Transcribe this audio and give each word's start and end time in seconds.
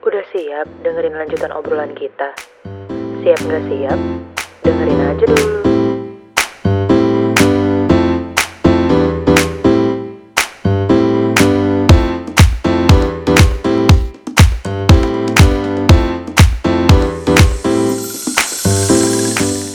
Udah 0.00 0.24
siap 0.32 0.64
dengerin 0.80 1.12
lanjutan 1.12 1.52
obrolan 1.52 1.92
kita? 1.92 2.32
Siap 3.20 3.36
nggak 3.36 3.64
siap? 3.68 4.00
Dengerin 4.64 4.96
aja 4.96 5.24
dulu. 5.28 5.60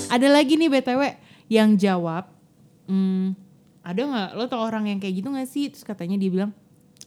Ada 0.09 0.27
lagi 0.33 0.57
nih 0.57 0.73
BTW 0.73 1.01
yang 1.53 1.77
jawab, 1.77 2.33
hmm, 2.89 3.37
ada 3.85 4.01
nggak 4.01 4.29
lo 4.33 4.49
tau 4.49 4.65
orang 4.65 4.89
yang 4.89 4.97
kayak 4.97 5.21
gitu 5.21 5.29
nggak 5.29 5.45
sih? 5.45 5.69
Terus 5.69 5.85
katanya 5.85 6.17
dia 6.17 6.33
bilang 6.33 6.64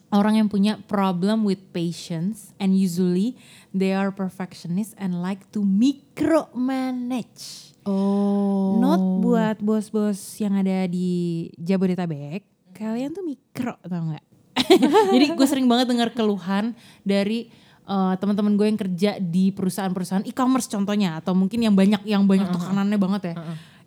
orang 0.09 0.41
yang 0.41 0.49
punya 0.49 0.81
problem 0.89 1.45
with 1.45 1.61
patience 1.73 2.57
and 2.57 2.73
usually 2.73 3.37
they 3.77 3.93
are 3.93 4.09
perfectionist 4.09 4.97
and 4.97 5.21
like 5.21 5.45
to 5.53 5.61
micromanage. 5.61 7.77
Oh. 7.89 8.77
Not 8.81 9.01
buat 9.25 9.57
bos-bos 9.65 10.21
yang 10.41 10.61
ada 10.61 10.85
di 10.89 11.49
Jabodetabek, 11.57 12.45
kalian 12.77 13.17
tuh 13.17 13.25
mikro 13.25 13.81
tau 13.81 14.03
nggak? 14.13 14.25
Jadi 15.15 15.25
gue 15.33 15.47
sering 15.49 15.65
banget 15.65 15.89
dengar 15.89 16.13
keluhan 16.13 16.77
dari 17.01 17.49
eh, 17.89 18.15
teman-teman 18.21 18.61
gue 18.61 18.67
yang 18.69 18.81
kerja 18.81 19.17
di 19.17 19.57
perusahaan-perusahaan 19.57 20.29
e-commerce 20.29 20.69
contohnya 20.69 21.17
atau 21.17 21.33
mungkin 21.33 21.65
yang 21.65 21.73
banyak 21.73 22.05
yang 22.05 22.29
banyak 22.29 22.53
tekanannya 22.53 22.99
banget 23.01 23.23
ya. 23.33 23.35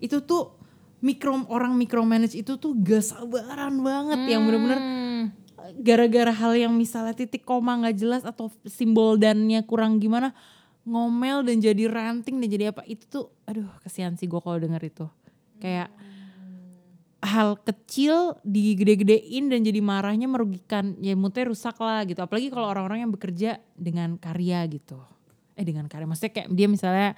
Itu 0.01 0.25
tuh 0.25 0.57
mikro 1.01 1.33
orang 1.49 1.73
micromanage 1.77 2.37
itu 2.37 2.61
tuh 2.61 2.77
gak 2.77 3.01
sabaran 3.01 3.73
banget 3.81 4.37
yang 4.37 4.45
bener-bener 4.45 4.79
Hmm. 5.21 5.37
Gara-gara 5.79 6.33
hal 6.33 6.53
yang 6.57 6.73
misalnya 6.75 7.15
titik 7.15 7.47
koma 7.47 7.79
nggak 7.79 7.95
jelas 7.97 8.23
atau 8.27 8.51
simbol 8.67 9.15
dannya 9.15 9.63
kurang 9.63 10.01
gimana 10.01 10.35
ngomel 10.81 11.45
dan 11.45 11.61
jadi 11.61 11.85
ranting 11.87 12.41
dan 12.41 12.49
jadi 12.49 12.65
apa 12.73 12.81
itu 12.89 13.05
tuh 13.05 13.25
aduh 13.45 13.69
kesian 13.85 14.17
sih 14.17 14.25
gue 14.25 14.41
kalau 14.41 14.57
denger 14.57 14.81
itu. 14.81 15.05
Kayak 15.61 15.93
hal 17.21 17.53
kecil 17.61 18.41
digede-gedein 18.41 19.45
dan 19.53 19.61
jadi 19.61 19.77
marahnya 19.77 20.25
merugikan 20.25 20.97
ya 20.97 21.13
moodnya 21.13 21.53
rusak 21.53 21.77
lah 21.77 22.01
gitu. 22.09 22.17
Apalagi 22.25 22.49
kalau 22.49 22.65
orang-orang 22.65 23.05
yang 23.05 23.11
bekerja 23.13 23.61
dengan 23.77 24.17
karya 24.17 24.65
gitu. 24.65 24.97
Eh 25.53 25.61
dengan 25.61 25.85
karya 25.85 26.09
maksudnya 26.09 26.33
kayak 26.33 26.49
dia 26.49 26.67
misalnya 26.67 27.09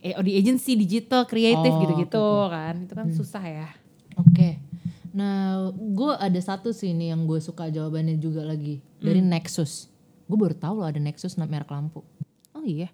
eh 0.00 0.16
di 0.24 0.32
agency 0.40 0.72
digital 0.72 1.28
kreatif 1.28 1.72
Oh, 1.72 1.80
gitu-gitu 1.84 2.26
kan. 2.48 2.74
Itu 2.88 2.94
kan 2.96 3.06
susah 3.12 3.44
ya. 3.44 3.68
Oke. 4.16 4.56
Nah, 5.16 5.72
gue 5.72 6.12
ada 6.20 6.40
satu 6.44 6.76
sih 6.76 6.92
ini 6.92 7.08
yang 7.08 7.24
gue 7.24 7.40
suka 7.40 7.72
jawabannya 7.72 8.20
juga 8.20 8.44
lagi 8.44 8.84
dari 9.00 9.24
Nexus. 9.24 9.88
Gue 10.28 10.36
baru 10.36 10.52
tahu 10.52 10.84
loh 10.84 10.88
ada 10.92 11.00
Nexus 11.00 11.40
nama 11.40 11.48
merek 11.48 11.72
lampu. 11.72 12.04
oh 12.52 12.64
iya 12.64 12.92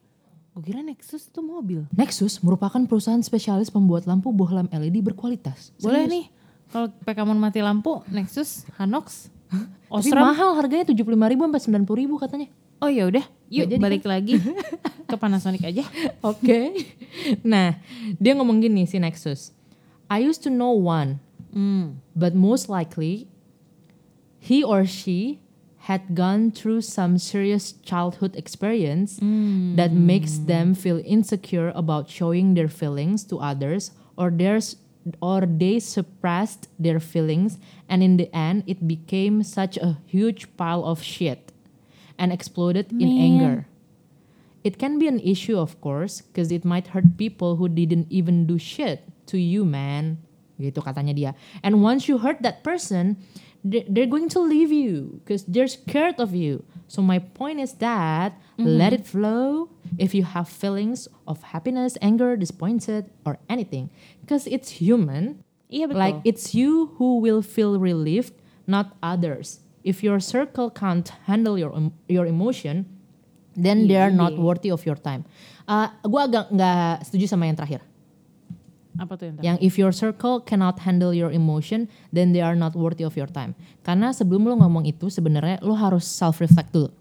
gue 0.53 0.63
kira 0.69 0.85
Nexus 0.85 1.33
itu 1.33 1.41
mobil 1.41 1.89
Nexus 1.97 2.45
merupakan 2.45 2.77
perusahaan 2.85 3.25
spesialis 3.25 3.73
pembuat 3.73 4.05
lampu 4.05 4.29
bohlam 4.37 4.69
LED 4.69 5.01
berkualitas. 5.01 5.73
Boleh 5.81 6.05
Serius. 6.05 6.13
nih 6.13 6.25
kalau 6.69 7.25
mau 7.33 7.49
mati 7.49 7.61
lampu 7.61 8.01
Nexus, 8.09 8.65
Hanox, 8.77 9.29
Tapi 9.93 10.09
Osram. 10.09 10.25
mahal 10.25 10.57
harganya 10.57 10.89
75 10.89 11.05
ribu 11.05 11.43
sampai 11.45 11.85
90 11.85 12.01
ribu 12.05 12.15
katanya. 12.17 12.49
Oh 12.83 12.91
ya 12.91 13.07
udah, 13.07 13.23
yuk 13.53 13.69
jadi 13.71 13.79
balik 13.79 14.05
lagi 14.09 14.41
ke 15.09 15.17
Panasonic 15.21 15.63
aja. 15.63 15.85
Oke. 16.25 16.75
nah, 17.53 17.79
dia 18.19 18.33
ngomong 18.35 18.59
gini 18.59 18.89
si 18.89 18.99
Nexus. 18.99 19.55
I 20.11 20.25
used 20.25 20.43
to 20.45 20.51
know 20.51 20.73
one, 20.75 21.23
Hmm. 21.53 22.01
but 22.17 22.35
most 22.35 22.69
likely 22.69 23.29
he 24.39 24.65
or 24.65 24.85
she 24.87 25.41
had 25.85 26.15
gone 26.15 26.51
through 26.51 26.81
some 26.81 27.19
serious 27.19 27.73
childhood 27.73 28.37
experience 28.37 29.19
that 29.77 29.93
makes 29.93 30.39
them 30.39 30.75
feel 30.75 31.03
insecure 31.05 31.73
about 31.75 32.09
showing 32.09 32.55
their 32.55 32.69
feelings 32.69 33.25
to 33.25 33.39
others 33.39 33.91
or 34.17 34.31
there's 34.31 34.77
or 35.21 35.43
they 35.43 35.81
suppressed 35.81 36.69
their 36.79 37.01
feelings 37.01 37.59
and 37.89 38.03
in 38.03 38.17
the 38.17 38.31
end 38.35 38.63
it 38.67 38.87
became 38.87 39.43
such 39.43 39.77
a 39.77 39.99
huge 40.07 40.47
pile 40.57 40.85
of 40.85 41.03
shit 41.03 41.51
and 42.17 42.33
exploded 42.33 42.93
in 42.93 43.11
anger 43.19 43.67
it 44.65 44.79
can 44.79 44.99
be 44.99 45.09
an 45.09 45.19
issue, 45.19 45.59
of 45.59 45.81
course, 45.81 46.21
because 46.21 46.53
it 46.53 46.65
might 46.65 46.89
hurt 46.89 47.17
people 47.17 47.57
who 47.57 47.69
didn't 47.69 48.07
even 48.11 48.47
do 48.47 48.59
shit 48.59 49.03
to 49.27 49.39
you, 49.39 49.65
man. 49.65 50.19
Gitu 50.57 50.81
katanya 50.81 51.13
dia. 51.13 51.31
And 51.61 51.81
once 51.81 52.07
you 52.07 52.19
hurt 52.19 52.41
that 52.43 52.61
person, 52.63 53.17
they- 53.61 53.87
they're 53.87 54.11
going 54.11 54.29
to 54.33 54.41
leave 54.43 54.71
you 54.71 55.23
because 55.23 55.47
they're 55.47 55.71
scared 55.71 56.19
of 56.19 56.35
you. 56.35 56.67
So 56.87 57.01
my 57.01 57.19
point 57.19 57.59
is 57.59 57.79
that 57.81 58.37
let 58.59 58.93
it 58.93 59.09
flow 59.09 59.73
if 59.97 60.13
you 60.13 60.23
have 60.23 60.47
feelings 60.47 61.09
of 61.27 61.41
happiness, 61.51 61.97
anger, 61.99 62.37
disappointed, 62.37 63.09
or 63.25 63.41
anything, 63.49 63.89
because 64.21 64.45
it's 64.47 64.79
human. 64.83 65.41
Iya 65.67 65.89
betul. 65.89 65.99
Like 65.99 66.19
it's 66.23 66.53
you 66.53 66.93
who 67.01 67.17
will 67.19 67.41
feel 67.41 67.81
relieved, 67.81 68.37
not 68.69 68.93
others. 69.01 69.65
If 69.83 70.05
your 70.05 70.21
circle 70.21 70.69
can't 70.71 71.09
handle 71.27 71.57
your 71.59 71.73
your 72.07 72.29
emotion, 72.29 72.87
then 73.57 73.89
they 73.89 73.99
are 73.99 74.13
not 74.15 74.37
worthy 74.39 74.71
of 74.71 74.85
your 74.85 74.95
time. 74.95 75.25
Uh, 75.67 75.91
gue 76.05 76.21
agak 76.23 76.53
nggak 76.53 77.09
setuju 77.09 77.27
sama 77.27 77.49
yang 77.49 77.57
terakhir. 77.57 77.81
Apa 79.01 79.17
tuh 79.17 79.33
yang? 79.33 79.37
Yang 79.41 79.59
if 79.65 79.75
your 79.81 79.95
circle 79.95 80.45
cannot 80.45 80.83
handle 80.85 81.17
your 81.17 81.33
emotion, 81.33 81.89
then 82.13 82.37
they 82.37 82.45
are 82.45 82.57
not 82.57 82.77
worthy 82.77 83.05
of 83.05 83.17
your 83.17 83.29
time. 83.29 83.57
Karena 83.81 84.13
sebelum 84.13 84.45
lo 84.45 84.55
ngomong 84.61 84.85
itu 84.85 85.09
sebenarnya 85.09 85.61
lo 85.65 85.73
harus 85.73 86.05
self 86.05 86.45
reflect 86.45 86.73
dulu. 86.77 86.93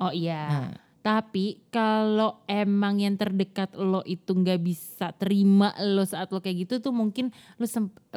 Oh 0.00 0.10
iya. 0.10 0.74
Tapi 1.00 1.64
kalau 1.72 2.44
emang 2.44 3.00
yang 3.00 3.16
terdekat 3.16 3.72
lo 3.78 4.04
itu 4.04 4.36
nggak 4.36 4.60
bisa 4.60 5.16
terima 5.16 5.72
lo 5.80 6.04
saat 6.04 6.28
lo 6.28 6.44
kayak 6.44 6.68
gitu 6.68 6.74
tuh 6.84 6.92
mungkin 6.92 7.32
lo 7.56 7.66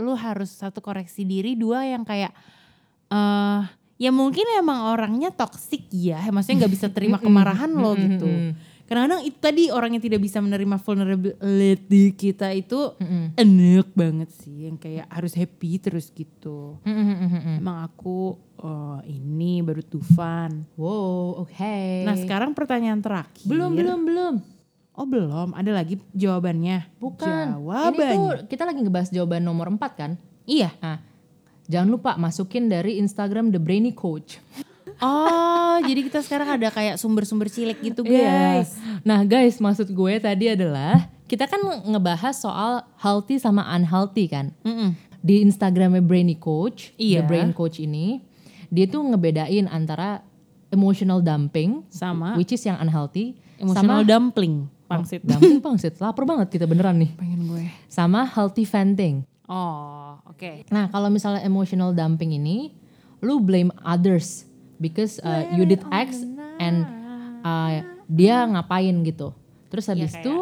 lo 0.04 0.14
harus 0.20 0.52
satu 0.52 0.84
koreksi 0.84 1.24
diri, 1.24 1.56
dua 1.56 1.88
yang 1.88 2.04
kayak 2.04 2.34
eh 3.14 3.62
ya 4.02 4.12
mungkin 4.12 4.44
emang 4.60 4.92
orangnya 4.92 5.32
toksik 5.32 5.88
ya, 5.96 6.20
maksudnya 6.34 6.66
nggak 6.66 6.74
bisa 6.76 6.88
terima 6.92 7.22
kemarahan 7.24 7.72
lo 7.72 7.96
gitu. 7.96 8.58
Kadang-kadang 8.94 9.26
itu 9.26 9.38
tadi 9.42 9.64
orang 9.74 9.98
yang 9.98 10.04
tidak 10.06 10.22
bisa 10.22 10.38
menerima 10.38 10.78
vulnerability 10.78 12.14
kita 12.14 12.54
itu 12.54 12.94
enak 13.34 13.90
banget 13.98 14.30
sih, 14.38 14.70
yang 14.70 14.78
kayak 14.78 15.10
harus 15.10 15.34
happy 15.34 15.82
terus 15.82 16.14
gitu. 16.14 16.78
Emang 16.86 17.90
aku 17.90 18.38
eh, 18.62 19.18
ini 19.18 19.66
baru 19.66 19.82
Tufan. 19.82 20.62
Wow, 20.78 21.50
oke. 21.50 22.06
Nah 22.06 22.14
sekarang 22.22 22.54
pertanyaan 22.54 23.02
terakhir. 23.02 23.42
belum 23.50 23.74
belum 23.74 24.00
belum. 24.06 24.36
Oh 24.94 25.10
belum, 25.10 25.58
ada 25.58 25.74
lagi 25.74 25.98
jawabannya. 26.14 27.02
Bukan. 27.02 27.58
Jawabannya. 27.58 27.98
Ini 27.98 28.14
tuh 28.14 28.30
kita 28.46 28.62
lagi 28.62 28.78
ngebahas 28.86 29.10
jawaban 29.10 29.42
nomor 29.42 29.74
4 29.74 29.82
kan? 29.98 30.22
Iya. 30.46 30.70
Nah, 30.86 31.02
jangan 31.66 31.90
lupa 31.90 32.14
masukin 32.22 32.70
dari 32.70 33.02
Instagram 33.02 33.50
The 33.50 33.58
Brainy 33.58 33.98
Coach. 33.98 34.38
Oh 35.04 35.76
jadi 35.84 36.00
kita 36.02 36.24
sekarang 36.24 36.48
ada 36.50 36.72
kayak 36.72 36.96
sumber-sumber 36.96 37.52
cilik 37.52 37.76
gitu 37.78 38.08
Iya. 38.08 38.64
guys. 38.64 38.72
Nah 39.04 39.22
guys, 39.22 39.60
maksud 39.60 39.92
gue 39.92 40.14
tadi 40.18 40.48
adalah 40.48 41.12
kita 41.28 41.44
kan 41.44 41.60
ngebahas 41.84 42.32
soal 42.34 42.72
healthy 42.96 43.36
sama 43.36 43.68
unhealthy 43.70 44.26
kan. 44.26 44.56
Mm-mm. 44.64 44.96
Di 45.20 45.40
Instagramnya 45.42 46.00
Brainy 46.00 46.36
Coach, 46.36 46.96
Iya. 46.96 47.20
The 47.20 47.28
Brain 47.28 47.52
Coach 47.52 47.80
ini, 47.80 48.24
dia 48.68 48.88
tuh 48.88 49.04
ngebedain 49.04 49.68
antara 49.68 50.24
emotional 50.68 51.20
dumping, 51.20 51.84
Sama 51.88 52.36
which 52.36 52.52
is 52.52 52.64
yang 52.64 52.76
unhealthy, 52.78 53.36
emotional 53.56 54.02
sama 54.02 54.08
dumpling. 54.08 54.68
Pangsit. 54.84 55.26
dumping 55.26 55.58
pangsit. 55.58 55.98
Lapar 55.98 56.22
banget 56.24 56.54
kita 56.54 56.64
beneran 56.64 56.96
nih. 56.96 57.12
Pengen 57.18 57.44
gue. 57.46 57.66
Sama 57.88 58.24
healthy 58.24 58.64
venting. 58.64 59.26
Oh 59.50 60.16
oke. 60.24 60.70
Nah 60.70 60.88
kalau 60.88 61.10
misalnya 61.10 61.42
emotional 61.42 61.92
dumping 61.92 62.32
ini, 62.32 62.72
lu 63.20 63.40
blame 63.40 63.74
others 63.82 64.46
because 64.84 65.24
uh, 65.24 65.56
you 65.56 65.64
did 65.64 65.80
X 65.88 66.20
and 66.60 66.84
uh, 67.42 67.80
dia 68.06 68.44
ngapain 68.44 68.92
gitu. 69.02 69.32
Terus 69.72 69.88
habis 69.88 70.12
kayak- 70.12 70.22
itu 70.22 70.36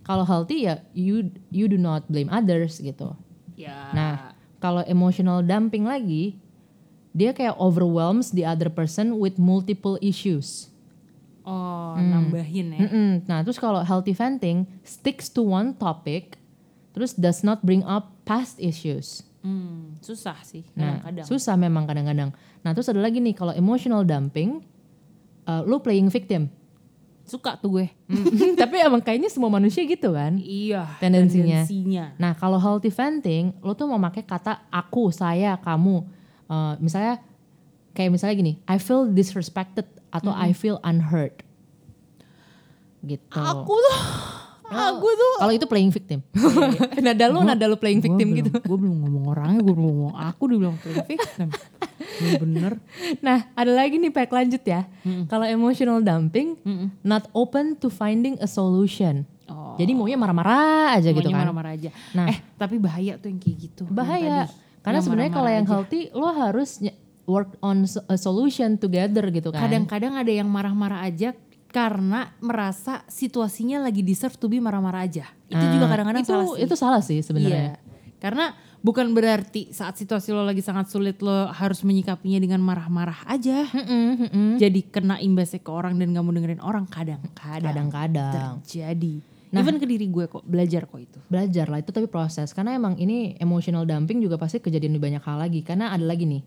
kalau 0.00 0.22
healthy 0.22 0.64
ya 0.64 0.80
you 0.94 1.28
you 1.50 1.66
do 1.66 1.76
not 1.76 2.06
blame 2.06 2.30
others 2.30 2.78
gitu. 2.78 3.12
Ya. 3.58 3.90
Nah 3.90 4.12
kalau 4.58 4.86
emotional 4.86 5.42
dumping 5.42 5.84
lagi, 5.84 6.38
dia 7.10 7.30
kayak 7.30 7.58
overwhelms 7.58 8.30
the 8.30 8.46
other 8.46 8.70
person 8.70 9.18
with 9.18 9.36
multiple 9.36 9.98
issues. 10.00 10.70
Oh 11.44 11.96
nambahin 11.96 12.72
ya. 12.72 12.80
Mm-mm. 12.86 13.10
Nah 13.24 13.44
terus 13.44 13.56
kalau 13.56 13.80
healthy 13.80 14.12
venting 14.12 14.64
sticks 14.80 15.28
to 15.28 15.40
one 15.40 15.72
topic, 15.74 16.40
terus 16.92 17.12
does 17.12 17.40
not 17.40 17.60
bring 17.60 17.84
up 17.84 18.16
past 18.24 18.56
issues. 18.56 19.27
Hmm, 19.38 19.94
susah 20.02 20.34
sih 20.42 20.66
Nah, 20.74 20.98
kadang-kadang. 20.98 21.26
susah 21.26 21.54
memang 21.54 21.84
kadang-kadang. 21.86 22.30
Nah, 22.60 22.70
terus 22.74 22.90
ada 22.90 22.98
lagi 22.98 23.22
nih 23.22 23.32
kalau 23.32 23.54
emotional 23.54 24.02
dumping, 24.02 24.66
uh, 25.44 25.62
lu 25.62 25.78
playing 25.78 26.10
victim. 26.10 26.50
Suka 27.22 27.54
tuh 27.54 27.78
gue. 27.78 27.86
Tapi 28.60 28.76
emang 28.80 29.04
kayaknya 29.04 29.28
semua 29.28 29.52
manusia 29.52 29.84
gitu 29.84 30.16
kan. 30.16 30.40
Iya. 30.40 30.88
Tendensinya. 30.98 31.62
tendensinya. 31.62 32.04
Nah, 32.16 32.32
kalau 32.34 32.56
healthy 32.56 32.88
venting, 32.88 33.52
lu 33.60 33.76
tuh 33.76 33.84
mau 33.84 34.00
pakai 34.00 34.24
kata 34.24 34.64
aku, 34.72 35.12
saya, 35.12 35.54
kamu. 35.60 36.02
Uh, 36.48 36.74
misalnya 36.80 37.20
kayak 37.92 38.10
misalnya 38.10 38.34
gini, 38.34 38.52
I 38.64 38.80
feel 38.80 39.06
disrespected 39.06 39.84
atau 40.08 40.32
I 40.32 40.56
feel 40.56 40.80
unheard. 40.82 41.44
gitu. 42.98 43.38
Aku 43.38 43.76
tuh, 43.78 44.00
aku 44.68 45.08
tuh. 45.08 45.32
Kalau 45.40 45.52
itu 45.52 45.66
playing 45.66 45.92
victim. 45.92 46.18
nada 47.06 47.24
lu 47.28 47.40
nada 47.42 47.64
lu 47.64 47.76
playing 47.76 48.00
victim 48.04 48.28
gitu. 48.36 48.50
Gue 48.52 48.78
belum 48.78 48.96
ngomong 49.04 49.24
orangnya, 49.32 49.60
gue 49.64 49.74
belum 49.74 49.88
ngomong 49.88 50.14
aku 50.16 50.42
dibilang 50.48 50.76
playing 50.80 51.04
victim. 51.20 51.48
Bener-bener. 52.18 52.72
Nah, 53.20 53.48
ada 53.54 53.72
lagi 53.72 53.96
nih 53.96 54.12
pack 54.12 54.30
lanjut 54.30 54.62
ya. 54.62 54.84
Kalau 55.26 55.46
emotional 55.46 55.98
dumping, 56.00 56.58
not 57.00 57.26
open 57.32 57.74
to 57.78 57.88
finding 57.88 58.36
a 58.38 58.48
solution. 58.48 59.24
Oh. 59.48 59.72
Jadi 59.80 59.96
maunya 59.96 60.20
marah-marah 60.20 61.00
aja 61.00 61.08
gitu 61.08 61.24
Maunya 61.24 61.32
kan. 61.32 61.40
marah-marah 61.48 61.72
aja. 61.72 61.90
Nah. 62.12 62.28
eh 62.28 62.36
tapi 62.60 62.76
bahaya 62.76 63.16
tuh 63.16 63.32
yang 63.32 63.40
kayak 63.40 63.56
gitu. 63.64 63.82
Bahaya. 63.88 64.44
Karena 64.84 65.00
sebenarnya 65.00 65.32
kalau 65.32 65.48
yang 65.48 65.64
healthy 65.64 66.12
lo 66.12 66.28
harus 66.28 66.84
work 67.24 67.56
on 67.64 67.88
a 68.08 68.16
solution 68.20 68.76
together 68.76 69.24
gitu 69.32 69.48
kan. 69.48 69.64
Kadang-kadang 69.68 70.20
ada 70.20 70.28
yang 70.28 70.48
marah-marah 70.48 71.00
aja 71.04 71.32
karena 71.78 72.34
merasa 72.42 73.06
situasinya 73.06 73.78
lagi 73.78 74.02
deserve 74.02 74.34
to 74.34 74.50
be 74.50 74.58
marah-marah 74.58 75.06
aja. 75.06 75.30
Itu 75.46 75.62
juga 75.78 75.86
Ah, 75.86 75.90
kadang-kadang 75.94 76.26
itu, 76.26 76.34
salah 76.34 76.46
sih. 76.50 76.58
Itu 76.66 76.74
salah 76.74 77.02
sih 77.06 77.18
sebenarnya. 77.22 77.78
Iya. 77.78 77.78
Karena 78.18 78.50
bukan 78.82 79.14
berarti 79.14 79.70
saat 79.70 79.94
situasi 79.94 80.34
lo 80.34 80.42
lagi 80.42 80.58
sangat 80.58 80.90
sulit 80.90 81.22
lo 81.22 81.46
harus 81.54 81.86
menyikapinya 81.86 82.42
dengan 82.42 82.58
marah-marah 82.58 83.22
aja. 83.30 83.62
Mm-mm, 83.70 84.06
mm-mm. 84.26 84.48
Jadi 84.58 84.90
kena 84.90 85.22
imbasnya 85.22 85.62
ke 85.62 85.70
orang 85.70 85.94
dan 86.02 86.10
gak 86.10 86.24
mau 86.26 86.34
dengerin 86.34 86.58
orang 86.58 86.90
kadang-kadang 86.90 87.70
Kadang-kadang. 87.70 88.58
terjadi. 88.66 89.22
Even 89.48 89.80
ke 89.80 89.86
diri 89.88 90.10
gue 90.10 90.26
kok 90.28 90.42
belajar 90.44 90.84
kok 90.84 90.98
itu. 90.98 91.18
Belajar 91.30 91.70
lah 91.70 91.78
itu 91.78 91.94
tapi 91.94 92.10
proses. 92.10 92.50
Karena 92.50 92.74
emang 92.74 92.98
ini 92.98 93.38
emotional 93.38 93.86
dumping 93.86 94.18
juga 94.18 94.34
pasti 94.36 94.58
kejadian 94.58 94.98
di 94.98 95.00
banyak 95.00 95.22
hal 95.22 95.38
lagi. 95.40 95.62
Karena 95.62 95.94
ada 95.94 96.02
lagi 96.02 96.26
nih. 96.26 96.42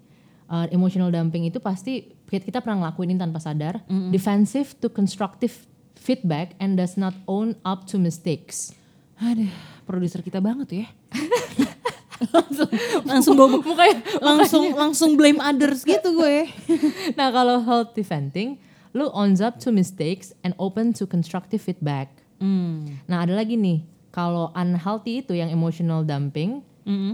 Uh, 0.51 0.67
emotional 0.69 1.07
dumping 1.09 1.47
itu 1.47 1.63
pasti 1.63 2.11
kita 2.27 2.59
pernah 2.59 2.85
ngelakuin 2.85 3.15
ini 3.15 3.19
tanpa 3.19 3.39
sadar. 3.39 3.79
Defensive 4.11 4.75
to 4.83 4.91
constructive 4.91 5.65
feedback 5.95 6.53
and 6.59 6.75
does 6.75 6.99
not 6.99 7.15
own 7.25 7.55
up 7.63 7.87
to 7.87 7.95
mistakes. 7.95 8.75
Aduh, 9.23 9.49
produser 9.87 10.19
kita 10.19 10.43
banget 10.43 10.65
tuh 10.67 10.77
ya. 10.83 10.87
langsung 12.37 12.69
langsung 13.01 13.33
bawa 13.33 13.49
mukanya 13.65 13.97
langsung 14.21 14.63
langsung 14.77 15.09
blame 15.17 15.41
others 15.41 15.81
gitu 15.81 16.13
gue. 16.13 16.49
nah 17.17 17.33
kalau 17.33 17.61
healthy 17.65 18.05
venting, 18.05 18.61
lu 18.93 19.09
owns 19.13 19.41
up 19.41 19.57
to 19.57 19.73
mistakes 19.73 20.33
and 20.45 20.53
open 20.61 20.93
to 20.93 21.09
constructive 21.09 21.61
feedback. 21.61 22.13
Hmm. 22.37 23.01
Nah 23.09 23.25
ada 23.25 23.33
lagi 23.33 23.57
nih, 23.57 23.81
kalau 24.13 24.53
unhealthy 24.53 25.25
itu 25.25 25.33
yang 25.33 25.49
emotional 25.49 26.05
dumping, 26.05 26.61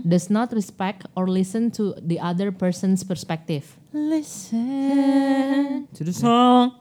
does 0.04 0.30
not 0.30 0.52
respect 0.52 1.06
or 1.14 1.28
listen 1.28 1.70
to 1.72 1.94
the 2.00 2.18
other 2.20 2.52
person's 2.52 3.04
perspective. 3.04 3.78
Listen 3.92 5.88
to 5.94 6.02
the 6.04 6.14
song 6.14 6.78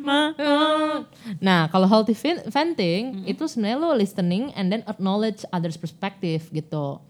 my 0.00 0.32
heart. 0.36 1.04
Nah 1.40 1.68
kalau 1.68 1.86
healthy 1.86 2.14
ven- 2.14 2.44
venting 2.48 3.24
itu 3.26 3.44
sebenarnya 3.44 3.78
lo 3.78 3.92
listening 3.94 4.50
and 4.56 4.70
then 4.72 4.82
acknowledge 4.86 5.44
others 5.50 5.76
perspective 5.76 6.48
gitu. 6.50 7.00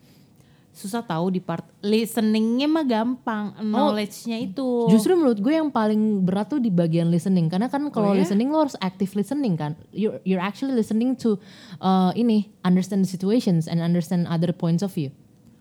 Susah 0.71 1.03
tahu 1.03 1.35
di 1.35 1.43
part 1.43 1.67
listeningnya 1.83 2.71
mah 2.71 2.87
gampang, 2.87 3.59
knowledge-nya 3.59 4.39
itu. 4.39 4.87
Justru 4.87 5.19
menurut 5.19 5.43
gue 5.43 5.55
yang 5.59 5.69
paling 5.69 6.23
berat 6.23 6.47
tuh 6.47 6.63
di 6.63 6.71
bagian 6.71 7.11
listening 7.11 7.51
karena 7.51 7.67
kan 7.67 7.91
kalau 7.91 8.15
ya? 8.15 8.23
listening 8.23 8.55
lo 8.55 8.65
harus 8.65 8.79
active 8.79 9.11
listening 9.19 9.59
kan. 9.59 9.75
You're 9.91 10.23
you're 10.23 10.43
actually 10.43 10.79
listening 10.79 11.19
to 11.27 11.43
uh, 11.83 12.15
ini 12.15 12.55
understand 12.63 13.03
the 13.03 13.11
situations 13.11 13.67
and 13.67 13.83
understand 13.83 14.31
other 14.31 14.55
points 14.55 14.87
of 14.87 14.95
view. 14.95 15.11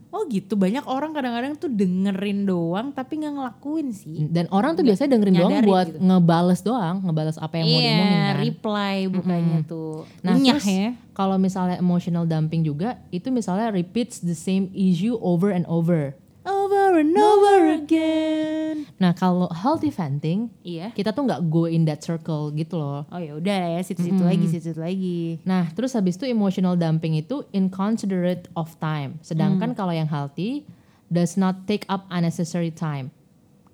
Oh 0.09 0.25
gitu, 0.25 0.57
banyak 0.57 0.81
orang 0.83 1.13
kadang-kadang 1.13 1.53
tuh 1.53 1.69
dengerin 1.69 2.41
doang 2.44 2.89
tapi 2.89 3.21
nggak 3.21 3.29
ngelakuin 3.29 3.94
sih. 3.94 4.25
Dan 4.25 4.50
orang 4.50 4.73
tuh 4.73 4.81
biasanya 4.81 5.13
dengerin 5.13 5.35
doang 5.38 5.61
buat 5.61 5.88
gitu. 5.88 6.01
ngebales 6.01 6.61
doang, 6.61 6.95
ngebales 7.03 7.38
apa 7.38 7.53
yang 7.56 7.65
mau 7.65 7.77
Iya, 7.77 7.85
diomongin 7.85 8.17
kan. 8.19 8.35
reply 8.41 8.95
bukannya 9.07 9.59
tuh. 9.63 9.95
Nah, 10.21 10.33
Nyah 10.33 10.57
terus 10.57 10.65
ya. 10.65 10.89
kalau 11.13 11.38
misalnya 11.38 11.77
emotional 11.77 12.25
dumping 12.25 12.61
juga 12.61 12.97
itu 13.09 13.29
misalnya 13.29 13.69
repeats 13.69 14.17
the 14.19 14.33
same 14.33 14.73
issue 14.73 15.13
over 15.21 15.50
and 15.50 15.69
over. 15.69 16.17
Over 16.47 17.03
and 17.03 17.13
over 17.13 17.57
again. 17.75 18.88
Nah, 18.95 19.12
kalau 19.12 19.51
healthy 19.51 19.91
venting, 19.91 20.50
Iya. 20.63 20.95
kita 20.95 21.12
tuh 21.12 21.27
nggak 21.27 21.51
go 21.51 21.68
in 21.68 21.83
that 21.83 22.00
circle 22.00 22.51
gitu 22.51 22.80
loh. 22.80 23.03
Oh 23.12 23.19
ya 23.19 23.36
udah 23.36 23.75
ya, 23.77 23.81
situ-situ 23.83 24.24
lagi, 24.24 24.47
situ-situ 24.47 24.80
lagi. 24.80 25.39
Nah, 25.44 25.68
terus 25.75 25.94
habis 25.94 26.15
itu 26.15 26.25
emotional 26.25 26.75
dumping 26.75 27.15
itu 27.15 27.44
inconsiderate 27.51 28.47
of 28.56 28.71
time. 28.80 29.19
Sedangkan 29.21 29.75
kalau 29.75 29.91
yang 29.91 30.07
healthy 30.07 30.63
does 31.07 31.36
not 31.36 31.68
take 31.68 31.83
up 31.88 32.07
unnecessary 32.09 32.71
time. 32.74 33.12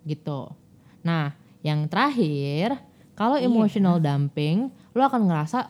Gitu. 0.05 0.49
Nah, 1.01 1.33
yang 1.61 1.89
terakhir, 1.89 2.77
kalau 3.15 3.39
Iya. 3.39 3.47
emotional 3.47 3.97
dumping, 3.97 4.69
lo 4.91 5.01
akan 5.05 5.31
ngerasa 5.31 5.69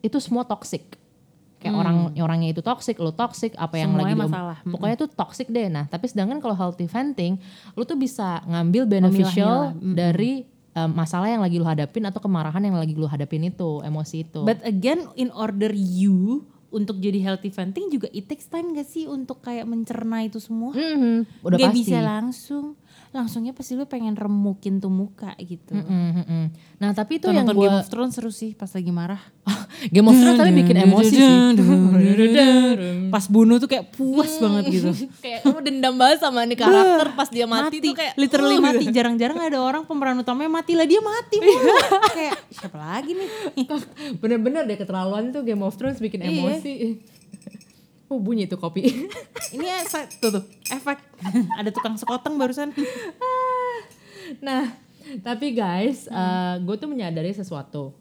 itu 0.00 0.18
semua 0.20 0.44
toxic. 0.44 0.99
Kayak 1.60 1.76
orang 1.76 1.96
orangnya 2.16 2.56
itu 2.56 2.64
toxic, 2.64 2.96
lo 2.96 3.12
toxic, 3.12 3.52
apa 3.60 3.76
yang 3.76 3.92
Hmm. 3.92 4.00
Semuanya 4.00 4.16
lagi 4.16 4.32
masalah. 4.32 4.58
Mm-mm. 4.64 4.72
Pokoknya 4.72 4.96
tuh 4.96 5.08
toxic 5.12 5.46
deh. 5.52 5.68
Nah, 5.68 5.84
tapi 5.84 6.08
sedangkan 6.08 6.40
kalau 6.40 6.56
healthy 6.56 6.88
venting, 6.88 7.36
lo 7.76 7.84
tuh 7.84 8.00
bisa 8.00 8.40
ngambil 8.48 8.88
beneficial 8.88 9.76
Memilah-milah. 9.76 9.94
dari 9.94 10.32
um, 10.72 10.90
masalah 10.96 11.28
yang 11.28 11.44
lagi 11.44 11.60
lo 11.60 11.68
hadapin 11.68 12.08
atau 12.08 12.16
kemarahan 12.16 12.64
yang 12.64 12.80
lagi 12.80 12.96
lo 12.96 13.04
hadapin 13.04 13.44
itu, 13.44 13.84
emosi 13.84 14.24
itu. 14.24 14.40
But 14.40 14.64
again, 14.64 15.04
in 15.20 15.28
order 15.36 15.68
you 15.70 16.48
untuk 16.70 17.02
jadi 17.02 17.18
healthy 17.18 17.50
venting 17.50 17.90
juga 17.90 18.06
it 18.14 18.30
takes 18.30 18.46
time 18.46 18.70
gak 18.72 18.86
sih 18.86 19.10
untuk 19.10 19.42
kayak 19.42 19.66
mencerna 19.66 20.22
itu 20.22 20.38
semua? 20.38 20.70
Mhm, 20.72 21.44
udah 21.44 21.56
gak 21.58 21.70
pasti. 21.74 21.80
bisa 21.82 21.98
langsung. 22.00 22.66
Langsungnya 23.10 23.50
pasti 23.50 23.74
lu 23.74 23.90
pengen 23.90 24.14
remukin 24.14 24.78
tuh 24.78 24.86
muka 24.86 25.34
gitu. 25.42 25.74
Mm, 25.74 25.82
mm, 25.82 26.24
mm. 26.30 26.46
Nah 26.78 26.94
tapi 26.94 27.18
itu 27.18 27.26
Tuh 27.26 27.34
yang 27.34 27.42
gue 27.42 27.58
Game 27.58 27.82
of 27.82 27.90
Thrones 27.90 28.14
seru 28.14 28.30
sih 28.30 28.54
pas 28.54 28.70
lagi 28.70 28.94
marah. 28.94 29.18
Game 29.94 30.06
of 30.06 30.14
Thrones 30.14 30.38
tapi 30.38 30.54
bikin 30.54 30.76
emosi 30.86 31.14
sih. 31.18 31.30
Pas 33.10 33.26
bunuh 33.26 33.58
tuh 33.58 33.66
kayak 33.66 33.90
puas 33.90 34.38
banget 34.38 34.64
gitu. 34.70 34.90
kayak 35.26 35.42
lu 35.42 35.58
dendam 35.58 35.98
banget 35.98 36.22
sama 36.22 36.46
nih 36.46 36.54
karakter 36.54 37.08
pas 37.18 37.26
dia 37.26 37.50
mati, 37.50 37.82
tuh 37.82 37.98
kayak 37.98 38.14
literally 38.14 38.58
uh, 38.58 38.62
mati. 38.62 38.84
Jarang-jarang 38.94 39.38
ada 39.42 39.58
orang 39.58 39.82
pemeran 39.82 40.22
utamanya 40.22 40.62
mati 40.62 40.78
lah 40.78 40.86
dia 40.86 41.02
mati. 41.02 41.42
Iya. 41.42 41.50
mulu. 41.50 41.74
kayak 42.14 42.36
siapa 42.54 42.78
lagi 42.78 43.18
nih? 43.18 43.28
Bener-bener 44.22 44.62
deh 44.70 44.78
keterlaluan 44.78 45.34
tuh 45.34 45.42
Game 45.42 45.66
of 45.66 45.74
Thrones 45.74 45.98
bikin 45.98 46.22
Iya. 46.22 46.30
emosi. 46.30 46.72
Oh 48.10 48.18
bunyi 48.18 48.50
tuh 48.50 48.58
kopi. 48.58 48.82
Ini 49.54 49.86
efek 49.86 50.18
tuh 50.18 50.30
tuh 50.34 50.44
efek. 50.66 50.98
ada 51.54 51.70
tukang 51.70 51.94
sekoteng 51.94 52.34
barusan. 52.34 52.74
nah 54.46 54.74
tapi 55.22 55.54
guys, 55.54 56.10
gue 56.58 56.76
tuh 56.76 56.90
menyadari 56.90 57.30
sesuatu 57.30 57.94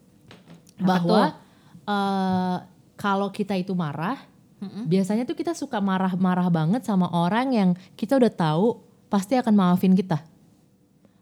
Hmm. 0.80 0.88
Apa 0.88 0.96
bahwa 0.96 1.22
eh, 1.84 2.58
kalau 2.96 3.30
kita 3.30 3.56
itu 3.60 3.76
marah, 3.76 4.20
biasanya 4.88 5.24
tuh 5.28 5.36
kita 5.36 5.56
suka 5.56 5.80
marah-marah 5.80 6.48
banget 6.52 6.84
sama 6.84 7.08
orang 7.12 7.52
yang 7.52 7.70
kita 7.96 8.16
udah 8.20 8.32
tahu 8.32 8.80
pasti 9.12 9.36
akan 9.36 9.56
maafin 9.56 9.96
kita. 9.96 10.24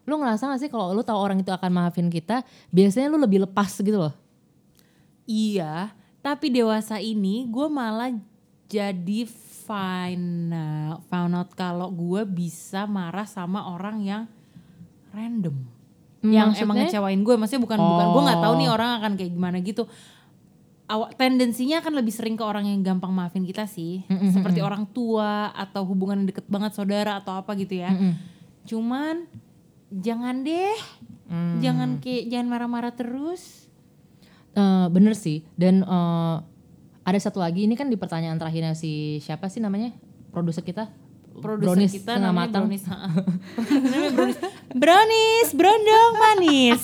Lu 0.08 0.16
ngerasa 0.18 0.48
gak 0.48 0.60
sih 0.62 0.70
kalau 0.72 0.96
lu 0.96 1.04
tahu 1.04 1.18
orang 1.18 1.38
itu 1.42 1.52
akan 1.52 1.70
maafin 1.70 2.08
kita, 2.08 2.42
biasanya 2.72 3.12
lu 3.12 3.18
lebih 3.20 3.44
lepas 3.44 3.70
gitu 3.78 3.98
loh. 3.98 4.14
Iya, 5.28 5.92
tapi 6.24 6.48
dewasa 6.48 6.96
ini 6.98 7.44
gue 7.46 7.66
malah 7.68 8.16
jadi 8.68 9.20
find 9.64 10.48
out, 10.50 11.00
found 11.06 11.32
out 11.32 11.50
kalau 11.52 11.88
gue 11.88 12.24
bisa 12.24 12.84
marah 12.84 13.24
sama 13.24 13.64
orang 13.66 14.00
yang 14.00 14.22
random. 15.10 15.56
yang 16.18 16.50
emang 16.50 16.74
Maksudnya? 16.76 16.98
ngecewain 16.98 17.20
gue, 17.20 17.34
maksudnya 17.36 17.62
bukan 17.62 17.78
bukan 17.78 18.06
gue 18.10 18.22
nggak 18.24 18.40
tahu 18.42 18.52
Oh. 18.52 18.58
nih 18.58 18.68
orang 18.68 18.90
akan 18.98 19.12
kayak 19.14 19.32
gimana 19.32 19.56
gitu. 19.60 19.86
Awak 20.84 21.14
tendensinya 21.14 21.78
akan 21.78 21.94
lebih 21.94 22.10
sering 22.10 22.34
ke 22.34 22.42
orang 22.42 22.64
yang 22.64 22.80
gampang 22.82 23.12
maafin 23.12 23.44
kita 23.44 23.64
sih, 23.64 24.02
seperti 24.26 24.58
orang 24.58 24.88
tua 24.88 25.52
atau 25.52 25.84
hubungan 25.84 26.18
yang 26.18 26.28
deket 26.28 26.44
banget 26.46 26.72
saudara 26.72 27.20
atau 27.20 27.36
apa 27.36 27.54
gitu 27.54 27.78
ya. 27.78 27.92
Cuman 28.64 29.28
jangan 29.90 30.42
deh, 30.42 30.74
Mm. 31.28 31.60
jangan 31.60 31.88
kayak 31.98 32.24
jangan 32.26 32.48
marah-marah 32.48 32.90
terus. 32.90 33.68
Eh, 34.50 34.86
bener 34.88 35.12
sih 35.12 35.44
dan 35.54 35.84
eh, 35.84 36.36
ada 37.08 37.16
satu 37.16 37.40
lagi 37.40 37.64
ini 37.64 37.72
kan 37.72 37.88
di 37.88 37.96
pertanyaan 37.96 38.36
terakhirnya 38.36 38.76
si 38.76 39.16
siapa 39.24 39.48
sih 39.48 39.64
namanya? 39.64 39.96
Produser 40.28 40.60
kita? 40.60 40.92
Produser 41.40 41.88
kita 41.88 42.20
namanya 42.20 42.50
matang. 42.50 42.66
brownies. 42.66 42.84
Namanya 42.90 44.10
brownies. 44.12 44.38
Brownies 44.74 45.48
brondong 45.54 46.12
manis. 46.18 46.82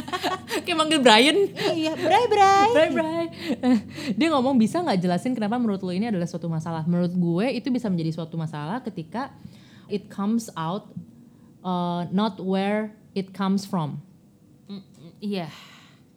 Kayak 0.64 0.76
manggil 0.78 1.00
Brian. 1.02 1.38
Iya 1.74 1.92
bray 1.98 2.24
bray. 2.30 2.70
Bray 2.70 2.90
Bray. 2.94 3.24
Dia 4.18 4.28
ngomong 4.32 4.56
bisa 4.56 4.80
nggak 4.80 5.02
jelasin 5.02 5.34
kenapa 5.34 5.58
menurut 5.58 5.82
lo 5.82 5.90
ini 5.90 6.06
adalah 6.08 6.30
suatu 6.30 6.46
masalah? 6.46 6.86
Menurut 6.86 7.12
gue 7.12 7.46
itu 7.50 7.68
bisa 7.68 7.90
menjadi 7.90 8.14
suatu 8.14 8.38
masalah 8.38 8.80
ketika 8.80 9.34
it 9.90 10.06
comes 10.06 10.48
out 10.54 10.88
uh, 11.66 12.06
not 12.14 12.38
where 12.38 12.94
it 13.12 13.34
comes 13.34 13.66
from. 13.66 14.00
Iya. 15.20 15.50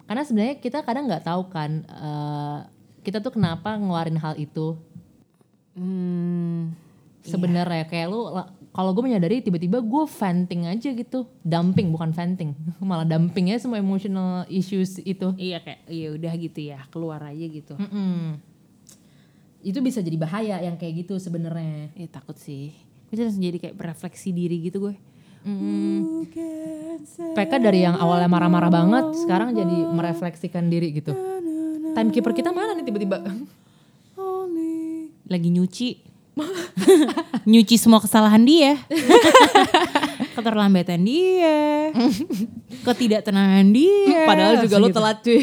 Karena 0.05 0.23
sebenarnya 0.23 0.55
kita 0.61 0.85
kadang 0.85 1.09
nggak 1.09 1.25
tahu 1.25 1.49
kan 1.49 1.83
uh, 1.89 2.69
kita 3.03 3.19
tuh 3.19 3.35
kenapa 3.35 3.75
ngeluarin 3.75 4.17
hal 4.17 4.39
itu 4.39 4.79
hmm, 5.75 6.71
sebenarnya 7.21 7.83
kayak 7.85 8.07
lu 8.07 8.31
la- 8.31 8.51
kalau 8.73 8.89
gue 8.89 9.05
menyadari 9.05 9.37
tiba-tiba 9.37 9.85
gue 9.85 10.03
venting 10.09 10.65
aja 10.65 10.89
gitu, 10.97 11.29
dumping 11.45 11.93
bukan 11.93 12.09
venting, 12.09 12.57
malah 12.81 13.05
dumping 13.05 13.53
ya 13.53 13.61
semua 13.61 13.77
emotional 13.77 14.49
issues 14.49 14.97
itu. 15.05 15.29
Iya 15.37 15.61
kayak 15.61 15.79
iya 15.85 16.09
udah 16.09 16.33
gitu 16.41 16.59
ya 16.73 16.81
keluar 16.89 17.21
aja 17.21 17.45
gitu. 17.45 17.77
Mm-mm. 17.77 18.41
Itu 19.61 19.77
bisa 19.77 20.01
jadi 20.01 20.17
bahaya 20.17 20.57
yang 20.65 20.73
kayak 20.73 21.05
gitu 21.05 21.21
sebenarnya. 21.21 21.93
Eh 21.93 22.09
takut 22.09 22.33
sih. 22.33 22.73
Gue 23.13 23.21
langsung 23.21 23.45
jadi 23.45 23.61
kayak 23.61 23.77
berefleksi 23.77 24.33
diri 24.33 24.57
gitu 24.65 24.89
gue. 24.89 24.97
PK 27.37 27.51
dari 27.61 27.85
yang 27.85 27.93
awalnya 27.93 28.25
marah-marah 28.25 28.71
banget, 28.73 29.05
sekarang 29.21 29.53
jadi 29.53 29.77
merefleksikan 29.85 30.65
diri 30.65 30.97
gitu. 30.97 31.13
Timekeeper 31.93 32.33
kita 32.33 32.49
mana 32.49 32.73
nih 32.73 32.83
tiba-tiba? 32.83 33.21
Lagi 35.23 35.49
nyuci. 35.49 35.89
nyuci 37.49 37.75
semua 37.77 38.01
kesalahan 38.01 38.41
dia. 38.41 38.73
Keterlambatan 40.33 41.05
dia. 41.05 41.93
Ketidaktenangan 42.81 43.69
dia. 43.69 44.25
Padahal 44.25 44.53
juga 44.65 44.75
lo 44.77 44.89
Gitu. 44.89 44.97
telat 44.97 45.17
cuy. 45.21 45.41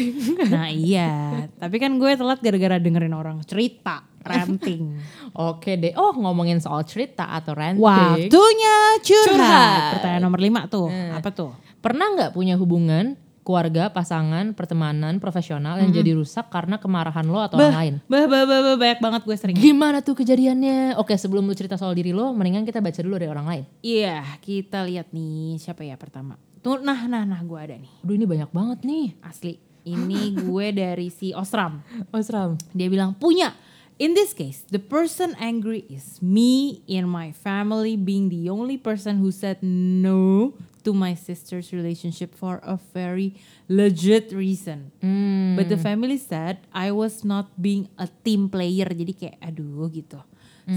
Nah 0.51 0.67
iya, 0.69 1.11
tapi 1.55 1.79
kan 1.79 1.95
gue 1.95 2.11
telat 2.11 2.39
gara-gara 2.39 2.75
dengerin 2.77 3.15
orang 3.15 3.39
cerita, 3.47 4.03
ranting. 4.21 4.99
Oke 5.31 5.79
deh. 5.79 5.95
Oh 5.95 6.11
ngomongin 6.11 6.59
soal 6.59 6.83
cerita 6.83 7.23
atau 7.25 7.55
ranting. 7.55 7.81
Waktunya 7.81 8.77
curhat. 8.99 9.27
Curhat. 9.31 9.79
Pertanyaan 9.97 10.23
nomor 10.23 10.39
lima 10.43 10.67
tuh, 10.67 10.91
apa 10.91 11.31
tuh? 11.31 11.55
Pernah 11.79 12.05
nggak 12.13 12.31
punya 12.35 12.59
hubungan 12.59 13.15
keluarga, 13.41 13.89
pasangan, 13.89 14.53
pertemanan, 14.53 15.17
profesional 15.17 15.81
yang 15.81 15.89
jadi 15.89 16.13
rusak 16.13 16.49
karena 16.53 16.77
kemarahan 16.77 17.25
lo 17.25 17.41
atau 17.41 17.57
orang 17.57 17.77
lain? 17.77 17.95
Bah, 18.05 18.29
bah, 18.29 18.45
bah, 18.45 18.59
bah, 18.61 18.77
banyak 18.77 18.99
banget 19.01 19.21
gue 19.25 19.37
sering. 19.37 19.55
Gimana 19.57 20.05
tuh 20.05 20.13
kejadiannya? 20.17 20.97
Oke 21.01 21.17
sebelum 21.17 21.49
lu 21.49 21.53
cerita 21.57 21.75
soal 21.77 21.97
diri 21.97 22.13
lo, 22.13 22.33
mendingan 22.37 22.63
kita 22.63 22.79
baca 22.79 22.99
dulu 23.01 23.17
dari 23.17 23.29
orang 23.29 23.47
lain. 23.49 23.63
Iya, 23.81 24.21
kita 24.39 24.85
lihat 24.85 25.09
nih 25.09 25.57
siapa 25.57 25.81
ya 25.81 25.97
pertama. 25.97 26.37
Tuh, 26.61 26.77
nah, 26.77 27.09
nah, 27.09 27.25
nah, 27.25 27.41
gue 27.41 27.57
ada 27.57 27.73
nih, 27.73 27.89
Aduh 28.05 28.13
ini 28.13 28.25
banyak 28.29 28.49
banget 28.53 28.79
nih. 28.85 29.17
asli. 29.25 29.57
Ini 29.81 30.21
gue 30.45 30.65
dari 30.69 31.09
si 31.09 31.33
Osram. 31.33 31.81
Osram. 32.13 32.53
Dia 32.77 32.85
bilang 32.85 33.17
punya. 33.17 33.57
In 34.01 34.17
this 34.17 34.33
case, 34.33 34.65
the 34.73 34.81
person 34.81 35.37
angry 35.37 35.85
is 35.85 36.17
me 36.25 36.81
in 36.89 37.05
my 37.05 37.29
family 37.29 37.93
being 37.93 38.33
the 38.33 38.49
only 38.49 38.73
person 38.73 39.21
who 39.21 39.29
said 39.29 39.61
no 39.61 40.57
to 40.83 40.93
my 40.93 41.13
sister's 41.13 41.71
relationship 41.73 42.33
for 42.33 42.59
a 42.63 42.79
very 42.93 43.35
legit 43.67 44.31
reason. 44.31 44.91
Hmm. 45.01 45.55
But 45.55 45.69
the 45.69 45.77
family 45.77 46.17
said 46.17 46.65
I 46.73 46.91
was 46.91 47.23
not 47.23 47.61
being 47.61 47.89
a 47.97 48.09
team 48.25 48.49
player. 48.49 48.89
Jadi 48.89 49.13
kayak 49.13 49.37
aduh 49.41 49.89
gitu. 49.91 50.21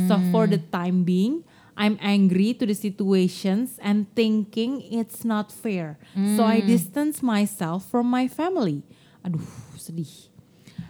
So 0.09 0.19
for 0.35 0.51
the 0.51 0.59
time 0.59 1.07
being, 1.07 1.47
I'm 1.77 1.99
angry 2.03 2.55
to 2.59 2.67
the 2.67 2.75
situations 2.75 3.79
and 3.79 4.11
thinking 4.15 4.83
it's 4.91 5.23
not 5.23 5.55
fair. 5.55 6.03
So 6.35 6.43
I 6.43 6.59
distance 6.59 7.23
myself 7.23 7.87
from 7.87 8.11
my 8.11 8.27
family. 8.27 8.83
Aduh, 9.23 9.45
sedih. 9.79 10.35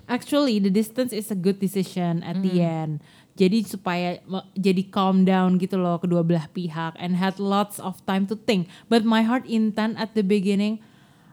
Actually, 0.09 0.61
the 0.61 0.69
distance 0.69 1.13
is 1.13 1.33
a 1.33 1.39
good 1.39 1.61
decision 1.61 2.21
at 2.23 2.41
the 2.45 2.61
end. 2.61 3.01
Jadi 3.35 3.67
supaya 3.67 4.23
jadi 4.55 4.83
calm 4.95 5.27
down 5.27 5.59
gitu 5.59 5.75
loh 5.75 5.99
kedua 5.99 6.23
belah 6.23 6.47
pihak 6.55 6.95
and 7.03 7.19
had 7.19 7.35
lots 7.43 7.83
of 7.83 7.99
time 8.07 8.31
to 8.31 8.39
think. 8.39 8.71
But 8.87 9.03
my 9.03 9.27
heart 9.27 9.43
intent 9.51 9.99
at 9.99 10.15
the 10.15 10.23
beginning, 10.23 10.79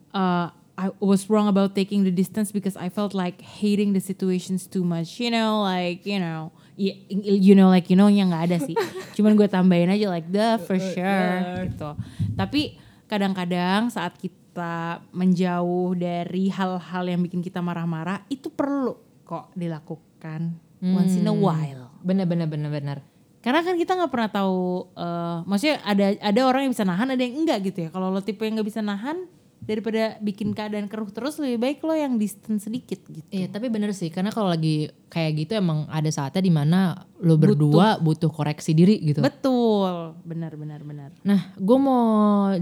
uh, 0.10 0.50
I 0.82 0.90
was 0.98 1.30
wrong 1.30 1.46
about 1.46 1.78
taking 1.78 2.02
the 2.02 2.10
distance 2.10 2.50
because 2.50 2.74
I 2.74 2.90
felt 2.90 3.14
like 3.14 3.38
hating 3.46 3.94
the 3.94 4.02
situations 4.02 4.66
too 4.66 4.82
much. 4.82 5.22
You 5.22 5.30
know, 5.30 5.62
like 5.62 6.10
you 6.10 6.18
know, 6.18 6.50
you 6.74 7.54
know, 7.54 7.70
like 7.70 7.94
you 7.94 7.98
know 8.00 8.10
yang 8.10 8.34
nggak 8.34 8.50
ada 8.50 8.58
sih. 8.66 8.74
Cuman 9.16 9.38
gue 9.38 9.46
tambahin 9.46 9.94
aja 9.94 10.10
like 10.10 10.26
the 10.34 10.58
for 10.66 10.82
sure 10.82 11.70
gitu. 11.70 11.94
Tapi 12.34 12.82
kadang-kadang 13.06 13.94
saat 13.94 14.18
kita 14.18 15.06
menjauh 15.14 15.94
dari 15.94 16.50
hal-hal 16.50 17.04
yang 17.06 17.22
bikin 17.22 17.46
kita 17.46 17.62
marah-marah 17.62 18.26
itu 18.32 18.50
perlu 18.50 18.98
kok 19.22 19.54
dilakukan 19.54 20.58
once 20.82 21.16
in 21.16 21.30
a 21.30 21.36
while. 21.36 21.81
Bener 22.02 22.26
bener 22.26 22.48
bener 22.50 22.70
bener. 22.70 22.98
Karena 23.42 23.66
kan 23.66 23.74
kita 23.74 23.98
nggak 23.98 24.12
pernah 24.14 24.30
tahu, 24.30 24.94
eh, 24.94 25.38
maksudnya 25.50 25.82
ada 25.82 26.14
ada 26.14 26.42
orang 26.46 26.70
yang 26.70 26.74
bisa 26.78 26.86
nahan, 26.86 27.10
ada 27.10 27.22
yang 27.26 27.42
enggak 27.42 27.60
gitu 27.74 27.80
ya. 27.86 27.90
Kalau 27.90 28.14
lo 28.14 28.22
tipe 28.22 28.46
yang 28.46 28.54
nggak 28.54 28.70
bisa 28.70 28.86
nahan, 28.86 29.26
daripada 29.62 30.18
bikin 30.22 30.58
keadaan 30.58 30.90
keruh 30.90 31.10
terus, 31.14 31.38
lebih 31.38 31.62
baik 31.62 31.78
lo 31.86 31.94
yang 31.94 32.18
distance 32.18 32.66
sedikit 32.66 33.02
gitu. 33.10 33.26
Iya 33.30 33.50
tapi 33.50 33.70
bener 33.70 33.94
sih 33.94 34.10
karena 34.10 34.34
kalau 34.34 34.50
lagi 34.50 34.90
kayak 35.10 35.32
gitu 35.46 35.54
emang 35.58 35.86
ada 35.90 36.10
saatnya 36.10 36.42
di 36.42 36.54
mana 36.54 37.06
lo 37.22 37.38
berdua 37.38 38.02
butuh, 38.02 38.34
koreksi 38.34 38.74
diri 38.74 38.98
gitu. 39.02 39.22
Betul, 39.22 40.18
benar 40.26 40.58
benar 40.58 40.82
benar. 40.82 41.10
Nah 41.22 41.54
gue 41.58 41.78
mau 41.78 42.54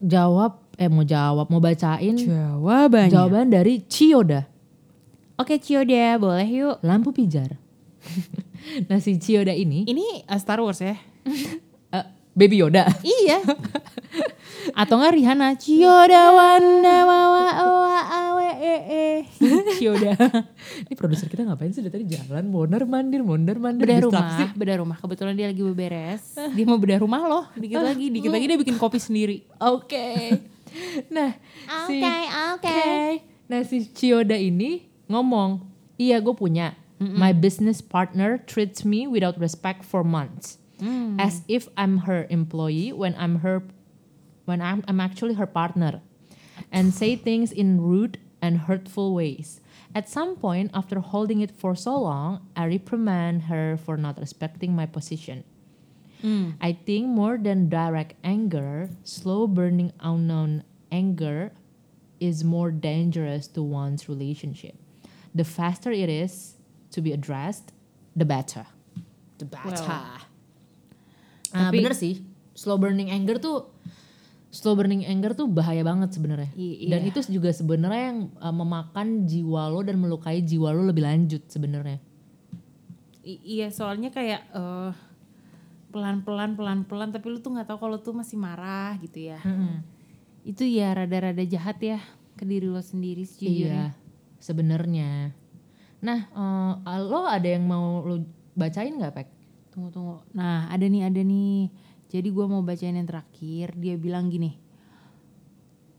jawab 0.00 0.62
eh 0.80 0.88
mau 0.88 1.04
jawab 1.04 1.46
mau 1.52 1.60
bacain 1.60 2.16
Jawabannya. 2.16 3.12
jawaban 3.12 3.46
dari 3.52 3.84
Ciyoda 3.84 4.48
Oke 5.36 5.56
Cioda, 5.56 6.20
boleh 6.20 6.44
yuk. 6.44 6.76
lampu 6.84 7.16
pijar. 7.16 7.56
nah 8.88 8.98
si 9.00 9.16
Ciyoda 9.16 9.54
ini 9.54 9.88
Ini 9.88 10.24
uh, 10.28 10.38
Star 10.40 10.60
Wars 10.60 10.80
ya? 10.82 10.94
eh, 11.96 12.06
Baby 12.30 12.62
Yoda. 12.62 12.86
iya. 13.02 13.42
Atau 14.80 15.00
nggak 15.00 15.14
Rihanna? 15.18 15.58
Cioda 15.58 16.30
wanda 16.30 16.96
wawa 17.02 17.46
owa 17.64 18.00
awe 18.06 18.50
e 18.60 18.74
e. 18.86 19.06
Cioda. 19.76 20.14
Ini 20.86 20.94
produser 20.94 21.26
kita 21.26 21.42
ngapain 21.42 21.74
sih 21.74 21.82
dari 21.82 21.90
tadi 21.90 22.04
jalan 22.06 22.46
mondar 22.46 22.86
mandir 22.86 23.24
mondar 23.26 23.58
mandir 23.58 23.82
bedah 23.88 23.98
distraksi. 23.98 24.42
rumah, 24.46 24.58
bedah 24.58 24.76
rumah. 24.78 24.96
Kebetulan 25.02 25.34
dia 25.34 25.46
lagi 25.50 25.62
beberes. 25.64 26.22
Dia 26.54 26.64
mau 26.68 26.78
bedah 26.78 26.98
rumah 27.02 27.22
loh, 27.26 27.44
dikit 27.58 27.82
lagi, 27.82 28.06
dikit 28.14 28.30
lagi 28.30 28.44
dia 28.46 28.58
bikin 28.60 28.76
kopi 28.78 28.98
sendiri. 29.02 29.36
Oke. 29.58 30.38
nah, 31.10 31.34
si 31.90 31.98
oke. 32.54 32.82
Nah, 33.50 33.60
si 33.66 33.90
Ciyoda 33.90 34.38
ini 34.38 34.86
ngomong, 35.10 35.66
"Iya, 35.98 36.22
gue 36.22 36.34
punya. 36.38 36.78
My 37.00 37.32
business 37.32 37.80
partner 37.80 38.36
treats 38.36 38.84
me 38.84 39.06
without 39.06 39.40
respect 39.40 39.84
for 39.84 40.04
months. 40.04 40.58
As 41.18 41.42
if 41.48 41.68
I'm 41.76 42.04
her 42.04 42.26
employee 42.28 42.92
when 42.92 43.14
I'm 43.16 43.40
her 43.40 43.62
when 44.44 44.60
I'm 44.60 44.84
I'm 44.88 45.00
actually 45.00 45.34
her 45.34 45.46
partner. 45.46 46.00
And 46.72 46.92
say 46.92 47.16
things 47.16 47.52
in 47.52 47.80
rude 47.80 48.18
and 48.40 48.68
hurtful 48.68 49.14
ways. 49.14 49.60
At 49.94 50.08
some 50.08 50.36
point 50.36 50.70
after 50.72 51.00
holding 51.00 51.40
it 51.40 51.50
for 51.50 51.74
so 51.74 51.98
long, 52.00 52.46
I 52.56 52.66
reprimand 52.66 53.42
her 53.52 53.76
for 53.76 53.96
not 53.96 54.20
respecting 54.20 54.76
my 54.76 54.86
position. 54.86 55.44
Hmm. 56.20 56.50
I 56.60 56.72
think 56.72 57.08
more 57.08 57.38
than 57.38 57.68
direct 57.68 58.14
anger, 58.22 58.90
slow 59.04 59.46
burning 59.46 59.92
unknown 60.00 60.64
anger 60.92 61.52
is 62.20 62.44
more 62.44 62.70
dangerous 62.70 63.48
to 63.48 63.62
one's 63.62 64.08
relationship. 64.08 64.76
The 65.34 65.44
faster 65.44 65.90
it 65.90 66.08
is 66.08 66.59
to 66.90 66.98
be 67.00 67.14
addressed, 67.14 67.72
the 68.14 68.26
better. 68.26 68.66
The 69.38 69.46
better. 69.48 69.72
Well. 69.72 70.20
ah, 71.54 71.70
Tapi- 71.70 71.80
bener 71.82 71.94
sih. 71.96 72.22
Slow 72.54 72.76
burning 72.76 73.08
anger 73.08 73.40
tuh 73.40 73.72
slow 74.50 74.74
burning 74.74 75.06
anger 75.06 75.32
tuh 75.32 75.46
bahaya 75.46 75.86
banget 75.86 76.12
sebenarnya. 76.12 76.50
I- 76.58 76.90
Dan 76.90 77.06
iya. 77.06 77.10
itu 77.14 77.22
juga 77.30 77.54
sebenarnya 77.54 78.04
yang 78.12 78.20
uh, 78.36 78.52
memakan 78.52 79.24
jiwa 79.24 79.70
lo 79.70 79.80
dan 79.86 79.96
melukai 80.02 80.42
jiwa 80.42 80.74
lo 80.74 80.82
lebih 80.84 81.06
lanjut 81.06 81.46
sebenarnya. 81.46 82.02
Iya, 83.22 83.70
soalnya 83.70 84.10
kayak 84.10 84.42
eh, 84.50 84.90
pelan-pelan 85.94 86.58
pelan-pelan 86.58 87.14
tapi 87.14 87.30
lu 87.30 87.38
tuh 87.38 87.54
nggak 87.54 87.68
tahu 87.68 87.78
kalau 87.78 87.98
tuh 88.02 88.16
masih 88.16 88.34
marah 88.40 88.98
gitu 88.98 89.30
ya. 89.30 89.38
Itu 90.42 90.66
ya 90.66 90.90
rada-rada 90.96 91.44
jahat 91.46 91.78
ya 91.78 92.00
ke 92.34 92.42
diri 92.48 92.66
lo 92.66 92.80
sendiri 92.82 93.22
sejujurnya. 93.28 93.94
Iya, 93.94 94.40
sebenarnya. 94.40 95.10
Nah, 96.00 96.20
eh, 96.84 97.00
lo 97.04 97.28
ada 97.28 97.48
yang 97.48 97.64
mau 97.68 98.04
lo 98.04 98.20
bacain 98.56 98.96
nggak, 98.96 99.14
Pek? 99.14 99.28
Tunggu 99.70 99.88
tunggu. 99.94 100.16
Nah 100.34 100.66
ada 100.68 100.84
nih 100.84 101.06
ada 101.06 101.22
nih. 101.22 101.70
Jadi 102.10 102.28
gue 102.28 102.46
mau 102.46 102.60
bacain 102.60 102.94
yang 102.94 103.06
terakhir. 103.06 103.72
Dia 103.78 103.94
bilang 103.96 104.26
gini. 104.28 104.58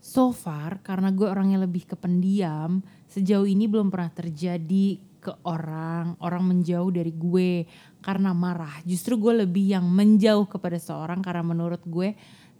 So 0.02 0.34
far 0.34 0.84
karena 0.84 1.08
gue 1.10 1.24
orangnya 1.24 1.64
lebih 1.64 1.88
ke 1.88 1.96
pendiam. 1.96 2.84
Sejauh 3.08 3.48
ini 3.48 3.64
belum 3.66 3.88
pernah 3.88 4.12
terjadi 4.12 5.00
ke 5.18 5.32
orang. 5.48 6.20
Orang 6.20 6.52
menjauh 6.52 6.92
dari 6.92 7.12
gue 7.16 7.64
karena 8.04 8.36
marah. 8.36 8.84
Justru 8.84 9.16
gue 9.16 9.42
lebih 9.42 9.72
yang 9.72 9.88
menjauh 9.88 10.44
kepada 10.46 10.76
seorang 10.76 11.24
karena 11.24 11.42
menurut 11.42 11.80
gue 11.88 12.12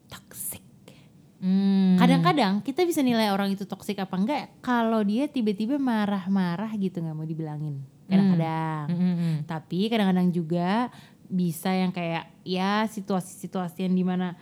toxic. 0.09 0.52
Hmm. 1.43 1.99
Kadang-kadang 1.99 2.63
kita 2.63 2.87
bisa 2.87 3.03
nilai 3.03 3.35
orang 3.35 3.51
itu 3.51 3.67
toksik 3.67 3.99
apa 3.99 4.15
enggak 4.15 4.63
kalau 4.63 5.03
dia 5.03 5.27
tiba-tiba 5.27 5.75
marah-marah 5.75 6.71
gitu 6.79 7.03
nggak 7.03 7.17
mau 7.19 7.27
dibilangin. 7.27 7.83
Kadang-kadang. 8.07 8.87
Mm-mm. 8.95 9.35
Tapi 9.51 9.91
kadang-kadang 9.91 10.31
juga 10.31 10.87
bisa 11.27 11.75
yang 11.75 11.91
kayak 11.91 12.31
ya 12.47 12.87
situasi-situasi 12.87 13.91
yang 13.91 13.95
di 13.99 14.05
mana 14.07 14.39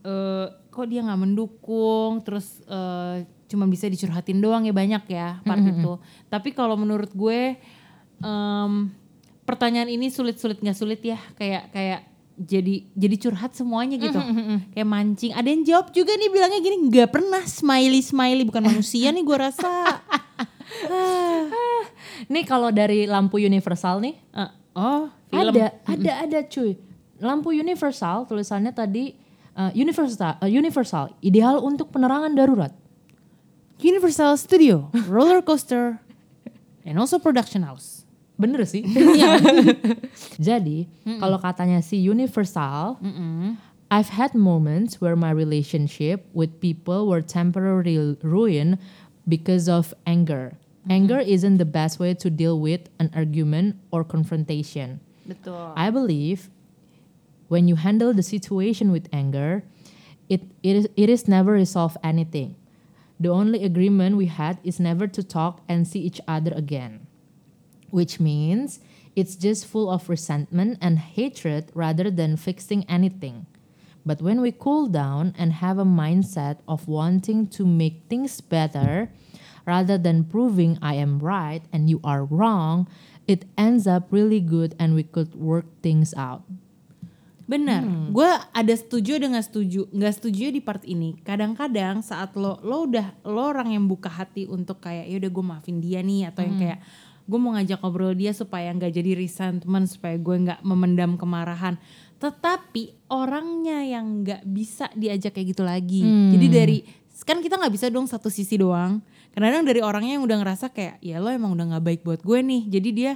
eh 0.00 0.48
kok 0.72 0.88
dia 0.88 1.04
nggak 1.04 1.20
mendukung, 1.20 2.24
terus 2.24 2.64
eh 2.64 3.28
cuma 3.50 3.68
bisa 3.68 3.90
dicurhatin 3.90 4.40
doang 4.40 4.64
ya 4.64 4.72
banyak 4.72 5.04
ya 5.12 5.44
part 5.44 5.60
itu. 5.60 6.00
Tapi 6.32 6.56
kalau 6.56 6.78
menurut 6.78 7.12
gue 7.12 7.60
em, 8.22 8.72
pertanyaan 9.44 9.90
ini 9.90 10.08
sulit-sulit 10.08 10.62
nggak 10.62 10.78
sulit 10.78 11.02
ya 11.04 11.18
kayak 11.36 11.68
kayak 11.74 12.00
jadi 12.40 12.88
jadi 12.96 13.16
curhat 13.20 13.52
semuanya 13.52 14.00
gitu. 14.00 14.16
Kayak 14.72 14.88
mancing. 14.88 15.36
Ada 15.36 15.48
yang 15.48 15.62
jawab 15.62 15.92
juga 15.92 16.16
nih 16.16 16.32
bilangnya 16.32 16.60
gini 16.60 16.76
nggak 16.88 17.12
pernah 17.12 17.44
smiley 17.44 18.00
smiley 18.00 18.48
bukan 18.48 18.64
manusia 18.64 19.12
nih 19.12 19.20
gue 19.20 19.36
rasa. 19.36 19.68
Nih 22.28 22.44
kalau 22.46 22.70
dari 22.70 23.08
lampu 23.08 23.40
universal 23.40 23.98
nih, 23.98 24.14
Eh, 24.30 24.50
oh 24.76 25.08
film. 25.28 25.50
ada 25.50 25.66
ada 25.84 26.12
ada 26.24 26.38
cuy. 26.46 26.76
Lampu 27.20 27.52
universal 27.52 28.24
tulisannya 28.24 28.72
tadi 28.72 29.12
uh, 29.56 29.72
universal 29.72 30.36
uh, 30.38 30.48
universal 30.48 31.12
ideal 31.20 31.60
untuk 31.60 31.90
penerangan 31.90 32.32
darurat. 32.32 32.72
Universal 33.80 34.36
Studio, 34.36 34.92
roller 35.08 35.40
coaster, 35.40 35.96
and 36.84 37.00
also 37.00 37.16
production 37.16 37.64
house. 37.64 38.04
Bener 38.40 38.64
sih. 38.64 38.80
Jadi 40.48 40.88
kalau 41.20 41.36
katanya 41.36 41.84
si 41.84 42.00
universal, 42.00 42.96
I've 43.92 44.16
had 44.16 44.32
moments 44.32 44.96
where 45.04 45.18
my 45.18 45.28
relationship 45.28 46.24
with 46.32 46.56
people 46.64 47.04
were 47.04 47.20
temporarily 47.20 48.16
ruined 48.24 48.80
because 49.28 49.68
of 49.68 49.92
anger. 50.08 50.56
Anger 50.88 51.20
isn't 51.20 51.60
the 51.60 51.68
best 51.68 52.00
way 52.00 52.16
to 52.16 52.32
deal 52.32 52.56
with 52.56 52.88
an 52.96 53.12
argument 53.12 53.76
or 53.92 54.00
confrontation. 54.00 55.04
Betul. 55.28 55.76
I 55.76 55.92
believe 55.92 56.48
when 57.52 57.68
you 57.68 57.76
handle 57.76 58.14
the 58.14 58.22
situation 58.22 58.90
with 58.90 59.06
anger, 59.12 59.62
it, 60.30 60.40
it, 60.62 60.76
is, 60.76 60.88
it 60.96 61.10
is 61.10 61.28
never 61.28 61.52
resolve 61.52 61.98
anything. 62.02 62.56
The 63.20 63.28
only 63.28 63.64
agreement 63.64 64.16
we 64.16 64.26
had 64.26 64.58
is 64.64 64.80
never 64.80 65.06
to 65.08 65.22
talk 65.22 65.60
and 65.68 65.86
see 65.86 66.00
each 66.00 66.20
other 66.26 66.52
again. 66.56 67.06
Which 67.90 68.20
means 68.20 68.80
it's 69.16 69.34
just 69.34 69.66
full 69.66 69.90
of 69.90 70.08
resentment 70.08 70.78
and 70.80 70.98
hatred 70.98 71.70
rather 71.74 72.10
than 72.10 72.38
fixing 72.38 72.86
anything. 72.88 73.46
But 74.06 74.22
when 74.22 74.40
we 74.40 74.52
cool 74.52 74.88
down 74.88 75.34
and 75.36 75.60
have 75.60 75.76
a 75.76 75.84
mindset 75.84 76.64
of 76.66 76.88
wanting 76.88 77.48
to 77.58 77.66
make 77.66 78.08
things 78.08 78.40
better 78.40 79.12
rather 79.66 79.98
than 79.98 80.24
proving 80.24 80.78
I 80.80 80.94
am 80.96 81.20
right 81.20 81.60
and 81.72 81.90
you 81.90 82.00
are 82.02 82.24
wrong, 82.24 82.88
it 83.28 83.44
ends 83.58 83.86
up 83.86 84.08
really 84.10 84.40
good 84.40 84.74
and 84.80 84.94
we 84.96 85.04
could 85.04 85.36
work 85.36 85.68
things 85.84 86.16
out. 86.16 86.42
Benar, 87.50 87.82
gue 88.14 88.30
ada 88.54 88.74
setuju 88.78 89.18
ada 89.18 89.26
nggak 89.26 89.46
setuju, 89.50 89.90
nggak 89.90 90.14
setuju 90.22 90.54
di 90.54 90.62
part 90.62 90.86
ini. 90.86 91.18
Kadang-kadang 91.26 91.98
saat 91.98 92.30
lo 92.38 92.62
lo 92.62 92.86
udah 92.86 93.10
lo 93.26 93.42
orang 93.42 93.74
yang 93.74 93.90
buka 93.90 94.06
hati 94.06 94.46
untuk 94.46 94.78
kayak 94.78 95.10
ya 95.10 95.18
udah 95.18 95.30
gue 95.34 95.44
maafin 95.44 95.82
dia 95.82 95.98
nih 95.98 96.30
atau 96.30 96.46
yang 96.46 96.54
kayak 96.62 96.78
gue 97.30 97.38
mau 97.38 97.54
ngajak 97.54 97.78
ngobrol 97.78 98.10
dia 98.18 98.34
supaya 98.34 98.74
nggak 98.74 98.90
jadi 98.90 99.14
resentment 99.14 99.86
supaya 99.86 100.18
gue 100.18 100.36
nggak 100.50 100.60
memendam 100.66 101.14
kemarahan. 101.14 101.78
Tetapi 102.18 103.06
orangnya 103.06 103.86
yang 103.86 104.26
nggak 104.26 104.42
bisa 104.50 104.90
diajak 104.98 105.38
kayak 105.38 105.54
gitu 105.54 105.62
lagi. 105.62 106.02
Jadi 106.02 106.46
dari 106.50 106.78
kan 107.22 107.38
kita 107.38 107.54
nggak 107.60 107.70
bisa 107.70 107.86
dong 107.86 108.10
satu 108.10 108.26
sisi 108.26 108.58
doang. 108.58 108.98
Kadang-kadang 109.30 109.62
dari 109.62 109.80
orangnya 109.86 110.18
yang 110.18 110.26
udah 110.26 110.42
ngerasa 110.42 110.74
kayak 110.74 110.98
ya 110.98 111.22
lo 111.22 111.30
emang 111.30 111.54
udah 111.54 111.76
nggak 111.76 111.84
baik 111.86 112.00
buat 112.02 112.20
gue 112.26 112.38
nih. 112.42 112.62
Jadi 112.66 112.88
dia 112.90 113.12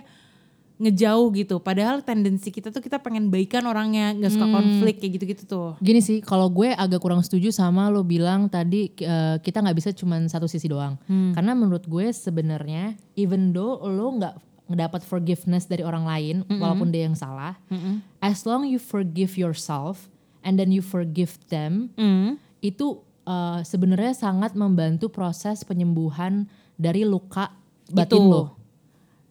ngejauh 0.75 1.31
gitu. 1.38 1.62
Padahal 1.62 2.02
tendensi 2.02 2.50
kita 2.50 2.75
tuh 2.75 2.83
kita 2.83 2.99
pengen 2.99 3.31
baikan 3.31 3.62
orangnya, 3.64 4.11
nggak 4.11 4.33
suka 4.35 4.47
konflik 4.50 4.99
kayak 4.99 5.12
gitu-gitu 5.21 5.43
tuh. 5.47 5.69
Gini 5.78 6.02
sih, 6.02 6.19
kalau 6.19 6.50
gue 6.50 6.75
agak 6.75 6.99
kurang 6.99 7.23
setuju 7.23 7.54
sama 7.54 7.87
lo 7.95 8.02
bilang 8.02 8.50
tadi 8.50 8.90
eh, 8.99 9.37
kita 9.38 9.62
nggak 9.62 9.76
bisa 9.78 9.90
cuman 9.95 10.26
satu 10.26 10.50
sisi 10.50 10.66
doang. 10.66 10.99
Karena 11.07 11.54
menurut 11.54 11.87
gue 11.87 12.11
sebenarnya 12.11 12.99
even 13.14 13.54
though 13.54 13.78
lo 13.87 14.19
nggak 14.19 14.35
ngedapat 14.64 15.04
forgiveness 15.04 15.69
dari 15.69 15.85
orang 15.85 16.09
lain 16.09 16.37
walaupun 16.49 16.88
dia 16.88 17.07
yang 17.07 17.14
salah, 17.14 17.54
as 18.19 18.43
long 18.43 18.66
you 18.66 18.81
forgive 18.83 19.38
yourself 19.38 20.11
and 20.43 20.59
then 20.59 20.75
you 20.75 20.83
forgive 20.83 21.38
them, 21.49 21.95
Hmm. 21.95 22.35
itu 22.59 22.99
eh, 23.25 23.61
sebenarnya 23.62 24.12
sangat 24.12 24.59
membantu 24.59 25.07
proses 25.09 25.62
penyembuhan 25.62 26.50
dari 26.75 27.07
luka 27.07 27.54
batin 27.88 28.19
Itu. 28.19 28.26
lo. 28.26 28.45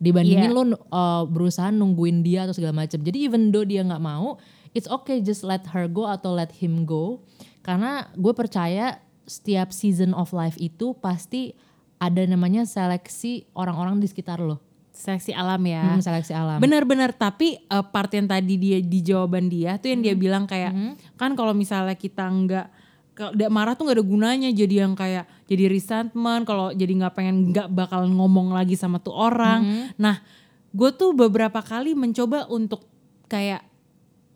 Dibandingin 0.03 0.51
Iya. 0.51 0.55
lo 0.55 0.63
uh, 0.68 1.24
berusaha 1.24 1.72
nungguin 1.72 2.20
dia 2.22 2.44
atau 2.44 2.51
segala 2.51 2.83
macam. 2.83 3.00
Jadi 3.00 3.24
even 3.24 3.55
though 3.55 3.63
dia 3.63 3.79
nggak 3.87 4.03
mau, 4.03 4.35
it's 4.75 4.92
okay 4.92 5.24
just 5.24 5.48
let 5.48 5.63
her 5.72 5.87
go 5.87 6.03
atau 6.05 6.35
let 6.35 6.51
him 6.59 6.83
go. 6.83 7.24
Karena 7.63 8.11
gue 8.11 8.35
percaya 8.35 9.00
setiap 9.24 9.72
season 9.72 10.11
of 10.11 10.35
life 10.35 10.59
itu 10.59 10.92
pasti 11.00 11.55
ada 11.96 12.20
namanya 12.27 12.68
seleksi 12.68 13.48
orang-orang 13.55 14.03
di 14.03 14.11
sekitar 14.11 14.44
lo. 14.44 14.59
Seleksi 14.92 15.31
alam 15.31 15.63
ya. 15.63 15.96
Hmm, 15.96 16.03
seleksi 16.03 16.35
alam. 16.35 16.59
Benar-benar 16.59 17.16
tapi 17.16 17.55
eh, 17.57 17.85
part 17.89 18.11
yang 18.11 18.27
tadi 18.27 18.59
dia 18.59 18.77
di 18.83 19.00
jawaban 19.00 19.48
dia 19.48 19.79
tuh 19.79 19.96
yang 19.96 20.03
dia 20.03 20.13
bilang 20.13 20.44
kayak 20.44 20.75
kan 21.16 21.33
kalau 21.33 21.55
misalnya 21.55 21.96
kita 21.96 22.27
nggak 22.27 22.68
kalau 23.13 23.31
marah 23.53 23.77
tuh 23.77 23.85
nggak 23.85 23.97
ada 24.01 24.05
gunanya 24.05 24.49
jadi 24.49 24.89
yang 24.89 24.97
kayak 24.97 25.29
jadi 25.45 25.69
resentment 25.69 26.49
kalau 26.49 26.73
jadi 26.73 26.89
nggak 26.97 27.13
pengen 27.13 27.53
nggak 27.53 27.69
bakal 27.69 28.09
ngomong 28.09 28.49
lagi 28.49 28.73
sama 28.73 28.97
tuh 28.97 29.13
orang. 29.13 29.61
Nah, 30.01 30.17
gue 30.73 30.89
tuh 30.91 31.13
beberapa 31.13 31.61
kali 31.61 31.93
mencoba 31.93 32.49
untuk 32.49 32.89
kayak 33.29 33.61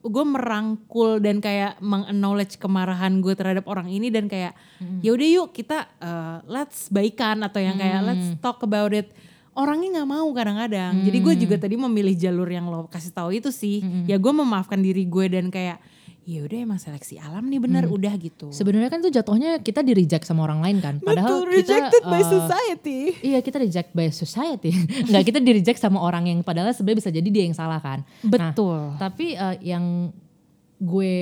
gue 0.07 0.23
merangkul 0.23 1.19
dan 1.19 1.41
kayak 1.41 1.81
meng-acknowledge 1.83 2.55
kemarahan 2.55 3.19
gue 3.19 3.33
terhadap 3.35 3.65
orang 3.67 3.89
ini 3.89 4.07
dan 4.07 4.29
kayak 4.29 4.55
ya 5.01 5.09
udah 5.11 5.27
yuk 5.27 5.49
kita 5.51 5.89
uh, 5.99 6.39
let's 6.47 6.87
baikan 6.87 7.41
atau 7.43 7.59
yang 7.59 7.75
kayak 7.75 8.05
let's 8.05 8.27
talk 8.39 8.61
about 8.61 8.93
it. 8.93 9.09
Orangnya 9.57 9.99
nggak 9.99 10.09
mau 10.13 10.29
kadang-kadang. 10.31 11.01
Jadi 11.01 11.17
gue 11.17 11.33
juga 11.43 11.55
tadi 11.57 11.75
memilih 11.75 12.13
jalur 12.13 12.45
yang 12.45 12.69
lo 12.69 12.85
kasih 12.87 13.09
tahu 13.09 13.33
itu 13.33 13.49
sih. 13.49 13.81
Ya 14.05 14.21
gue 14.21 14.29
memaafkan 14.29 14.77
diri 14.77 15.01
gue 15.01 15.25
dan 15.27 15.49
kayak 15.49 15.81
ya 16.27 16.43
udah 16.43 16.59
emang 16.59 16.75
seleksi 16.75 17.15
alam 17.23 17.47
nih 17.47 17.63
bener 17.63 17.87
udah 17.87 18.11
gitu 18.19 18.51
Sebenarnya 18.51 18.91
kan 18.91 18.99
tuh 18.99 19.07
jatuhnya 19.07 19.63
kita 19.63 19.79
di 19.79 19.95
reject 19.95 20.27
sama 20.27 20.43
orang 20.43 20.59
lain 20.59 20.83
kan. 20.83 20.99
Padahal 20.99 21.47
kita 21.47 22.03
uh, 22.03 22.19
society 22.19 23.15
Iya 23.23 23.39
kita 23.39 23.63
reject 23.63 23.95
by 23.95 24.11
society. 24.11 24.75
Enggak 25.07 25.23
kita 25.23 25.39
di 25.39 25.51
reject 25.55 25.79
sama 25.79 26.03
orang 26.03 26.27
yang 26.27 26.43
padahal 26.43 26.75
sebenarnya 26.75 26.99
bisa 26.99 27.11
jadi 27.15 27.29
dia 27.31 27.43
yang 27.47 27.55
salah 27.55 27.79
kan. 27.79 28.03
Nah, 28.27 28.51
betul 28.51 28.99
Tapi 28.99 29.39
uh, 29.39 29.55
yang 29.63 30.11
gue 30.77 31.15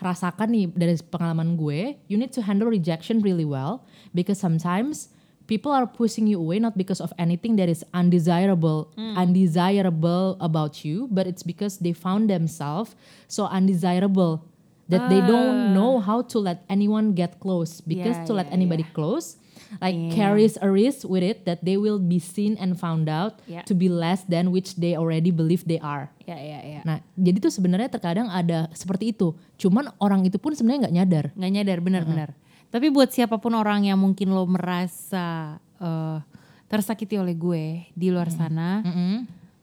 rasakan 0.00 0.48
nih 0.54 0.64
dari 0.70 0.94
pengalaman 1.10 1.58
gue, 1.58 1.98
you 2.06 2.14
need 2.14 2.30
to 2.30 2.40
handle 2.40 2.70
rejection 2.70 3.18
really 3.18 3.44
well 3.44 3.82
because 4.14 4.38
sometimes 4.38 5.10
people 5.48 5.72
are 5.72 5.88
pushing 5.88 6.28
you 6.28 6.36
away 6.38 6.60
not 6.60 6.76
because 6.76 7.00
of 7.00 7.08
anything 7.16 7.56
that 7.56 7.66
is 7.66 7.80
undesirable 7.96 8.92
undesirable 9.16 10.36
about 10.40 10.84
you, 10.84 11.08
but 11.10 11.26
it's 11.26 11.42
because 11.42 11.78
they 11.80 11.92
found 11.92 12.28
themselves 12.28 12.92
so 13.26 13.48
undesirable 13.48 14.44
that 14.88 15.08
they 15.12 15.20
don't 15.20 15.74
know 15.76 16.00
how 16.00 16.22
to 16.22 16.38
let 16.38 16.64
anyone 16.68 17.12
get 17.12 17.40
close 17.40 17.80
because 17.80 18.16
Yeah, 18.16 18.24
to 18.24 18.32
let 18.32 18.48
yeah, 18.48 18.56
anybody 18.56 18.84
close 18.96 19.36
like 19.84 19.92
Yeah. 19.92 20.16
carries 20.16 20.56
a 20.64 20.68
risk 20.72 21.04
with 21.04 21.20
it 21.20 21.44
that 21.44 21.60
they 21.60 21.76
will 21.76 22.00
be 22.00 22.16
seen 22.16 22.56
and 22.56 22.72
found 22.72 23.04
out 23.04 23.44
Yeah. 23.44 23.68
to 23.68 23.76
be 23.76 23.92
less 23.92 24.24
than 24.24 24.48
which 24.48 24.80
they 24.80 24.96
already 24.96 25.28
believe 25.28 25.68
they 25.68 25.76
are. 25.84 26.08
ya 26.24 26.40
ya 26.40 26.60
ya 26.64 26.80
Nah, 26.88 27.04
jadi 27.20 27.36
tuh 27.36 27.52
sebenarnya 27.52 27.92
terkadang 27.92 28.32
ada 28.32 28.72
seperti 28.72 29.12
itu. 29.12 29.36
Cuman 29.60 29.92
orang 30.00 30.24
itu 30.24 30.40
pun 30.40 30.56
sebenarnya 30.56 30.88
nggak 30.88 30.96
nyadar. 30.96 31.24
nggak 31.36 31.52
nyadar 31.52 31.78
benar-benar. 31.84 32.28
Tapi 32.68 32.86
buat 32.88 33.08
siapa 33.08 33.36
pun 33.36 33.52
orang 33.52 33.84
yang 33.84 33.96
mungkin 33.96 34.28
lo 34.28 34.44
merasa 34.44 35.56
eh, 35.78 36.18
tersakiti 36.66 37.16
oleh 37.16 37.32
gue 37.32 37.64
di 37.92 38.08
luar 38.08 38.28
sana, 38.28 38.84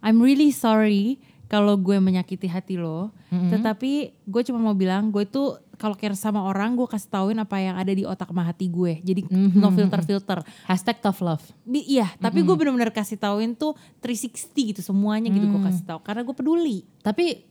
I'm 0.01 0.17
really 0.17 0.49
sorry 0.49 1.17
kalau 1.45 1.77
gue 1.77 1.97
menyakiti 1.97 2.45
hati 2.45 2.75
lo. 2.75 3.13
Tetapi 3.29 3.91
gue 4.23 4.41
cuma 4.43 4.57
mau 4.59 4.73
bilang 4.73 5.09
gue 5.09 5.23
tuh 5.23 5.53
kalau 5.75 5.93
care 5.93 6.15
sama 6.15 6.39
orang 6.41 6.73
gue 6.73 6.87
kasih 6.87 7.11
tauin 7.11 7.35
apa 7.35 7.59
yang 7.59 7.75
ada 7.75 7.91
di 7.91 8.01
otak 8.01 8.31
sama 8.31 8.41
hati 8.41 8.65
gue. 8.65 8.97
Jadi 9.03 9.21
no 9.53 9.69
filter 9.69 10.01
filter. 10.01 10.37
Hashtag 10.65 10.97
tough 10.97 11.19
love. 11.19 11.43
Bi- 11.61 11.85
iya, 11.85 12.09
tapi 12.17 12.41
gue 12.41 12.55
benar-benar 12.55 12.89
kasih 12.89 13.19
tauin 13.19 13.53
tuh 13.53 13.75
360 13.99 14.71
gitu 14.71 14.81
semuanya 14.81 15.27
gitu 15.29 15.45
gue 15.45 15.61
kasih 15.61 15.83
tahu 15.85 15.99
karena 16.01 16.21
gue 16.23 16.33
peduli. 16.33 16.77
Tapi 17.03 17.43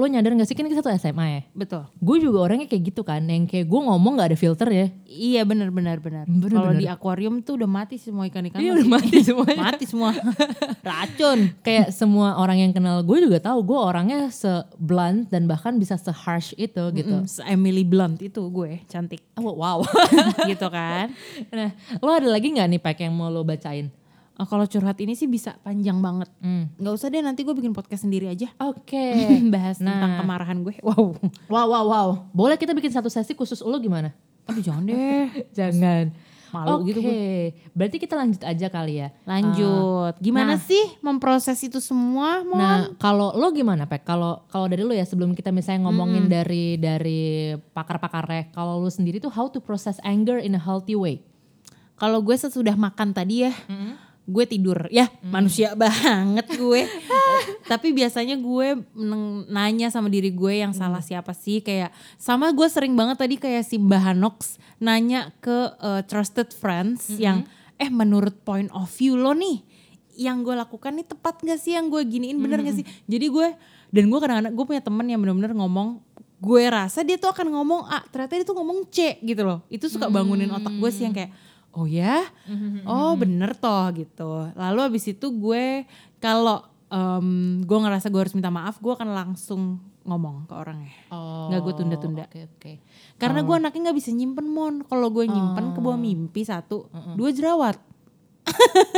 lo 0.00 0.08
nyadar 0.08 0.32
gak 0.32 0.48
sih 0.48 0.56
kan 0.56 0.64
kita 0.64 0.80
satu 0.80 0.88
SMA 0.90 1.26
ya? 1.28 1.42
Betul. 1.52 1.84
Gue 1.94 2.16
juga 2.18 2.40
orangnya 2.42 2.64
kayak 2.64 2.82
gitu 2.88 3.02
kan. 3.02 3.20
Yang 3.20 3.44
kayak 3.46 3.66
gue 3.68 3.80
ngomong 3.82 4.12
gak 4.16 4.32
ada 4.32 4.38
filter 4.38 4.66
ya. 4.66 4.86
Iya 5.04 5.44
benar 5.44 5.68
benar 5.68 6.00
benar. 6.00 6.24
Kalau 6.24 6.72
di 6.72 6.88
akuarium 6.88 7.38
tuh 7.40 7.54
udah 7.54 7.68
mati 7.68 7.94
semua 7.94 8.24
ikan-ikan. 8.24 8.56
Iya, 8.56 8.72
udah 8.74 8.88
mati 8.88 9.20
semuanya. 9.28 9.60
mati 9.60 9.84
semua. 9.84 10.10
Racun. 10.80 11.38
Kayak 11.60 11.92
semua 11.92 12.34
orang 12.34 12.56
yang 12.58 12.72
kenal 12.72 13.00
gue 13.00 13.18
juga 13.20 13.36
tahu 13.38 13.60
gue 13.62 13.76
orangnya 13.76 14.20
se-blunt 14.30 15.28
dan 15.28 15.44
bahkan 15.44 15.76
bisa 15.76 15.94
se-harsh 15.94 16.56
itu 16.56 16.80
gitu. 16.92 17.14
Mm, 17.14 17.26
se- 17.26 17.44
Emily 17.44 17.84
Blunt 17.84 18.16
itu 18.18 18.40
gue 18.42 18.80
cantik 18.86 19.20
Oh, 19.36 19.52
wow. 19.54 19.84
gitu 20.50 20.66
kan. 20.66 21.12
nah, 21.48 21.70
lo 21.96 22.10
ada 22.10 22.28
lagi 22.28 22.48
gak 22.50 22.66
nih 22.66 22.78
pack 22.78 22.98
yang 23.00 23.12
mau 23.12 23.28
lo 23.28 23.40
bacain? 23.40 23.92
Oh, 24.40 24.48
kalau 24.48 24.64
curhat 24.64 24.96
ini 25.04 25.12
sih 25.12 25.28
bisa 25.28 25.60
panjang 25.60 26.00
banget. 26.00 26.32
Hmm. 26.40 26.72
Nggak 26.80 26.94
usah 26.96 27.12
deh 27.12 27.20
nanti 27.20 27.44
gue 27.44 27.52
bikin 27.52 27.76
podcast 27.76 28.08
sendiri 28.08 28.24
aja. 28.24 28.48
Oke. 28.64 29.12
Bahas 29.52 29.76
tentang 29.76 30.16
Nah. 30.16 30.18
kemarahan 30.24 30.64
gue. 30.64 30.80
Wow. 30.80 31.12
Wow, 31.52 31.66
wow, 31.68 31.84
wow. 31.84 32.08
Boleh 32.32 32.56
kita 32.56 32.72
bikin 32.72 32.88
satu 32.88 33.12
sesi 33.12 33.36
khusus 33.36 33.60
lo 33.60 33.76
gimana? 33.76 34.16
Aduh 34.48 34.64
jangan 34.64 34.88
deh. 34.88 35.28
Jangan. 35.60 36.08
malu 36.50 36.82
Oke, 36.82 36.90
gitu 36.90 36.98
gue. 37.06 37.54
berarti 37.78 38.02
kita 38.02 38.18
lanjut 38.18 38.42
aja 38.42 38.66
kali 38.66 38.98
ya. 38.98 39.14
Lanjut. 39.22 40.18
Gimana 40.18 40.56
nah. 40.56 40.58
sih 40.58 40.82
memproses 40.98 41.54
itu 41.62 41.78
semua? 41.78 42.42
Mon? 42.42 42.58
Nah, 42.58 42.90
kalau 42.98 43.30
lo 43.38 43.54
gimana, 43.54 43.86
Pek? 43.86 44.02
Kalau 44.02 44.42
kalau 44.50 44.66
dari 44.66 44.82
lo 44.82 44.90
ya 44.90 45.06
sebelum 45.06 45.38
kita 45.38 45.54
misalnya 45.54 45.86
ngomongin 45.86 46.26
dari 46.26 46.74
dari 46.74 47.54
pakar-pakarnya, 47.70 48.50
kalau 48.50 48.82
lo 48.82 48.90
sendiri 48.90 49.22
tuh 49.22 49.30
how 49.30 49.46
to 49.46 49.62
process 49.62 50.02
anger 50.02 50.42
in 50.42 50.58
a 50.58 50.62
healthy 50.62 50.98
way? 50.98 51.22
Kalau 51.94 52.18
gue 52.18 52.34
sesudah 52.34 52.74
makan 52.74 53.14
tadi 53.14 53.46
ya, 53.46 53.54
gue 54.30 54.44
tidur. 54.46 54.86
Ya 54.94 55.10
manusia 55.26 55.74
banget 55.80 56.46
gue. 56.54 56.86
Tapi 57.66 57.90
biasanya 57.90 58.38
gue 58.38 58.78
nanya 59.50 59.90
sama 59.90 60.06
diri 60.06 60.30
gue 60.30 60.62
yang 60.62 60.70
salah 60.70 61.02
siapa 61.02 61.34
sih. 61.34 61.58
Kayak 61.60 61.90
sama 62.16 62.54
gue 62.54 62.66
sering 62.70 62.94
banget 62.94 63.18
tadi 63.18 63.36
kayak 63.36 63.66
si 63.66 63.76
Mbak 63.76 64.02
Hanox 64.14 64.62
nanya 64.78 65.34
ke 65.42 65.74
uh, 65.82 66.00
trusted 66.06 66.54
friends 66.54 67.10
yang 67.18 67.44
eh 67.76 67.90
menurut 67.90 68.38
point 68.46 68.70
of 68.70 68.86
view 68.94 69.18
lo 69.18 69.34
nih 69.34 69.66
yang 70.20 70.44
gue 70.44 70.52
lakukan 70.52 70.92
nih 71.00 71.06
tepat 71.08 71.40
gak 71.40 71.58
sih 71.58 71.74
yang 71.74 71.88
gue 71.88 72.04
giniin? 72.04 72.36
Bener 72.38 72.60
gak 72.60 72.76
sih? 72.76 72.86
Jadi 73.08 73.26
gue 73.32 73.48
dan 73.90 74.04
gue 74.06 74.18
kadang-kadang 74.20 74.54
gue 74.54 74.64
punya 74.68 74.82
temen 74.84 75.06
yang 75.08 75.18
bener-bener 75.18 75.56
ngomong 75.56 75.98
gue 76.40 76.62
rasa 76.72 77.04
dia 77.04 77.20
tuh 77.20 77.28
akan 77.36 77.52
ngomong 77.52 77.84
A 77.84 78.00
ternyata 78.08 78.32
dia 78.40 78.46
tuh 78.48 78.56
ngomong 78.56 78.88
C 78.88 79.20
gitu 79.20 79.42
loh. 79.44 79.60
Itu 79.72 79.88
suka 79.88 80.08
bangunin 80.08 80.48
otak 80.52 80.72
gue 80.76 80.90
sih 80.92 81.04
yang 81.08 81.16
kayak 81.16 81.32
oh 81.72 81.86
ya? 81.86 82.26
Oh 82.82 83.14
bener 83.14 83.54
toh 83.54 83.86
gitu. 83.92 84.50
Lalu 84.52 84.80
abis 84.86 85.04
itu 85.08 85.26
gue 85.30 85.86
kalau 86.18 86.62
em, 86.88 87.28
gue 87.62 87.78
ngerasa 87.78 88.08
gue 88.08 88.20
harus 88.20 88.34
minta 88.34 88.50
maaf 88.50 88.78
gue 88.78 88.90
akan 88.90 89.10
langsung 89.10 89.62
ngomong 90.00 90.48
ke 90.48 90.54
orangnya. 90.56 90.96
Oh, 91.08 91.46
Nggak 91.48 91.60
gue 91.60 91.74
tunda-tunda. 91.76 92.24
Oke, 92.26 92.40
oke. 92.48 92.72
karena 93.16 93.40
gue 93.40 93.54
anaknya 93.54 93.80
nggak 93.88 93.98
bisa 93.98 94.10
nyimpen 94.10 94.46
mon. 94.46 94.74
Kalau 94.82 95.08
gue 95.08 95.24
nyimpen 95.24 95.70
ke 95.70 95.78
bawah 95.78 95.96
mimpi 95.96 96.42
satu 96.42 96.88
dua 97.14 97.30
jerawat. 97.30 97.76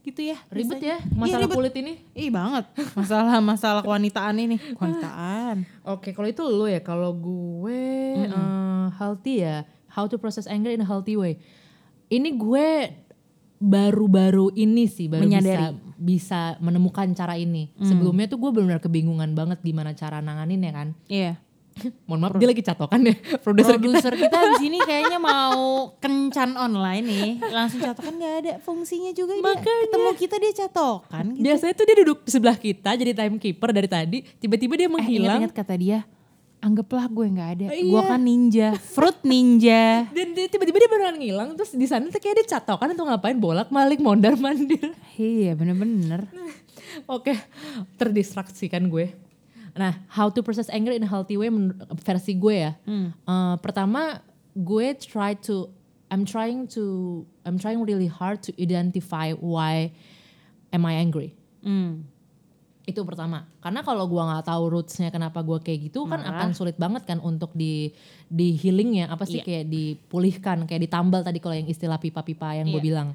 Gitu 0.00 0.32
ya 0.32 0.38
Ribet 0.48 0.80
ya 0.80 0.96
Iya, 0.96 1.12
masalah 1.12 1.44
ribet. 1.44 1.56
kulit 1.60 1.74
ini. 1.76 1.92
Ih 2.16 2.32
banget. 2.32 2.64
Masalah 2.96 3.36
masalah 3.38 3.80
kewanitaan 3.84 4.32
ini. 4.40 4.56
Kewanitaan. 4.72 5.68
Oke, 5.84 6.16
kalau 6.16 6.24
itu 6.24 6.40
lo 6.40 6.64
ya. 6.64 6.80
Kalau 6.80 7.12
gue 7.12 7.84
eh, 8.24 8.86
healthy 8.96 9.44
ya, 9.44 9.68
how 9.92 10.08
to 10.08 10.16
process 10.16 10.48
anger 10.48 10.72
in 10.72 10.80
a 10.80 10.88
healthy 10.88 11.20
way. 11.20 11.36
Ini 12.10 12.28
gue 12.34 12.68
baru-baru 13.56 14.50
ini 14.52 14.84
sih 14.84 15.06
baru 15.06 15.22
Menyadari. 15.22 15.52
bisa 15.52 15.68
bisa 15.94 16.40
menemukan 16.58 17.06
cara 17.12 17.36
ini. 17.36 17.68
Sebelumnya 17.78 18.26
tuh 18.26 18.38
gue 18.38 18.50
benar-benar 18.50 18.80
kebingungan 18.80 19.30
banget 19.30 19.60
gimana 19.60 19.92
cara 19.92 20.18
nanganin 20.18 20.60
ya 20.60 20.72
kan. 20.72 20.88
iya 21.06 21.32
Mohon 22.10 22.20
maaf 22.20 22.32
dia 22.34 22.50
lagi 22.50 22.60
catokan 22.60 23.00
ya 23.00 23.14
produser 23.44 23.76
kita. 23.76 23.80
produser 23.80 24.14
kita 24.18 24.36
di 24.42 24.56
sini 24.58 24.78
kayaknya 24.82 25.16
mau 25.16 25.54
kencan 25.96 26.58
online 26.58 27.04
nih 27.06 27.30
langsung 27.46 27.78
catokan 27.78 28.18
nggak 28.18 28.34
ada 28.38 28.52
fungsinya 28.58 29.14
juga 29.14 29.38
dia 29.38 29.44
Makanya. 29.46 29.84
ketemu 29.86 30.10
kita 30.18 30.36
dia 30.36 30.52
catokan 30.58 31.24
gitu. 31.30 31.44
Biasanya 31.46 31.72
tuh 31.72 31.86
dia 31.86 31.96
duduk 31.96 32.18
di 32.20 32.30
sebelah 32.30 32.56
kita 32.58 32.90
jadi 32.92 33.12
timekeeper 33.14 33.70
dari 33.70 33.86
tadi. 33.86 34.18
Tiba-tiba 34.36 34.74
dia 34.74 34.88
eh, 34.88 34.92
menghilang. 34.92 35.38
ingat-ingat 35.38 35.54
kata 35.54 35.74
dia 35.76 35.98
anggaplah 36.60 37.08
gue 37.08 37.26
nggak 37.26 37.50
ada 37.56 37.66
Iya. 37.72 37.88
gue 37.88 38.02
kan 38.04 38.20
ninja 38.20 38.68
fruit 38.76 39.16
ninja 39.24 40.04
Dan 40.16 40.36
dia 40.36 40.46
tiba-tiba 40.46 40.76
dia 40.76 40.90
beneran 40.92 41.16
ngilang 41.16 41.48
terus 41.56 41.72
di 41.72 41.84
sana 41.84 42.06
tuh 42.06 42.20
kayak 42.20 42.44
dia 42.44 42.56
catokan 42.56 42.92
atau 42.92 43.08
ngapain 43.08 43.36
bolak-balik 43.36 43.98
mondar 43.98 44.36
mandir. 44.36 44.92
iya 45.16 45.52
bener-bener 45.52 46.28
Oke, 47.06 47.38
terdistraksikan 47.94 48.90
gue. 48.90 49.14
Nah, 49.72 49.94
how 50.10 50.26
to 50.26 50.42
process 50.42 50.66
anger 50.68 50.90
in 50.90 51.06
a 51.06 51.08
healthy 51.08 51.38
way 51.38 51.46
versi 52.02 52.34
gue 52.34 52.66
ya. 52.66 52.72
Eh, 52.82 53.54
pertama, 53.62 54.18
gue 54.52 54.86
try 54.98 55.38
to 55.38 55.70
I'm 56.10 56.26
trying 56.26 56.66
to 56.74 56.82
I'm 57.46 57.62
trying 57.62 57.78
really 57.86 58.10
hard 58.10 58.42
to 58.42 58.52
identify 58.58 59.30
why 59.38 59.94
am 60.74 60.82
I 60.82 60.98
angry. 60.98 61.38
Hmm. 61.62 62.10
Itu 62.86 63.04
pertama. 63.04 63.46
Karena 63.60 63.80
kalau 63.84 64.08
gue 64.08 64.22
nggak 64.22 64.46
tahu 64.46 64.64
rootsnya 64.72 65.08
kenapa 65.12 65.44
gue 65.44 65.58
kayak 65.60 65.92
gitu 65.92 66.08
kan 66.08 66.24
akan 66.24 66.56
sulit 66.56 66.74
banget 66.80 67.06
kan 67.06 67.20
untuk 67.20 67.52
di 67.54 67.92
di 68.26 68.56
healingnya 68.56 69.12
apa 69.12 69.28
sih 69.28 69.44
kayak 69.44 69.68
dipulihkan 69.68 70.64
kayak 70.64 70.88
ditambal 70.88 71.20
tadi 71.20 71.38
kalau 71.38 71.54
yang 71.54 71.68
istilah 71.68 72.00
pipa-pipa 72.00 72.56
yang 72.56 72.68
gue 72.72 72.82
bilang. 72.82 73.14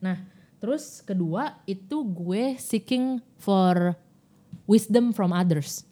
Nah, 0.00 0.16
terus 0.62 1.04
kedua 1.04 1.60
itu 1.68 2.00
gue 2.06 2.56
seeking 2.56 3.18
for 3.36 3.98
wisdom 4.64 5.10
from 5.12 5.34
others. 5.34 5.84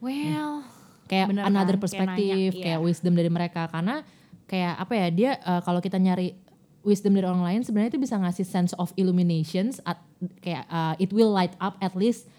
well 0.00 0.64
Kayak 1.10 1.26
Bener 1.34 1.42
another 1.42 1.74
kan? 1.74 1.82
Kayak 1.82 1.82
perspective, 1.82 2.52
nanya, 2.54 2.62
kayak, 2.62 2.78
iya. 2.78 2.86
wisdom 2.86 3.12
dari 3.18 3.30
mereka 3.34 3.62
karena 3.66 4.06
kayak 4.46 4.74
apa 4.78 4.92
ya 4.94 5.06
dia 5.10 5.30
eh, 5.42 5.60
kalau 5.66 5.82
kita 5.82 5.98
nyari 5.98 6.38
wisdom 6.86 7.18
dari 7.18 7.26
orang 7.26 7.42
lain 7.42 7.60
sebenarnya 7.66 7.98
itu 7.98 8.00
bisa 8.00 8.14
ngasih 8.14 8.46
sense 8.46 8.72
of 8.78 8.94
illuminations 8.94 9.82
at, 9.82 9.98
kayak 10.38 10.70
eh, 10.70 11.02
it 11.02 11.10
will 11.10 11.34
light 11.34 11.58
up 11.58 11.74
at 11.82 11.98
least 11.98 12.30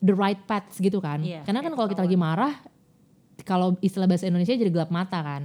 the 0.00 0.16
right 0.16 0.40
paths 0.48 0.80
gitu 0.80 0.98
kan. 0.98 1.20
Iya, 1.20 1.44
Karena 1.44 1.60
kan 1.60 1.72
kalau 1.76 1.88
kita 1.88 2.02
lagi 2.04 2.16
marah 2.16 2.56
kalau 3.44 3.76
istilah 3.80 4.08
bahasa 4.08 4.28
Indonesia 4.28 4.56
jadi 4.56 4.72
gelap 4.72 4.92
mata 4.92 5.20
kan. 5.20 5.42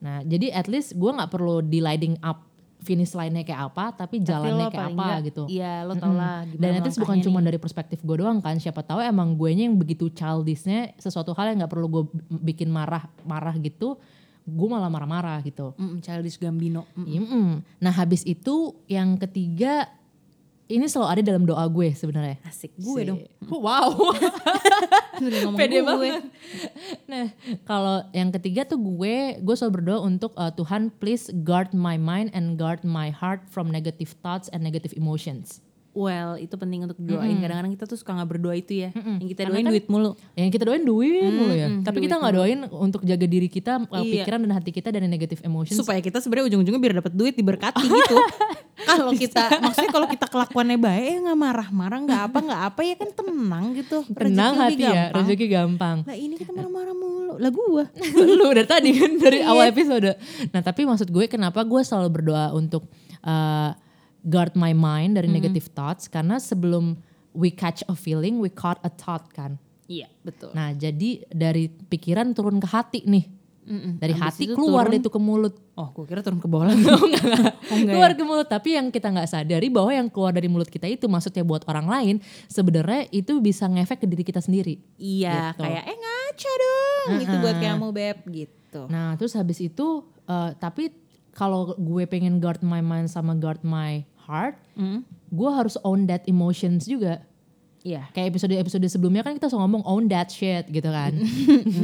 Nah, 0.00 0.24
jadi 0.24 0.52
at 0.52 0.68
least 0.68 0.96
gue 0.96 1.10
nggak 1.12 1.28
perlu 1.28 1.60
di 1.60 1.84
lighting 1.84 2.16
up 2.24 2.48
finish 2.80 3.12
line-nya 3.12 3.44
kayak 3.44 3.72
apa, 3.72 3.92
tapi 3.92 4.24
jalannya 4.24 4.56
lo 4.56 4.72
kayak 4.72 4.88
apa 4.96 5.04
nggak, 5.04 5.20
gitu. 5.28 5.42
iya 5.52 5.84
lo 5.84 5.92
tau 6.00 6.16
lah 6.16 6.48
gimana 6.48 6.64
Dan 6.64 6.70
itu 6.80 6.88
bukan 6.96 7.18
cuma 7.20 7.38
dari 7.44 7.60
perspektif 7.60 8.00
gue 8.00 8.16
doang 8.16 8.40
kan. 8.40 8.56
Siapa 8.56 8.80
tahu 8.80 9.04
emang 9.04 9.36
gue 9.36 9.52
yang 9.52 9.76
begitu 9.76 10.08
childishnya 10.08 10.96
sesuatu 10.96 11.36
hal 11.36 11.52
yang 11.52 11.60
nggak 11.60 11.72
perlu 11.76 11.86
gue 11.92 12.04
bikin 12.40 12.72
marah 12.72 13.04
marah 13.28 13.52
gitu, 13.60 14.00
gue 14.48 14.68
malah 14.68 14.88
marah-marah 14.88 15.44
gitu. 15.44 15.76
Mm, 15.76 16.00
childish 16.00 16.40
Gambino 16.40 16.88
Mm. 16.96 17.04
Iya, 17.04 17.20
mm. 17.20 17.52
Nah 17.84 17.92
habis 17.92 18.24
itu 18.24 18.72
yang 18.88 19.20
ketiga 19.20 19.99
ini 20.70 20.86
selalu 20.86 21.08
ada 21.10 21.22
dalam 21.24 21.42
doa 21.42 21.66
gue 21.66 21.90
sebenarnya. 21.92 22.38
asik 22.42 22.70
gue 22.74 22.94
Si- 22.96 23.06
dong 23.06 23.20
Wow. 23.50 24.14
Udah 25.16 25.38
ngomong 25.42 25.58
Pede 25.60 25.76
gue. 25.76 25.84
banget. 25.84 26.22
Nah, 27.04 27.26
kalau 27.64 28.06
yang 28.10 28.30
ketiga 28.32 28.62
tuh 28.64 28.78
gue, 28.78 29.16
gue 29.36 29.54
selalu 29.54 29.72
berdoa 29.76 29.98
untuk 30.00 30.30
uh, 30.34 30.48
Tuhan 30.50 30.88
please 30.92 31.26
guard 31.40 31.72
my 31.72 31.96
mind 31.96 32.30
and 32.30 32.54
guard 32.54 32.80
my 32.82 33.10
heart 33.10 33.44
from 33.46 33.68
negative 33.68 34.14
thoughts 34.16 34.46
and 34.48 34.60
negative 34.60 34.94
emotions. 34.94 35.58
Well, 35.90 36.38
itu 36.38 36.54
penting 36.54 36.86
untuk 36.86 36.94
doain. 36.96 37.34
Kadang-kadang 37.36 37.74
kita 37.74 37.82
tuh 37.84 37.98
suka 37.98 38.14
nggak 38.14 38.30
berdoa 38.30 38.54
itu 38.54 38.78
ya. 38.78 38.94
Yang 38.94 39.34
kita 39.34 39.40
Karena 39.42 39.50
doain 39.52 39.66
kan- 39.66 39.74
duit 39.74 39.86
mulu. 39.88 40.10
Yang 40.32 40.50
kita 40.52 40.64
doain 40.64 40.84
duit 40.86 41.32
mulu 41.34 41.50
ya. 41.52 41.66
mm, 41.68 41.82
Tapi 41.82 41.96
duit 41.96 42.04
kita 42.06 42.14
nggak 42.16 42.34
doain 42.36 42.58
untuk 42.70 43.00
jaga 43.02 43.26
diri 43.26 43.48
kita, 43.50 43.72
uh, 43.82 43.98
Iya. 43.98 44.22
pikiran 44.22 44.38
dan 44.40 44.52
hati 44.54 44.70
kita 44.70 44.88
dari 44.88 45.04
negative 45.04 45.42
emotions. 45.42 45.74
Supaya 45.74 45.98
kita 45.98 46.22
sebenarnya 46.22 46.54
ujung-ujungnya 46.54 46.78
biar 46.78 46.94
dapat 46.96 47.12
duit 47.12 47.34
diberkati 47.34 47.82
gitu. 47.82 48.16
kalau 48.82 49.12
kita, 49.12 49.42
maksudnya 49.58 49.90
kalau 49.90 50.06
kita 50.06 50.26
kelakuannya 50.26 50.76
baik, 50.76 51.04
ya 51.04 51.18
nggak 51.22 51.38
marah-marah, 51.38 51.98
nggak 52.00 52.22
apa, 52.26 52.38
nggak 52.40 52.62
apa 52.66 52.80
ya 52.82 52.94
kan 52.94 53.10
tenang 53.10 53.64
gitu. 53.74 53.98
Tenang 54.06 54.52
Rezeki 54.52 54.62
hati 54.62 54.74
ya, 54.76 54.90
gampang. 54.90 55.16
rezeki 55.16 55.46
gampang. 55.48 55.96
Lah 56.04 56.16
ini 56.16 56.34
kita 56.34 56.50
marah-marah 56.50 56.94
mulu. 56.94 57.34
Lah 57.36 57.50
gua. 57.50 57.84
lu 58.38 58.44
dari 58.50 58.64
tadi 58.64 58.90
kan 58.92 59.10
dari 59.14 59.38
Iya. 59.38 59.48
awal 59.48 59.64
episode. 59.68 60.10
Nah 60.48 60.60
tapi 60.60 60.80
maksud 60.82 61.08
gue 61.08 61.24
kenapa 61.26 61.60
gue 61.62 61.80
selalu 61.80 62.08
berdoa 62.12 62.52
untuk 62.52 62.88
uh, 63.22 63.72
guard 64.20 64.52
my 64.52 64.70
mind 64.70 65.14
dari 65.14 65.26
negative 65.26 65.68
thoughts 65.68 66.04
karena 66.04 66.36
sebelum 66.36 66.96
we 67.30 67.48
catch 67.48 67.80
a 67.86 67.94
feeling 67.94 68.36
we 68.36 68.48
caught 68.48 68.76
a 68.80 68.90
thought 68.90 69.28
kan. 69.30 69.56
Iya, 69.86 70.06
betul. 70.20 70.50
Nah 70.50 70.70
jadi 70.70 71.26
dari 71.26 71.66
pikiran 71.66 72.30
turun 72.30 72.56
ke 72.56 72.66
hati 72.66 73.02
nih. 73.02 73.26
Mm-mm. 73.60 73.92
Dari 73.96 74.12
Abis 74.12 74.22
hati 74.34 74.44
itu 74.44 74.54
keluar 74.54 74.84
turun- 74.84 74.92
deh 74.92 75.00
tuh 75.00 75.12
ke 75.12 75.20
mulut. 75.20 75.54
Oh, 75.80 75.88
gue 75.90 76.04
kira 76.04 76.20
turun 76.20 76.36
ke 76.36 76.44
bawah 76.44 76.68
lagi. 76.68 76.84
Oh, 76.92 77.00
enggak, 77.08 77.24
enggak. 77.24 77.54
enggak 77.72 77.88
keluar 77.88 78.12
ya? 78.12 78.16
ke 78.16 78.22
mulut 78.22 78.44
tapi 78.46 78.68
yang 78.76 78.86
kita 78.88 79.08
nggak 79.08 79.24
sadari 79.26 79.68
bahwa 79.68 79.90
yang 79.90 80.06
keluar 80.06 80.28
dari 80.30 80.44
mulut 80.44 80.68
kita 80.68 80.84
itu 80.84 81.08
maksudnya 81.08 81.40
buat 81.40 81.64
orang 81.64 81.88
lain 81.88 82.14
sebenarnya 82.46 83.08
itu 83.08 83.40
bisa 83.40 83.64
ngefek 83.64 84.04
ke 84.04 84.06
diri 84.06 84.20
kita 84.22 84.38
sendiri. 84.38 84.76
Iya, 84.94 85.56
Gitu. 85.56 85.64
kayak 85.64 85.84
eh 85.84 85.96
ngaca 85.96 86.52
dong. 86.54 87.08
Itu 87.18 87.34
buat 87.38 87.56
kamu 87.56 87.86
beb 87.90 88.18
gitu. 88.28 88.82
Nah 88.86 89.16
terus 89.16 89.32
habis 89.32 89.56
itu 89.56 89.86
eh, 90.26 90.50
tapi 90.54 90.92
kalau 91.30 91.72
gue 91.72 92.04
pengen 92.04 92.36
guard 92.36 92.60
my 92.60 92.78
mind 92.78 93.06
sama 93.06 93.32
guard 93.32 93.62
my 93.62 94.04
heart, 94.20 94.60
Mm. 94.74 95.00
gue 95.28 95.50
harus 95.50 95.80
own 95.80 96.04
that 96.04 96.26
emotions 96.26 96.84
juga. 96.84 97.22
Iya. 97.80 98.12
Kayak 98.12 98.36
episode-episode 98.36 98.84
sebelumnya 98.86 99.22
kan 99.22 99.32
kita 99.32 99.48
selalu 99.48 99.64
ngomong 99.64 99.84
own 99.86 100.04
that 100.06 100.28
shit 100.28 100.68
gitu 100.68 100.90
kan. 100.90 101.16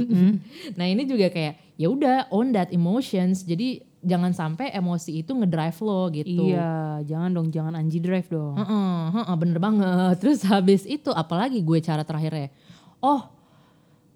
nah 0.78 0.84
ini 0.84 1.06
juga 1.06 1.30
kayak 1.30 1.56
ya 1.74 1.88
udah 1.88 2.28
own 2.28 2.52
that 2.52 2.68
emotions. 2.68 3.40
Jadi 3.40 3.85
jangan 4.06 4.30
sampai 4.30 4.70
emosi 4.70 5.26
itu 5.26 5.34
ngedrive 5.34 5.78
lo 5.82 6.06
gitu. 6.14 6.54
Iya, 6.54 7.02
jangan 7.02 7.30
dong, 7.34 7.48
jangan 7.50 7.74
anji 7.74 7.98
drive 7.98 8.30
dong. 8.30 8.54
Heeh, 8.54 8.98
heeh, 9.18 9.36
bener 9.36 9.58
banget. 9.58 10.14
Terus 10.22 10.46
habis 10.46 10.86
itu 10.86 11.10
apalagi 11.10 11.58
gue 11.60 11.78
cara 11.82 12.06
terakhirnya? 12.06 12.54
Oh, 13.02 13.26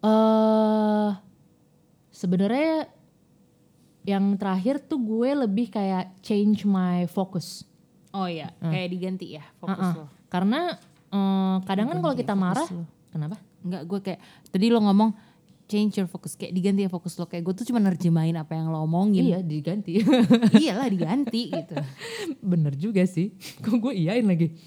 eh 0.06 1.10
sebenarnya 2.14 2.86
yang 4.06 4.38
terakhir 4.40 4.80
tuh 4.80 5.02
gue 5.02 5.30
lebih 5.44 5.68
kayak 5.68 6.22
change 6.22 6.62
my 6.64 7.04
focus. 7.10 7.66
Oh 8.14 8.26
iya, 8.30 8.54
kayak 8.62 8.88
diganti 8.94 9.36
ya 9.36 9.44
fokus 9.58 9.82
Heeh. 9.82 9.94
lo. 9.98 10.06
Karena 10.30 10.60
eh, 11.10 11.56
kadang 11.66 11.90
kan 11.90 11.98
kalau 11.98 12.14
kita 12.14 12.34
marah, 12.38 12.68
lo. 12.70 12.86
kenapa? 13.10 13.36
Enggak, 13.60 13.82
gue 13.84 13.98
kayak 14.00 14.20
tadi 14.48 14.72
lo 14.72 14.80
ngomong 14.80 15.10
change 15.70 15.94
your 15.94 16.04
focus 16.04 16.34
kayak 16.34 16.50
diganti 16.50 16.82
ya 16.82 16.90
fokus 16.90 17.14
lo 17.14 17.24
kayak 17.24 17.46
gue 17.46 17.54
tuh 17.54 17.64
cuma 17.64 17.78
nerjemahin 17.78 18.34
apa 18.34 18.52
yang 18.52 18.66
lo 18.66 18.82
omongin 18.82 19.22
Iya 19.24 19.38
diganti. 19.40 20.02
iyalah 20.62 20.90
diganti 20.90 21.46
gitu 21.48 21.78
Bener 22.42 22.74
juga 22.74 23.06
sih. 23.06 23.30
Kok 23.58 23.78
gue 23.80 23.92
iyain 23.94 24.26
lagi. 24.26 24.58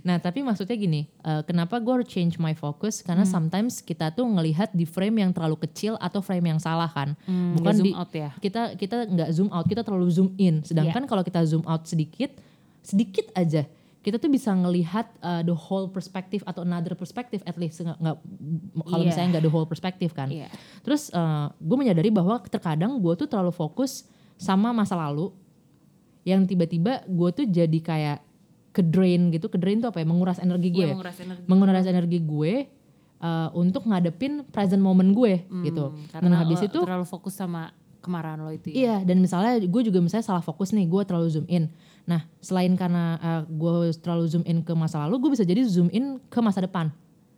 Nah 0.00 0.16
tapi 0.16 0.40
maksudnya 0.40 0.72
gini, 0.72 1.10
eh, 1.20 1.42
kenapa 1.42 1.76
gue 1.76 1.90
harus 1.92 2.06
change 2.06 2.38
my 2.38 2.54
focus? 2.54 3.02
Karena 3.02 3.22
Hmm. 3.22 3.34
sometimes 3.34 3.80
kita 3.80 4.08
tuh 4.08 4.22
ngelihat 4.22 4.70
di 4.70 4.86
frame 4.86 5.18
yang 5.18 5.34
terlalu 5.34 5.58
kecil 5.60 5.98
atau 5.98 6.22
frame 6.22 6.46
yang 6.48 6.62
salah 6.62 6.86
kan. 6.86 7.18
Hmm, 7.24 7.58
Bukan 7.58 7.74
zoom 7.74 7.86
di 7.86 7.92
out 7.92 8.12
ya 8.12 8.30
kita 8.38 8.78
kita 8.78 8.96
nggak 9.04 9.30
zoom 9.32 9.50
out, 9.50 9.66
kita 9.66 9.82
terlalu 9.82 10.06
zoom 10.08 10.30
in. 10.36 10.62
Sedangkan 10.62 11.02
kalau 11.04 11.20
kita 11.20 11.42
zoom 11.42 11.66
out 11.66 11.82
sedikit, 11.84 12.30
sedikit 12.80 13.26
aja, 13.34 13.66
kita 14.02 14.18
tuh 14.18 14.26
bisa 14.26 14.50
ngelihat 14.50 15.06
uh, 15.22 15.46
the 15.46 15.54
whole 15.54 15.86
perspective 15.86 16.42
atau 16.42 16.66
another 16.66 16.98
perspective 16.98 17.38
at 17.46 17.54
least 17.54 17.78
nggak 17.78 18.18
kalau 18.82 19.02
Iya. 19.02 19.08
misalnya 19.14 19.28
nggak 19.38 19.44
the 19.46 19.52
whole 19.52 19.68
perspective 19.70 20.10
kan. 20.10 20.26
Iya. 20.26 20.50
Terus 20.82 21.08
gue 21.62 21.76
menyadari 21.78 22.10
bahwa 22.10 22.42
terkadang 22.42 22.98
gue 22.98 23.14
tuh 23.14 23.30
terlalu 23.30 23.54
fokus 23.54 24.04
sama 24.34 24.74
masa 24.74 24.98
lalu 24.98 25.30
yang 26.26 26.42
tiba-tiba 26.46 27.06
gue 27.06 27.28
tuh 27.30 27.46
jadi 27.46 27.78
kayak 27.78 28.18
ke 28.74 28.82
drain 28.82 29.30
gitu. 29.30 29.46
Ke 29.46 29.58
drain 29.58 29.78
tuh 29.78 29.94
apa 29.94 30.02
ya? 30.02 30.06
Menguras 30.06 30.42
energi 30.42 30.68
gue. 30.74 30.82
Iya, 30.82 30.90
ya? 30.90 30.94
menguras 30.98 31.18
energi. 31.22 31.44
Menguras 31.46 31.86
energi 31.86 32.18
gue 32.18 32.52
uh, 33.22 33.48
untuk 33.54 33.82
ngadepin 33.86 34.42
present 34.50 34.82
moment 34.82 35.14
gue 35.14 35.46
gitu. 35.62 35.94
Hmm, 35.94 36.10
karena 36.10 36.26
Nah 36.28 36.38
habis 36.42 36.58
lo 36.58 36.66
itu 36.66 36.80
terlalu 36.82 37.06
fokus 37.06 37.34
sama 37.38 37.70
kemarahan 38.02 38.42
lo 38.42 38.50
itu 38.50 38.74
ya 38.74 38.74
Iya, 38.74 38.96
dan 39.06 39.22
misalnya 39.22 39.62
gue 39.62 39.82
juga 39.86 40.02
misalnya 40.02 40.26
salah 40.26 40.42
fokus 40.42 40.74
nih, 40.74 40.90
gue 40.90 41.02
terlalu 41.06 41.30
zoom 41.30 41.46
in. 41.46 41.70
Nah, 42.02 42.26
selain 42.42 42.74
karena 42.74 43.18
uh, 43.22 43.42
gue 43.46 43.94
terlalu 44.02 44.24
zoom 44.26 44.44
in 44.46 44.62
ke 44.66 44.74
masa 44.74 45.06
lalu, 45.06 45.22
gue 45.22 45.30
bisa 45.38 45.46
jadi 45.46 45.62
zoom 45.62 45.86
in 45.94 46.18
ke 46.26 46.38
masa 46.42 46.62
depan. 46.64 46.90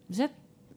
Buset. 0.09 0.33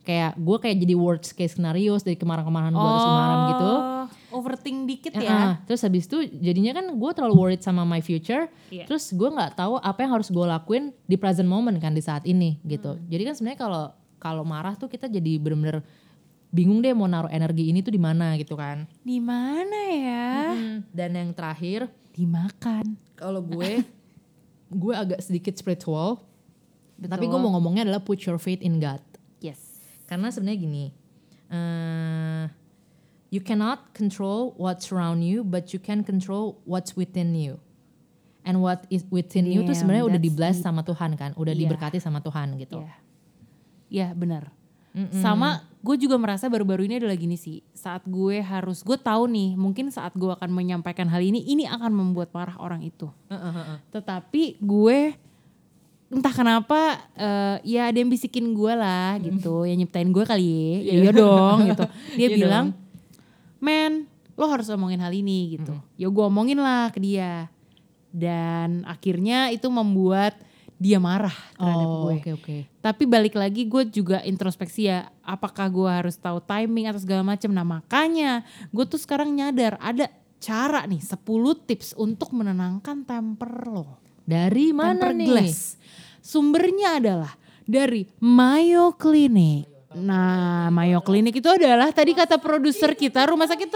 Kayak 0.07 0.39
gue 0.39 0.57
kayak 0.63 0.77
jadi 0.79 0.95
worst 0.95 1.35
case 1.35 1.59
scenario 1.59 1.99
dari 1.99 2.15
kemarahan-kemarahan 2.15 2.71
gue 2.71 2.87
harus 2.87 3.07
kemarin 3.11 3.39
gitu. 3.51 3.73
Oh, 3.75 4.05
overthink 4.39 4.77
dikit 4.87 5.11
ya 5.19 5.59
terus 5.67 5.83
habis 5.83 6.07
itu 6.07 6.23
jadinya 6.39 6.79
kan 6.79 6.85
gue 6.95 7.11
terlalu 7.11 7.35
worried 7.35 7.59
sama 7.59 7.83
my 7.83 7.99
future. 7.99 8.47
Iya. 8.71 8.87
Terus 8.87 9.11
gue 9.11 9.27
nggak 9.27 9.59
tahu 9.59 9.75
apa 9.75 9.99
yang 10.07 10.15
harus 10.15 10.31
gue 10.31 10.45
lakuin 10.47 10.95
di 11.03 11.19
present 11.19 11.47
moment 11.47 11.75
kan 11.75 11.91
di 11.91 11.99
saat 11.99 12.23
ini 12.23 12.55
gitu. 12.63 12.95
Hmm. 12.95 13.03
Jadi 13.11 13.21
kan 13.27 13.33
sebenarnya 13.35 13.59
kalau 13.59 13.83
kalau 14.15 14.43
marah 14.47 14.79
tuh 14.79 14.87
kita 14.87 15.11
jadi 15.11 15.43
bener-bener 15.43 15.83
bingung 16.55 16.79
deh 16.79 16.95
mau 16.95 17.11
naruh 17.11 17.27
energi 17.27 17.67
ini 17.67 17.83
tuh 17.83 17.91
di 17.91 17.99
mana 17.99 18.39
gitu 18.39 18.55
kan. 18.55 18.87
di 19.03 19.19
mana 19.19 19.79
ya 19.91 20.31
Dan 20.95 21.19
yang 21.19 21.29
terakhir 21.35 21.91
dimakan 22.17 22.97
kalau 23.13 23.39
gue 23.39 23.85
gue 24.81 24.93
agak 24.93 25.21
sedikit 25.21 25.53
spiritual 25.53 26.25
Betul. 26.97 27.13
tapi 27.13 27.25
gue 27.25 27.39
mau 27.39 27.53
ngomongnya 27.53 27.85
adalah 27.85 28.01
put 28.01 28.25
your 28.25 28.41
faith 28.41 28.59
in 28.59 28.81
God 28.81 28.99
yes 29.39 29.79
karena 30.09 30.33
sebenarnya 30.33 30.59
gini 30.59 30.85
eh, 31.47 32.43
you 33.29 33.39
cannot 33.39 33.93
control 33.93 34.57
what's 34.57 34.89
around 34.89 35.21
you 35.21 35.45
but 35.45 35.71
you 35.71 35.79
can 35.79 36.01
control 36.01 36.57
what's 36.65 36.97
within 36.97 37.37
you 37.37 37.61
and 38.41 38.59
what 38.59 38.87
is 38.89 39.05
within 39.07 39.45
you 39.45 39.61
tuh 39.61 39.71
Damn, 39.75 39.79
sebenarnya 39.85 40.05
udah 40.09 40.19
that's 40.19 40.27
di 40.27 40.31
bless 40.33 40.57
deep. 40.57 40.65
sama 40.65 40.81
Tuhan 40.81 41.11
kan 41.15 41.31
udah 41.37 41.53
Iya. 41.53 41.61
diberkati 41.61 42.01
sama 42.01 42.19
Tuhan 42.19 42.57
gitu 42.57 42.81
Iya. 42.81 42.95
Iya 43.87 44.07
benar. 44.11 44.51
Sama 45.13 45.61
gue 45.77 45.95
juga 45.95 46.17
merasa 46.17 46.49
baru-baru 46.49 46.89
ini 46.89 46.97
adalah 46.97 47.15
gini 47.15 47.37
sih. 47.37 47.61
Saat 47.71 48.03
gue 48.09 48.41
harus, 48.41 48.81
gue 48.81 48.97
tahu 48.97 49.29
nih 49.29 49.53
mungkin 49.53 49.93
saat 49.93 50.11
gue 50.17 50.27
akan 50.27 50.49
menyampaikan 50.49 51.07
hal 51.07 51.21
ini, 51.21 51.45
ini 51.45 51.63
akan 51.69 51.93
membuat 51.93 52.33
marah 52.33 52.57
orang 52.57 52.81
itu. 52.81 53.07
Tetapi 53.93 54.57
gue 54.59 55.13
entah 56.07 56.31
kenapa 56.31 57.03
eh, 57.19 57.77
ya 57.77 57.91
ada 57.91 57.97
yang 57.99 58.07
bisikin 58.07 58.55
gue 58.55 58.73
lah 58.73 59.19
gitu, 59.19 59.67
yang 59.67 59.77
nyiptain 59.79 60.09
gue 60.09 60.23
kali 60.23 60.47
ya, 60.47 60.77
ya 60.81 60.93
iya 61.03 61.11
dong 61.11 61.57
gitu. 61.67 61.85
Dia 62.19 62.27
Iya 62.27 62.35
bilang, 62.35 62.65
men 63.59 64.07
lo 64.37 64.45
harus 64.49 64.69
omongin 64.69 65.01
hal 65.01 65.13
ini 65.13 65.59
gitu. 65.59 65.75
Ya 65.97 66.07
gue 66.09 66.23
omongin 66.25 66.57
lah 66.61 66.89
ke 66.93 67.01
dia. 67.01 67.49
Dan 68.13 68.81
akhirnya 68.87 69.51
itu 69.53 69.67
membuat 69.67 70.37
dia 70.77 71.01
marah 71.01 71.33
terhadap 71.57 71.87
oh 71.89 72.01
gue. 72.05 72.13
oke 72.21 72.29
oke 72.37 72.57
Tapi 72.85 73.03
balik 73.09 73.33
lagi 73.33 73.65
gue 73.65 73.83
juga 73.89 74.21
introspeksi 74.21 74.87
ya, 74.87 75.09
apakah 75.25 75.67
gue 75.67 75.89
harus 75.89 76.15
tahu 76.15 76.37
timing 76.39 76.87
atau 76.87 77.01
segala 77.01 77.25
macam. 77.25 77.49
Nah 77.51 77.65
makanya 77.65 78.45
gue 78.69 78.85
tuh 78.85 79.01
sekarang 79.01 79.33
nyadar 79.33 79.75
ada 79.81 80.07
cara 80.37 80.85
nih 80.85 81.01
10 81.01 81.17
tips 81.65 81.97
untuk 81.97 82.29
menenangkan 82.31 83.03
temper 83.03 83.53
lo. 83.67 83.97
dari 84.27 84.69
mana 84.71 85.09
temper 85.09 85.11
nih 85.17 85.27
glass. 85.27 85.81
Sumbernya 86.21 87.01
adalah 87.01 87.33
dari 87.67 88.07
Mayo 88.23 88.95
Clinic. 88.95 89.67
Nah, 89.97 90.69
Mayo 90.69 91.01
Clinic 91.01 91.39
itu 91.39 91.49
adalah 91.49 91.89
tadi 91.95 92.11
kata 92.11 92.37
produser 92.37 92.93
kita 92.93 93.25
rumah 93.27 93.47
sakit 93.49 93.69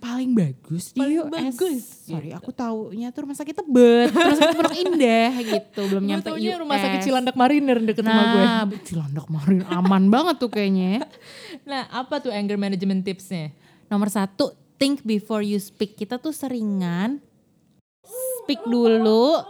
paling 0.00 0.32
bagus 0.32 0.96
di 0.96 0.98
Paling 0.98 1.18
US. 1.20 1.30
bagus. 1.30 1.84
Sorry, 2.08 2.32
aku 2.32 2.50
taunya 2.50 3.12
tuh 3.12 3.28
rumah 3.28 3.36
sakit 3.36 3.54
Tebet, 3.54 4.08
rumah 4.10 4.36
sakit 4.40 4.56
Pondok 4.56 4.76
Indah 4.80 5.32
gitu, 5.44 5.80
belum 5.86 6.02
nyampe 6.08 6.28
US. 6.32 6.58
rumah 6.58 6.78
sakit 6.80 6.98
Cilandak 7.04 7.36
Mariner 7.36 7.78
deket 7.78 8.04
rumah 8.08 8.24
gue 8.32 8.42
Nah, 8.42 8.64
Cilandak 8.82 9.26
Marin 9.28 9.60
aman 9.68 10.08
banget 10.08 10.36
tuh 10.40 10.50
kayaknya. 10.50 11.04
nah 11.70 11.84
apa 11.92 12.18
tuh 12.18 12.32
anger 12.32 12.56
management 12.56 13.04
tipsnya 13.04 13.52
Nomor 13.90 14.06
satu, 14.06 14.54
think 14.78 15.02
before 15.02 15.42
you 15.42 15.58
speak. 15.58 15.98
Kita 15.98 16.22
tuh 16.22 16.30
seringan 16.30 17.18
speak 18.46 18.62
dulu, 18.62 19.42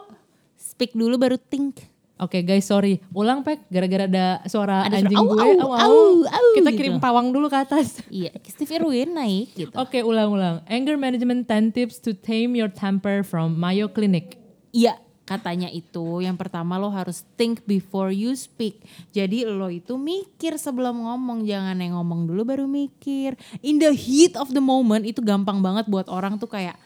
speak 0.56 0.96
dulu 0.96 1.20
baru 1.20 1.36
think. 1.36 1.89
Oke 2.20 2.44
guys 2.44 2.68
sorry 2.68 3.00
ulang 3.10 3.40
pek 3.40 3.64
gara-gara 3.72 4.04
ada 4.04 4.26
suara 4.44 4.84
Ada 4.84 5.00
suara 5.00 5.08
anjing 5.08 5.16
au, 5.16 5.26
gue 5.26 5.40
au, 5.40 5.50
Au, 5.56 5.70
au. 5.72 6.04
au, 6.28 6.46
kita 6.52 6.68
gitu. 6.68 6.76
kirim 6.76 6.96
pawang 7.00 7.32
dulu 7.32 7.48
ke 7.48 7.56
atas 7.56 8.04
Iya, 8.12 8.36
Steve 8.44 8.76
Irwin 8.76 9.16
naik 9.16 9.56
gitu. 9.56 9.72
Oke 9.72 10.04
ulang-ulang 10.04 10.60
anger 10.68 11.00
management 11.00 11.48
10 11.48 11.72
tips 11.72 11.96
to 11.98 12.12
tame 12.12 12.52
your 12.52 12.68
temper 12.68 13.24
from 13.24 13.56
Mayo 13.56 13.88
Clinic 13.88 14.36
Iya, 14.70 15.00
katanya 15.24 15.66
itu 15.66 16.20
yang 16.20 16.38
pertama 16.38 16.74
lo 16.74 16.90
harus 16.90 17.26
think 17.34 17.62
before 17.64 18.10
you 18.10 18.34
speak. 18.34 18.82
Jadi 19.10 19.42
lo 19.42 19.66
itu 19.66 19.98
mikir 19.98 20.54
sebelum 20.54 21.02
ngomong, 21.02 21.42
jangan 21.42 21.74
yang 21.74 21.98
ngomong 21.98 22.30
dulu 22.30 22.42
baru 22.46 22.66
mikir. 22.66 23.34
In 23.62 23.82
the 23.82 23.90
heat 23.90 24.38
of 24.38 24.54
the 24.54 24.62
moment 24.62 25.02
itu 25.02 25.18
gampang 25.22 25.58
banget 25.58 25.90
buat 25.90 26.06
orang 26.06 26.38
tuh 26.38 26.46
kayak 26.46 26.78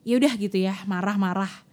ya 0.00 0.16
udah 0.16 0.32
gitu 0.32 0.56
ya, 0.56 0.72
marah-marah. 0.88 1.65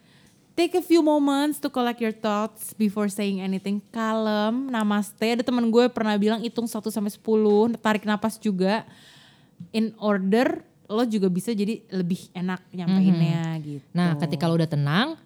Take 0.53 0.77
a 0.77 0.85
few 0.85 1.01
moments 1.01 1.57
to 1.57 1.67
collect 1.73 1.97
your 1.97 2.13
thoughts 2.13 2.77
before 2.77 3.09
saying 3.09 3.41
anything. 3.41 3.81
Kalem, 3.89 4.69
namaste. 4.69 5.25
Ada 5.25 5.41
temen 5.41 5.65
gue 5.73 5.89
pernah 5.89 6.13
bilang 6.13 6.45
hitung 6.45 6.69
1 6.69 6.77
sampai 6.93 7.09
10, 7.09 7.73
tarik 7.81 8.05
napas 8.05 8.37
juga. 8.37 8.85
In 9.73 9.97
order 9.97 10.61
lo 10.85 11.01
juga 11.09 11.25
bisa 11.31 11.49
jadi 11.55 11.81
lebih 11.89 12.29
enak 12.37 12.61
nyampeinnya 12.69 13.57
gitu. 13.65 13.85
Nah 13.97 14.13
ketika 14.19 14.45
lo 14.45 14.59
udah 14.59 14.69
tenang 14.69 15.17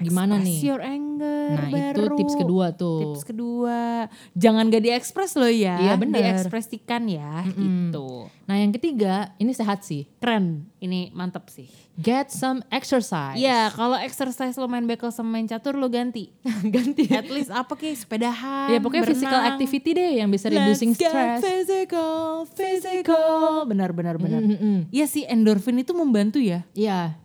gimana 0.00 0.34
nih 0.36 0.58
your 0.60 0.78
anger 0.78 1.12
Nah 1.46 1.68
itu 1.68 2.02
baru. 2.02 2.16
tips 2.16 2.34
kedua 2.34 2.66
tuh 2.70 2.98
Tips 3.06 3.22
kedua, 3.24 4.10
jangan 4.34 4.66
gak 4.66 4.82
diekspres 4.82 5.34
lo 5.34 5.46
ya. 5.46 5.78
Iya, 5.78 5.94
bener. 5.94 6.18
Diekspresikan 6.18 7.06
ya 7.06 7.46
gitu. 7.46 8.26
Nah 8.44 8.56
yang 8.56 8.70
ketiga 8.70 9.30
ini 9.36 9.50
sehat 9.50 9.80
sih 9.80 10.10
Keren, 10.18 10.66
ini 10.78 11.08
mantep 11.10 11.46
sih. 11.46 11.70
Get 11.94 12.28
some 12.28 12.66
exercise 12.68 13.36
Iya, 13.36 13.70
kalau 13.70 13.94
exercise 13.94 14.52
lo 14.54 14.66
main 14.66 14.82
bekel 14.82 15.08
sama 15.08 15.30
main 15.32 15.44
catur 15.44 15.74
lo 15.74 15.86
ganti. 15.86 16.34
Ganti 16.66 17.06
At 17.08 17.28
least 17.28 17.48
apa 17.48 17.72
kayak 17.72 17.94
sepedahan, 17.96 18.68
Ya 18.68 18.78
pokoknya 18.78 19.06
physical 19.06 19.30
berenang. 19.32 19.54
activity 19.54 19.90
deh 19.92 20.10
yang 20.18 20.28
bisa 20.28 20.48
reducing 20.48 20.90
Let's 20.90 20.98
get 20.98 21.08
stress 21.08 21.40
physical, 21.40 22.18
physical. 22.50 23.62
Benar, 23.64 23.90
benar, 23.90 24.16
benar. 24.16 24.42
Iya 24.90 25.06
sih 25.06 25.22
endorfin 25.24 25.78
itu 25.78 25.92
membantu 25.92 26.36
ya. 26.36 26.66
Iya 26.72 27.16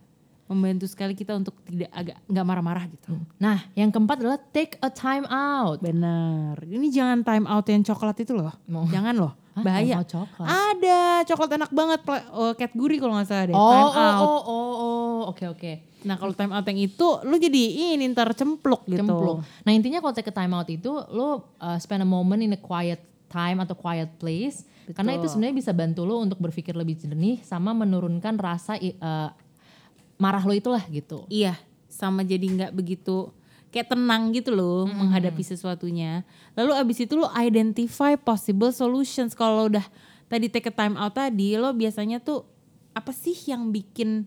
Membantu 0.50 0.90
sekali 0.90 1.14
kita 1.14 1.38
untuk 1.38 1.54
tidak 1.62 1.90
agak 1.94 2.18
nggak 2.26 2.42
marah-marah 2.42 2.84
gitu. 2.90 3.14
Nah 3.38 3.62
yang 3.78 3.94
keempat 3.94 4.18
adalah 4.18 4.40
take 4.50 4.74
a 4.82 4.90
time 4.90 5.22
out 5.30 5.78
Bener. 5.78 6.58
Ini 6.66 6.90
jangan 6.90 7.22
time 7.22 7.46
out 7.46 7.62
yang 7.70 7.86
coklat 7.86 8.18
itu 8.26 8.34
loh. 8.34 8.50
Mau. 8.66 8.82
Jangan 8.90 9.14
loh. 9.14 9.32
Hah, 9.54 9.62
Bahaya. 9.62 9.94
time 9.94 10.00
out 10.02 10.08
coklat? 10.10 10.46
Ada 10.50 11.00
coklat 11.30 11.50
enak 11.54 11.70
banget. 11.70 12.00
Oh, 12.34 12.52
cat 12.58 12.72
gurih 12.74 12.98
kalau 12.98 13.14
nggak 13.14 13.28
salah 13.30 13.44
deh. 13.46 13.54
Oh, 13.54 13.70
time 13.70 13.86
oh, 13.86 13.94
out. 13.94 14.18
oh, 14.18 14.40
oh, 14.42 14.72
oh, 14.74 15.18
oke 15.30 15.44
oke. 15.54 15.72
Nah 16.02 16.18
kalau 16.18 16.34
time 16.34 16.50
out 16.50 16.66
yang 16.66 16.80
itu 16.82 17.06
lu 17.22 17.36
jadi 17.38 17.94
ini 17.94 18.10
ntar 18.10 18.34
cempluk 18.34 18.90
gitu. 18.90 19.06
Cemplung. 19.06 19.46
Nah 19.46 19.70
intinya 19.70 20.02
kalau 20.02 20.10
take 20.10 20.28
a 20.28 20.34
time 20.34 20.50
out 20.50 20.66
itu 20.66 20.90
lo 21.14 21.54
uh, 21.62 21.78
spend 21.78 22.02
a 22.02 22.08
moment 22.08 22.42
in 22.42 22.50
a 22.50 22.60
quiet 22.60 22.98
time 23.30 23.62
atau 23.62 23.78
quiet 23.78 24.10
place 24.18 24.66
karena 24.90 25.14
itu 25.14 25.30
sebenarnya 25.30 25.56
bisa 25.62 25.70
bantu 25.70 26.02
lo 26.02 26.18
untuk 26.18 26.42
berpikir 26.42 26.74
lebih 26.74 26.98
jernih 26.98 27.38
sama 27.46 27.70
menurunkan 27.70 28.34
rasa 28.34 28.74
uh, 28.74 29.30
marah 30.20 30.44
lo 30.44 30.52
itulah 30.52 30.84
gitu. 30.92 31.24
Iya. 31.32 31.56
Sama 31.88 32.20
jadi 32.22 32.44
nggak 32.44 32.72
begitu 32.76 33.32
kayak 33.70 33.94
tenang 33.94 34.34
gitu 34.34 34.50
loh 34.52 34.84
menghadapi 34.86 35.40
sesuatunya. 35.46 36.26
Lalu 36.58 36.72
abis 36.74 37.06
itu 37.06 37.14
lu 37.16 37.26
identify 37.32 38.18
possible 38.18 38.74
solutions. 38.74 39.32
Kalau 39.32 39.70
udah 39.70 39.86
tadi 40.28 40.50
take 40.50 40.68
a 40.68 40.74
time 40.74 40.98
out 40.98 41.16
tadi 41.16 41.54
lo 41.56 41.70
biasanya 41.72 42.20
tuh 42.20 42.44
apa 42.90 43.14
sih 43.14 43.34
yang 43.46 43.70
bikin 43.70 44.26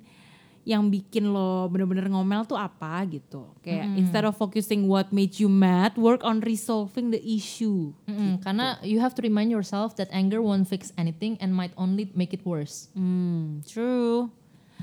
yang 0.63 0.88
bikin 0.88 1.27
lo 1.27 1.67
bener-bener 1.67 2.08
ngomel 2.08 2.47
tuh 2.47 2.56
apa 2.56 3.03
gitu. 3.12 3.51
Kayak 3.60 3.99
instead 3.99 4.23
of 4.23 4.32
focusing 4.39 4.88
what 4.88 5.12
made 5.12 5.36
you 5.36 5.51
mad, 5.51 5.99
work 5.99 6.23
on 6.23 6.39
resolving 6.39 7.12
the 7.12 7.19
issue. 7.19 7.91
Mm-mm, 8.08 8.39
Karena 8.39 8.79
you 8.79 9.03
have 9.03 9.12
to 9.12 9.19
remind 9.19 9.51
yourself 9.51 9.99
that 9.99 10.08
anger 10.15 10.39
won't 10.39 10.71
fix 10.71 10.95
anything 10.95 11.36
and 11.43 11.51
might 11.51 11.75
only 11.75 12.08
make 12.15 12.32
it 12.32 12.47
worse. 12.47 12.88
Hmm, 12.95 13.60
true. 13.67 14.32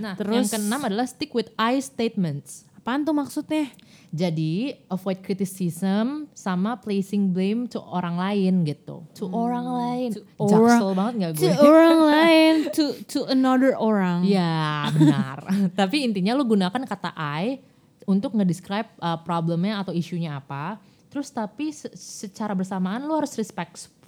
Nah, 0.00 0.16
Terus- 0.16 0.32
yang 0.34 0.48
keenam 0.48 0.80
adalah 0.82 1.04
stick 1.04 1.30
with 1.30 1.52
I 1.54 1.78
statements. 1.78 2.64
Apaan 2.74 3.04
tuh 3.04 3.12
maksudnya? 3.12 3.68
Jadi 4.10 4.72
avoid 4.88 5.20
criticism 5.20 6.26
sama 6.32 6.74
placing 6.74 7.30
blame 7.30 7.68
to 7.68 7.78
orang 7.78 8.16
lain 8.16 8.64
gitu. 8.64 9.04
To 9.14 9.28
orang 9.28 9.62
lain. 9.62 10.08
To 10.16 10.24
Jaksel 10.42 10.58
orang- 10.82 10.96
banget 10.96 11.14
gak 11.14 11.30
To 11.30 11.38
gue? 11.38 11.54
orang 11.60 11.98
lain, 12.10 12.52
to 12.72 12.84
to 13.04 13.20
another 13.28 13.76
orang. 13.76 14.24
Ya 14.24 14.88
benar. 14.90 15.44
Tapi 15.78 16.02
intinya 16.02 16.32
lu 16.32 16.42
gunakan 16.42 16.82
kata 16.82 17.12
I 17.14 17.60
untuk 18.02 18.32
ngedescribe 18.32 18.88
uh, 18.98 19.20
problemnya 19.20 19.78
atau 19.78 19.92
isunya 19.92 20.34
apa. 20.34 20.80
Terus 21.06 21.28
tapi 21.28 21.70
se- 21.70 21.90
secara 21.92 22.54
bersamaan 22.54 23.02
lu 23.02 23.12
harus 23.12 23.34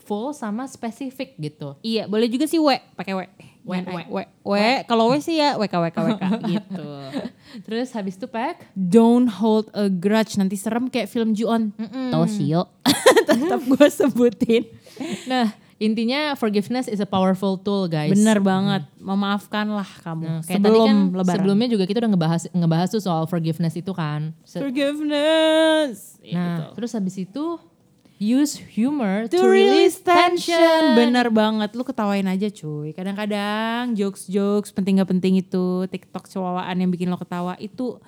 respectful 0.02 0.34
sama 0.34 0.66
spesifik 0.66 1.38
gitu. 1.38 1.78
Iya, 1.80 2.10
boleh 2.10 2.26
juga 2.26 2.50
sih 2.50 2.58
W, 2.58 2.74
pakai 2.98 3.14
W. 3.14 3.22
W, 3.62 3.70
Jangan 3.70 3.94
W. 3.94 3.98
I. 4.02 4.04
W. 4.10 4.18
W. 4.42 4.54
Kalau 4.90 5.04
W 5.06 5.22
sih 5.22 5.38
ya 5.38 5.54
WK 5.54 5.70
WK 5.70 5.96
WK 6.10 6.22
gitu. 6.52 6.86
Terus 7.62 7.94
habis 7.94 8.18
itu 8.18 8.26
pack 8.26 8.66
Don't 8.74 9.30
hold 9.30 9.70
a 9.70 9.86
grudge 9.86 10.34
nanti 10.34 10.58
serem 10.58 10.90
kayak 10.90 11.06
film 11.06 11.30
Ju-on. 11.30 11.70
Toshio. 12.10 12.66
Tetap 13.30 13.62
gue 13.62 13.86
sebutin. 13.86 14.66
Nah, 15.24 15.54
intinya 15.78 16.34
forgiveness 16.34 16.90
is 16.90 16.98
a 16.98 17.06
powerful 17.06 17.54
tool, 17.54 17.86
guys. 17.86 18.10
Bener 18.10 18.42
banget. 18.42 18.82
Memaafkanlah 18.98 19.86
kamu. 20.02 20.26
Nah, 20.26 20.40
kayak 20.42 20.58
sebelum 20.58 20.74
tadi 20.74 20.90
kan 20.90 20.98
lebaran. 21.14 21.34
sebelumnya 21.38 21.68
juga 21.70 21.84
kita 21.86 21.98
udah 22.02 22.10
ngebahas 22.10 22.42
ngebahas 22.50 22.88
tuh 22.90 22.98
soal 23.00 23.30
forgiveness 23.30 23.78
itu 23.78 23.94
kan. 23.94 24.34
Se- 24.42 24.58
Forgiveness. 24.58 26.18
nah, 26.34 26.74
terus 26.74 26.90
habis 26.90 27.14
itu 27.14 27.44
use 28.22 28.54
humor 28.54 29.26
to 29.26 29.42
release 29.42 29.98
tension. 29.98 30.94
Bener 30.94 31.26
banget, 31.34 31.74
lu 31.74 31.82
ketawain 31.82 32.24
aja 32.30 32.46
cuy. 32.46 32.94
Kadang-kadang 32.94 33.98
jokes-jokes 33.98 34.70
penting 34.70 35.02
gak 35.02 35.10
penting 35.10 35.42
itu, 35.42 35.90
TikTok 35.90 36.30
cowaan 36.30 36.78
yang 36.78 36.94
bikin 36.94 37.10
lo 37.10 37.18
ketawa 37.18 37.58
itu 37.58 37.98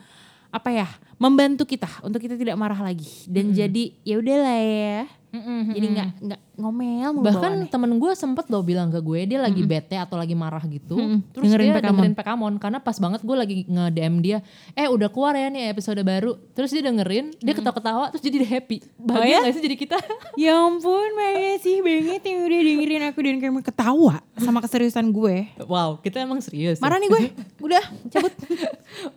apa 0.55 0.70
ya? 0.70 0.87
Membantu 1.18 1.66
kita 1.66 1.90
untuk 2.07 2.22
kita 2.22 2.38
tidak 2.38 2.55
marah 2.55 2.79
lagi 2.79 3.27
dan 3.27 3.50
jadi 3.50 3.90
ya 4.07 4.22
udahlah 4.22 4.61
ya. 4.62 5.11
Mm-mm, 5.34 5.74
Jadi 5.74 5.86
nggak 5.90 6.08
nggak 6.22 6.40
ngomel 6.54 7.10
mulu 7.10 7.26
Bahkan 7.26 7.52
temen 7.66 7.98
gue 7.98 8.12
sempet 8.14 8.46
loh 8.46 8.62
bilang 8.62 8.86
ke 8.86 9.02
gue 9.02 9.26
dia 9.26 9.42
lagi 9.42 9.66
bete 9.66 9.98
atau 9.98 10.14
lagi 10.14 10.32
marah 10.32 10.62
gitu. 10.62 10.94
Mm-mm, 10.94 11.26
Terus 11.34 11.42
dengerin 11.44 11.66
dia 11.66 11.74
Pekamon. 11.74 11.90
dengerin 11.90 12.14
Pekamon 12.14 12.54
karena 12.56 12.78
pas 12.78 12.94
banget 12.94 13.20
gue 13.20 13.34
lagi 13.34 13.54
nge-DM 13.66 14.14
dia, 14.22 14.38
eh 14.72 14.86
udah 14.86 15.10
keluar 15.10 15.34
ya 15.34 15.50
nih 15.50 15.68
episode 15.68 15.98
baru. 16.00 16.38
Terus 16.54 16.70
dia 16.70 16.82
dengerin, 16.82 17.34
dia 17.36 17.50
ketawa-ketawa 17.52 18.04
terus 18.08 18.22
jadi 18.22 18.38
happy. 18.40 18.78
Bahagia 18.94 19.26
ya? 19.26 19.38
gak 19.42 19.52
sih 19.52 19.62
jadi 19.62 19.76
kita? 19.76 19.98
Ya 20.44 20.54
ampun, 20.56 21.10
makasih 21.14 21.78
banget 21.80 22.22
yang 22.22 22.38
udah 22.42 22.60
dengerin 22.60 23.02
aku 23.06 23.18
dan 23.20 23.36
kamu 23.38 23.60
ketawa 23.60 24.14
sama 24.36 24.58
keseriusan 24.60 25.10
gue. 25.10 25.50
wow, 25.64 25.98
kita 25.98 26.20
emang 26.20 26.38
serius. 26.38 26.78
ya. 26.78 26.82
Marah 26.82 26.98
nih 26.98 27.08
gue, 27.08 27.22
udah 27.66 27.82
cabut. 28.08 28.34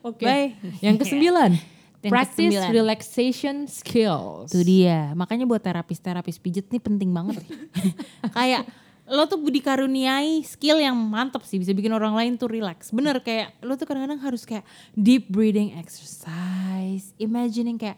Oke. 0.01 0.25
Bye. 0.25 0.57
Yang 0.79 1.05
kesembilan, 1.05 1.51
Yang 2.05 2.13
practice 2.13 2.53
kesembilan. 2.53 2.71
relaxation 2.73 3.55
skills. 3.65 4.53
Itu 4.53 4.61
dia. 4.61 5.11
Makanya 5.17 5.49
buat 5.49 5.61
terapis-terapis 5.61 6.37
pijet 6.37 6.69
nih 6.69 6.81
penting 6.81 7.09
banget. 7.09 7.41
kayak 8.37 8.69
lo 9.07 9.23
tuh 9.23 9.39
dikaruniai 9.39 10.43
skill 10.43 10.83
yang 10.83 10.93
mantep 10.93 11.39
sih 11.47 11.55
bisa 11.55 11.71
bikin 11.71 11.95
orang 11.95 12.13
lain 12.13 12.35
tuh 12.35 12.51
relax. 12.51 12.91
Bener 12.91 13.17
kayak 13.23 13.55
lo 13.63 13.79
tuh 13.79 13.87
kadang-kadang 13.87 14.19
harus 14.19 14.43
kayak 14.43 14.67
deep 14.93 15.31
breathing 15.31 15.73
exercise, 15.79 17.15
imagining 17.17 17.79
kayak 17.79 17.97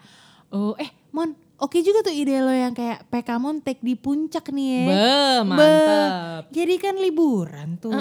oh 0.54 0.78
eh 0.78 0.90
Mon, 1.10 1.34
oke 1.58 1.82
juga 1.82 2.06
tuh 2.06 2.14
ide 2.14 2.38
lo 2.38 2.54
yang 2.54 2.78
kayak 2.78 3.10
Pekamon 3.10 3.66
take 3.66 3.82
di 3.82 3.98
puncak 3.98 4.54
nih 4.54 4.68
ya. 4.70 4.86
Be, 4.86 4.94
Be, 4.94 5.50
mantap. 5.50 6.44
Jadi 6.54 6.76
kan 6.78 6.96
liburan 7.02 7.82
tuh. 7.82 7.94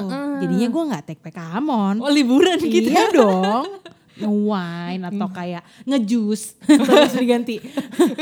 Jadinya 0.45 0.69
gue 0.69 0.83
nggak 0.93 1.05
take 1.09 1.23
Pekamon. 1.25 2.05
Oh 2.05 2.13
liburan 2.13 2.61
gitu. 2.61 2.93
Iya 2.93 3.09
dong. 3.09 3.67
Nge-wine 4.19 5.03
atau 5.07 5.29
kayak 5.31 5.63
ngejus 5.87 6.59
terus 6.87 7.15
diganti 7.15 7.63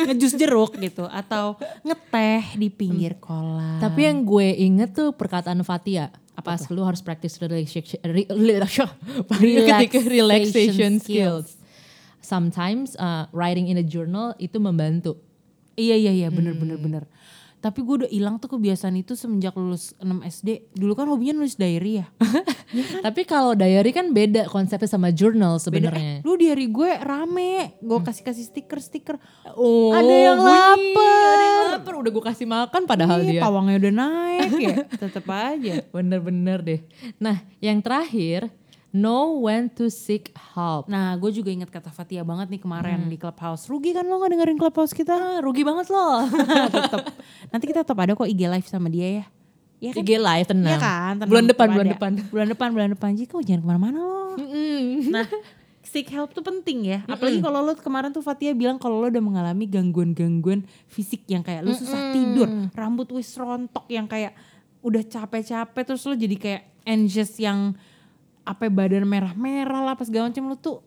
ngejus 0.06 0.36
jeruk 0.36 0.76
gitu 0.76 1.08
atau 1.08 1.56
ngeteh 1.82 2.60
di 2.60 2.68
pinggir 2.68 3.16
kolam. 3.16 3.80
Tapi 3.80 4.06
yang 4.08 4.24
gue 4.24 4.48
inget 4.56 4.92
tuh 4.92 5.16
perkataan 5.16 5.64
Fatia. 5.64 6.12
Pas 6.44 6.60
lu 6.68 6.84
harus 6.84 7.00
practice 7.00 7.40
relaxation, 7.40 7.98
re, 8.06 8.28
ketika 9.72 9.98
relaxation 10.04 11.00
skills. 11.00 11.56
Sometimes 12.20 12.92
uh, 13.00 13.26
writing 13.32 13.72
in 13.72 13.80
a 13.80 13.86
journal 13.86 14.36
itu 14.36 14.60
membantu. 14.60 15.16
iya 15.76 15.92
iya 15.92 16.12
iya 16.12 16.28
bener 16.32 16.56
bener 16.56 16.80
bener. 16.80 17.04
Tapi 17.66 17.82
gue 17.82 17.94
udah 18.00 18.10
hilang 18.10 18.38
tuh 18.38 18.46
kebiasaan 18.48 18.94
itu 18.94 19.18
semenjak 19.18 19.58
lulus 19.58 19.90
6 19.98 20.06
SD. 20.22 20.70
Dulu 20.70 20.94
kan 20.94 21.10
hobinya 21.10 21.34
nulis 21.34 21.58
diary 21.58 21.98
ya. 21.98 22.06
Tapi 23.06 23.26
kalau 23.26 23.52
diary 23.52 23.90
kan 23.90 24.10
beda 24.10 24.46
konsepnya 24.46 24.86
sama 24.86 25.10
journal 25.10 25.58
Beda, 25.58 25.64
sebenarnya. 25.66 26.12
eh, 26.18 26.22
lu 26.22 26.38
diary 26.38 26.70
gue 26.70 26.90
rame. 26.96 27.74
Gue 27.78 27.98
kasih-kasih 28.00 28.46
stiker-stiker. 28.46 29.18
Oh, 29.52 29.90
Ada 29.90 30.14
yang 30.14 30.38
lapar. 30.38 31.26
Ada 31.26 31.42
yang 31.42 31.58
lapar 31.74 31.94
udah 31.96 32.10
gue 32.12 32.24
kasih 32.24 32.46
makan 32.46 32.82
padahal 32.84 33.18
Ih, 33.20 33.28
dia. 33.28 33.40
pawangnya 33.42 33.76
udah 33.82 33.94
naik 33.98 34.52
ya. 34.56 34.76
Tetep 34.86 35.26
aja. 35.26 35.74
Bener-bener 35.94 36.58
deh. 36.62 36.80
Nah 37.18 37.42
yang 37.58 37.82
terakhir, 37.82 38.46
know 38.96 39.44
when 39.44 39.68
to 39.76 39.92
seek 39.92 40.32
help. 40.56 40.88
Nah, 40.88 41.12
gue 41.20 41.28
juga 41.28 41.52
inget 41.52 41.68
kata 41.68 41.92
Fatia 41.92 42.24
banget 42.24 42.48
nih 42.48 42.60
kemarin 42.64 43.04
di 43.12 43.20
Clubhouse. 43.20 43.68
Rugi 43.68 43.92
kan 43.92 44.08
lo 44.08 44.16
gak 44.24 44.32
dengerin 44.32 44.56
Clubhouse 44.56 44.96
kita? 44.96 45.12
Ah, 45.12 45.38
rugi 45.44 45.60
banget 45.60 45.92
loh. 45.92 46.24
tetep. 46.74 47.04
Nanti 47.52 47.64
kita 47.68 47.84
tetap 47.84 47.98
ada 48.00 48.16
kok 48.16 48.24
IG 48.24 48.42
live 48.48 48.64
sama 48.64 48.88
dia 48.88 49.22
ya. 49.22 49.24
Iya 49.76 49.90
kan? 49.92 50.00
IG 50.00 50.10
live 50.16 50.46
tenang. 50.48 50.72
Iya 50.72 50.78
kan? 50.80 51.12
tenang, 51.20 51.28
bulan 51.28 51.44
depan, 51.52 51.66
bulan 51.68 51.86
ada. 51.86 51.94
depan. 51.94 52.12
Bulan 52.32 52.48
depan, 52.48 52.68
bulan 52.72 52.90
depan. 52.96 53.10
Jadi 53.12 53.26
kamu 53.28 53.42
jangan 53.44 53.60
ke 53.60 53.68
mana-mana. 53.68 54.02
Mm-mm. 54.40 55.12
Nah, 55.12 55.26
seek 55.84 56.08
help 56.10 56.32
tuh 56.32 56.42
penting 56.42 56.88
ya. 56.90 56.98
Apalagi 57.06 57.38
kalau 57.38 57.60
lo 57.62 57.76
kemarin 57.76 58.10
tuh 58.10 58.24
Fatia 58.24 58.56
bilang 58.56 58.80
kalau 58.80 58.98
lo 58.98 59.12
udah 59.12 59.22
mengalami 59.22 59.68
gangguan-gangguan 59.70 60.64
fisik 60.88 61.28
yang 61.30 61.44
kayak 61.44 61.62
lo 61.62 61.76
susah 61.76 62.10
tidur, 62.10 62.48
rambut 62.74 63.06
wis 63.14 63.30
rontok 63.36 63.86
yang 63.92 64.08
kayak 64.10 64.34
udah 64.82 65.02
capek-capek 65.02 65.82
terus 65.82 66.02
lo 66.06 66.14
jadi 66.14 66.36
kayak 66.38 66.62
anxious 66.86 67.34
yang 67.42 67.74
apa 68.46 68.70
badan 68.70 69.04
merah-merah 69.04 69.82
lah 69.82 69.94
pas 69.98 70.06
segala 70.06 70.30
macam 70.30 70.46
lo 70.46 70.56
tuh 70.56 70.78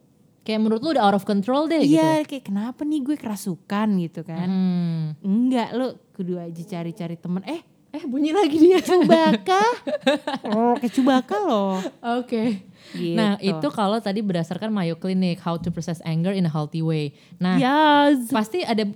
Kayak 0.50 0.66
menurut 0.66 0.82
lu 0.82 0.90
udah 0.98 1.06
out 1.06 1.14
of 1.14 1.30
control 1.30 1.70
deh 1.70 1.84
gitu. 1.86 2.02
Iya 2.02 2.26
kayak 2.26 2.50
kenapa 2.50 2.82
nih 2.82 3.06
gue 3.06 3.16
kerasukan 3.22 3.88
gitu 4.02 4.26
kan. 4.26 4.48
Hmm. 4.50 5.04
Enggak 5.22 5.78
lo 5.78 6.10
kudu 6.18 6.42
aja 6.42 6.58
cari-cari 6.66 7.22
temen. 7.22 7.46
Eh 7.46 7.62
Eh 7.90 8.06
bunyi 8.06 8.30
lagi 8.30 8.58
dia. 8.62 8.78
Cubaka. 8.86 9.64
oh 10.54 10.78
kayak 10.78 10.94
Cubaka 10.94 11.38
loh. 11.42 11.82
Oke. 12.22 12.62
Gitu. 12.94 13.18
Nah 13.18 13.38
itu 13.42 13.68
kalau 13.70 13.98
tadi 14.02 14.22
berdasarkan 14.22 14.70
Mayo 14.70 14.98
Clinic, 14.98 15.42
how 15.42 15.58
to 15.58 15.70
process 15.70 16.02
anger 16.06 16.34
in 16.34 16.46
a 16.46 16.52
healthy 16.52 16.82
way. 16.82 17.14
Nah 17.38 17.58
Yes. 17.58 18.30
pasti 18.30 18.66
ada, 18.66 18.86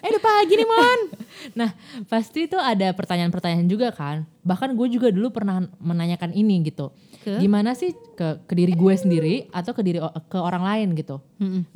Eh 0.00 0.08
udah 0.10 0.22
pagi 0.22 0.54
nih 0.58 0.68
Mon. 0.68 1.00
nah 1.58 1.70
pasti 2.06 2.46
itu 2.46 2.58
ada 2.58 2.90
pertanyaan-pertanyaan 2.94 3.66
juga 3.70 3.90
kan. 3.94 4.26
Bahkan 4.42 4.74
gue 4.74 4.86
juga 4.90 5.08
dulu 5.14 5.30
pernah 5.30 5.62
menanyakan 5.78 6.34
ini 6.34 6.62
gitu. 6.66 6.90
Ke? 7.20 7.36
Gimana 7.36 7.76
sih 7.76 7.92
ke, 8.16 8.40
ke 8.48 8.52
diri 8.56 8.72
gue 8.72 8.94
sendiri 8.96 9.34
atau 9.52 9.76
ke 9.76 9.84
diri 9.84 10.00
ke 10.00 10.38
orang 10.40 10.64
lain 10.64 10.96
gitu. 10.96 11.20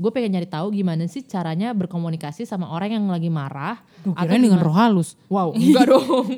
Gue 0.00 0.08
pengen 0.08 0.40
nyari 0.40 0.48
tahu 0.48 0.72
gimana 0.72 1.04
sih 1.04 1.20
caranya 1.20 1.76
berkomunikasi 1.76 2.48
sama 2.48 2.72
orang 2.72 2.96
yang 2.96 3.04
lagi 3.12 3.28
marah. 3.28 3.84
Gue 4.00 4.16
atau 4.16 4.32
dengan 4.32 4.60
roh 4.64 4.72
halus. 4.72 5.20
Wow, 5.28 5.52
enggak 5.56 5.92
dong. 5.92 6.28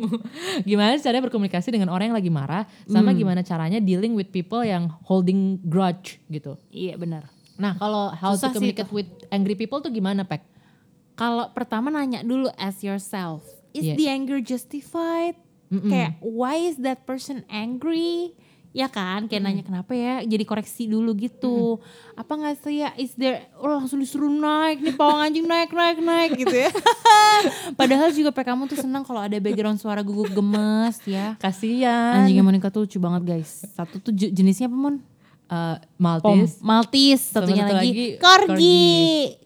gimana 0.67 0.99
sih 0.99 1.07
caranya 1.07 1.23
berkomunikasi 1.31 1.71
dengan 1.71 1.95
orang 1.95 2.11
yang 2.11 2.19
lagi 2.19 2.31
marah, 2.35 2.67
sama 2.91 3.15
gimana 3.15 3.47
caranya 3.47 3.79
dealing 3.79 4.19
with 4.19 4.35
people 4.35 4.67
yang 4.67 4.91
holding 5.07 5.63
grudge 5.63 6.19
gitu. 6.27 6.59
Iya 6.75 6.99
benar. 6.99 7.31
Nah, 7.57 7.79
kalau 7.81 8.13
how 8.13 8.37
Susah 8.37 8.53
to 8.53 8.61
sih 8.61 8.75
communicate 8.75 8.93
with 8.93 9.09
angry 9.33 9.57
people 9.57 9.81
tuh 9.81 9.89
gimana, 9.89 10.27
Pek? 10.29 10.45
Kalau 11.17 11.49
pertama 11.57 11.89
nanya 11.89 12.21
dulu 12.21 12.53
ask 12.61 12.85
yourself, 12.85 13.41
is 13.73 13.87
Iya. 13.87 13.95
the 13.97 14.07
anger 14.13 14.39
justified? 14.43 15.39
Kayak 15.67 16.23
why 16.23 16.55
is 16.63 16.79
that 16.83 17.03
person 17.09 17.43
angry? 17.51 18.37
Ya 18.77 18.93
kan, 18.93 19.25
kayak 19.25 19.41
nanya 19.41 19.65
kenapa 19.65 19.97
ya, 19.97 20.21
jadi 20.21 20.45
koreksi 20.45 20.85
dulu 20.85 21.17
gitu. 21.17 21.81
Apa 22.13 22.37
nggak 22.37 22.61
sih 22.61 22.85
ya, 22.85 22.93
is 22.95 23.17
there, 23.17 23.49
oh 23.57 23.73
langsung 23.73 23.97
disuruh 23.97 24.29
naik 24.29 24.85
nih 24.85 24.93
pawang 24.93 25.25
anjing 25.25 25.49
naik 25.49 25.73
naik 25.73 25.97
naik 25.97 26.37
gitu 26.37 26.53
ya. 26.53 26.69
Padahal 27.81 28.13
juga 28.13 28.37
PK 28.37 28.53
kamu 28.53 28.69
tuh 28.69 28.77
senang 28.77 29.01
kalau 29.01 29.25
ada 29.25 29.41
background 29.41 29.81
suara 29.81 30.05
gugup 30.05 30.29
gemes 30.29 31.01
ya. 31.09 31.41
Kasian. 31.41 32.21
Anjingnya 32.21 32.45
Monica 32.45 32.69
tuh 32.69 32.85
lucu 32.85 33.01
banget 33.01 33.25
guys. 33.25 33.65
Satu 33.73 33.97
tuh 33.97 34.13
je- 34.13 34.29
jenisnya 34.29 34.69
apa 34.69 34.77
Mon? 34.77 34.97
Eh, 35.47 35.77
Pom, 35.79 36.03
Maltese. 36.03 36.59
Maltese, 36.59 37.25
satunya 37.31 37.71
satu 37.71 37.79
lagi, 37.79 37.87
lagi 37.87 38.05
corgi. 38.19 38.83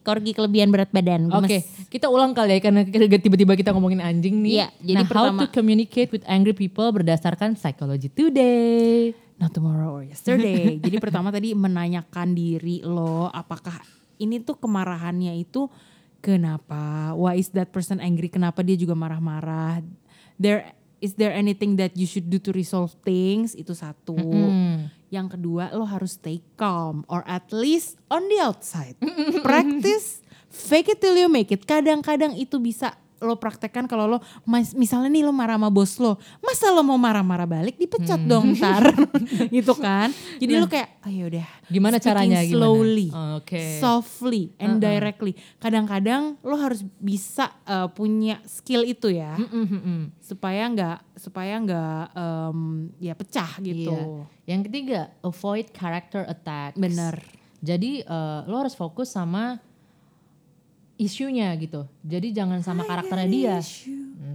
corgi. 0.00 0.30
kelebihan 0.32 0.72
berat 0.72 0.88
badan. 0.88 1.28
Oke, 1.28 1.60
gemes. 1.60 1.92
kita 1.92 2.08
ulang 2.08 2.32
kali 2.32 2.56
ya 2.56 2.60
karena 2.64 2.88
tiba-tiba 3.20 3.52
kita 3.52 3.76
ngomongin 3.76 4.00
anjing 4.00 4.40
nih. 4.40 4.64
Iya, 4.64 4.68
jadi 4.80 4.96
nah, 4.96 5.04
how 5.04 5.28
pertama- 5.28 5.40
to 5.44 5.52
communicate 5.52 6.08
with 6.08 6.24
angry 6.24 6.56
people 6.56 6.88
berdasarkan 6.88 7.52
Psychology 7.52 8.08
Today. 8.08 9.12
not 9.40 9.52
tomorrow 9.56 9.96
or 9.96 10.04
yesterday. 10.04 10.76
Jadi 10.84 11.00
pertama 11.00 11.32
tadi 11.32 11.56
menanyakan 11.56 12.36
diri 12.36 12.84
lo 12.84 13.32
apakah 13.32 13.72
ini 14.20 14.36
tuh 14.44 14.60
kemarahannya 14.60 15.32
itu 15.40 15.64
kenapa? 16.20 17.16
Why 17.16 17.40
is 17.40 17.48
that 17.56 17.72
person 17.72 18.04
angry? 18.04 18.28
Kenapa 18.28 18.60
dia 18.60 18.76
juga 18.76 18.92
marah-marah? 18.92 19.80
There 20.36 20.76
is 21.00 21.16
there 21.16 21.32
anything 21.32 21.80
that 21.80 21.96
you 21.96 22.04
should 22.04 22.28
do 22.28 22.36
to 22.36 22.52
resolve 22.52 22.92
things? 23.00 23.56
Itu 23.56 23.72
satu. 23.72 24.20
Yang 25.10 25.36
kedua 25.36 25.74
lo 25.74 25.84
harus 25.90 26.16
stay 26.16 26.38
calm 26.54 27.02
or 27.10 27.26
at 27.26 27.50
least 27.50 27.98
on 28.06 28.30
the 28.30 28.38
outside. 28.38 28.94
Practice 29.46 30.22
fake 30.50 30.94
it 30.94 31.02
till 31.02 31.18
you 31.18 31.26
make 31.26 31.50
it. 31.50 31.66
Kadang-kadang 31.66 32.38
itu 32.38 32.62
bisa 32.62 32.94
lo 33.20 33.36
praktekkan 33.36 33.84
kalau 33.84 34.08
lo 34.08 34.18
mas- 34.42 34.72
misalnya 34.72 35.08
nih 35.08 35.20
lo 35.20 35.30
marah 35.30 35.54
sama 35.54 35.68
bos 35.68 35.96
lo 35.96 36.16
masa 36.40 36.68
lo 36.68 36.80
mau 36.80 36.96
marah-marah 36.96 37.44
balik 37.44 37.76
dipecat 37.76 38.18
dong 38.20 38.52
ntar 38.54 38.90
gitu 39.54 39.72
kan 39.74 40.08
jadi 40.36 40.52
lo 40.56 40.66
kayak 40.66 41.04
ayo 41.04 41.28
udah 41.28 41.48
Gimana 41.66 41.96
speaking 41.96 42.08
caranya, 42.08 42.40
gimana? 42.40 42.52
slowly 42.56 43.08
Oke. 43.36 43.62
softly 43.78 44.56
and 44.56 44.78
directly 44.78 45.32
kadang-kadang 45.56 46.34
lo 46.40 46.56
harus 46.56 46.80
bisa 46.96 47.46
uh, 47.64 47.86
punya 47.88 48.40
skill 48.44 48.82
itu 48.82 49.12
ya 49.12 49.36
Mm, 49.36 49.46
mm, 49.46 49.80
mm. 49.80 50.02
supaya 50.18 50.64
nggak 50.66 50.98
supaya 51.14 51.54
nggak 51.56 52.02
em, 52.12 52.58
ya 52.98 53.12
pecah 53.12 53.52
gitu 53.60 53.92
Iya. 53.92 54.24
Yang 54.46 54.62
ketiga, 54.66 55.00
avoid 55.20 55.70
character 55.70 56.26
attack. 56.26 56.74
Bener. 56.74 57.22
Jadi 57.60 58.00
eh, 58.00 58.40
lo 58.44 58.56
harus 58.56 58.72
fokus 58.72 59.06
sama 59.08 59.62
isunya 61.00 61.48
gitu. 61.56 61.88
Jadi 62.04 62.30
jangan 62.30 62.60
sama 62.60 62.84
karakternya 62.84 63.24
dia. 63.26 63.56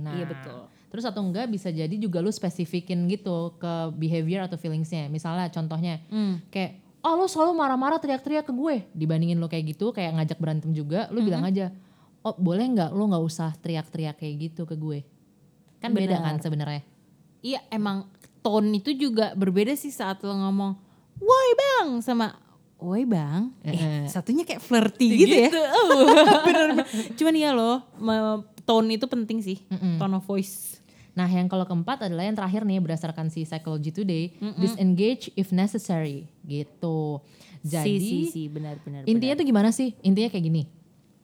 Nah, 0.02 0.18
Iya, 0.18 0.26
betul. 0.26 0.60
Terus 0.90 1.06
atau 1.06 1.22
enggak 1.22 1.46
bisa 1.48 1.70
jadi 1.70 1.92
juga 1.94 2.24
lu 2.24 2.32
spesifikin 2.32 3.06
gitu 3.06 3.54
ke 3.56 3.74
behavior 3.94 4.50
atau 4.50 4.58
feelingsnya. 4.58 5.06
Misalnya 5.08 5.52
contohnya 5.54 6.02
Hmm. 6.10 6.42
kayak 6.50 6.82
oh 7.06 7.14
lo 7.14 7.30
selalu 7.30 7.54
marah-marah 7.54 8.02
teriak-teriak 8.02 8.50
ke 8.50 8.54
gue. 8.54 8.76
Dibandingin 8.98 9.38
lo 9.38 9.46
kayak 9.46 9.78
gitu 9.78 9.94
kayak 9.94 10.18
ngajak 10.18 10.40
berantem 10.42 10.74
juga, 10.74 11.06
lu 11.14 11.22
bilang 11.22 11.46
aja 11.46 11.70
oh 12.26 12.34
boleh 12.34 12.66
nggak 12.66 12.90
lo 12.90 13.06
nggak 13.06 13.22
usah 13.24 13.54
teriak-teriak 13.62 14.18
kayak 14.18 14.36
gitu 14.50 14.66
ke 14.66 14.74
gue. 14.74 15.06
Kan 15.78 15.94
beda 15.94 16.18
Benar. 16.18 16.26
kan 16.26 16.36
sebenarnya. 16.42 16.82
Iya 17.46 17.62
emang 17.70 18.10
tone 18.42 18.74
itu 18.74 18.90
juga 18.96 19.38
berbeda 19.38 19.78
sih 19.78 19.94
saat 19.94 20.18
lo 20.26 20.34
ngomong 20.34 20.74
woi 21.22 21.50
bang 21.54 22.02
sama 22.02 22.34
woi 22.80 23.08
bang. 23.08 23.52
Eh, 23.64 24.06
satunya 24.12 24.44
kayak 24.44 24.62
flirty 24.62 25.08
gitu, 25.26 25.36
ya. 25.48 25.50
Bener. 26.48 26.84
Cuman 27.16 27.34
iya 27.34 27.52
loh 27.56 27.82
tone 28.66 28.98
itu 28.98 29.06
penting 29.06 29.40
sih. 29.40 29.62
Tone 30.02 30.18
of 30.18 30.26
voice. 30.26 30.82
Nah, 31.16 31.32
yang 31.32 31.48
kalau 31.48 31.64
keempat 31.64 32.12
adalah 32.12 32.28
yang 32.28 32.36
terakhir 32.36 32.68
nih 32.68 32.84
berdasarkan 32.84 33.32
si 33.32 33.48
Psychology 33.48 33.96
Today, 33.96 34.36
disengage 34.60 35.32
if 35.40 35.56
necessary 35.56 36.28
gitu. 36.44 37.24
Jadi 37.66 37.98
si, 37.98 38.06
si, 38.06 38.18
si, 38.30 38.42
benar 38.46 38.78
benar. 38.86 39.10
intinya 39.10 39.42
tuh 39.42 39.46
gimana 39.48 39.74
sih? 39.74 39.98
Intinya 40.06 40.30
kayak 40.30 40.46
gini. 40.46 40.64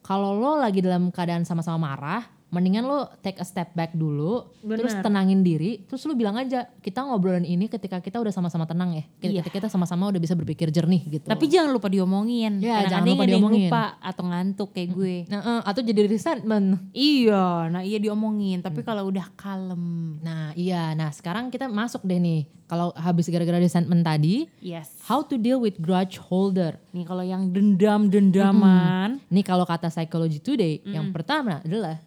Kalau 0.02 0.34
lo 0.34 0.58
lagi 0.58 0.82
dalam 0.82 1.14
keadaan 1.14 1.46
sama-sama 1.46 1.78
marah, 1.78 2.26
mendingan 2.52 2.84
lo 2.84 3.08
take 3.24 3.40
a 3.40 3.46
step 3.48 3.72
back 3.72 3.96
dulu, 3.96 4.44
terus 4.60 4.92
Benar. 4.92 5.04
tenangin 5.08 5.40
diri, 5.40 5.88
terus 5.88 6.04
lo 6.04 6.12
bilang 6.12 6.36
aja, 6.36 6.68
kita 6.84 7.00
ngobrolin 7.00 7.48
ini 7.48 7.64
ketika 7.66 7.96
kita 7.98 8.20
udah 8.20 8.28
sama-sama 8.28 8.68
tenang 8.68 8.92
ya. 8.92 9.04
Ketika 9.18 9.48
Iya. 9.48 9.56
kita 9.56 9.66
sama-sama 9.72 10.12
udah 10.12 10.20
bisa 10.20 10.36
berpikir 10.36 10.68
jernih 10.68 11.00
gitu. 11.08 11.24
Tapi 11.24 11.48
jangan 11.48 11.72
lupa 11.72 11.88
diomongin. 11.88 12.60
Ya, 12.60 12.84
jangan 12.84 13.08
lupa 13.08 13.24
diomongin. 13.24 13.72
lupa 13.72 13.96
atau 13.98 14.22
ngantuk 14.28 14.68
kayak 14.76 14.90
gue. 14.92 15.16
Nah, 15.32 15.40
eh, 15.40 15.62
atau 15.64 15.80
jadi 15.80 16.04
resentment. 16.04 16.76
Iya, 16.92 17.72
nah 17.72 17.80
iya 17.80 17.96
diomongin. 17.96 18.60
Tapi 18.60 18.84
kalau 18.84 19.08
udah 19.08 19.32
kalem, 19.32 20.20
Nah, 20.20 20.52
iya. 20.52 20.92
Nah, 20.92 21.08
sekarang 21.08 21.48
kita 21.48 21.72
masuk 21.72 22.04
deh 22.04 22.20
nih. 22.20 22.44
Kalau 22.68 22.92
habis 22.96 23.28
gara-gara 23.28 23.60
resentment 23.60 24.00
tadi, 24.00 24.48
yes. 24.60 24.96
how 25.04 25.20
to 25.20 25.36
deal 25.36 25.60
with 25.60 25.76
grudge 25.76 26.16
holder. 26.16 26.76
Nih 26.92 27.04
kalau 27.04 27.20
yang 27.20 27.48
dendam-dendaman, 27.48 29.20
Nih 29.28 29.44
kalau 29.44 29.64
kata 29.64 29.88
Psychology 29.88 30.40
Today, 30.40 30.80
yang 30.84 31.12
pertama 31.12 31.60
adalah 31.60 32.00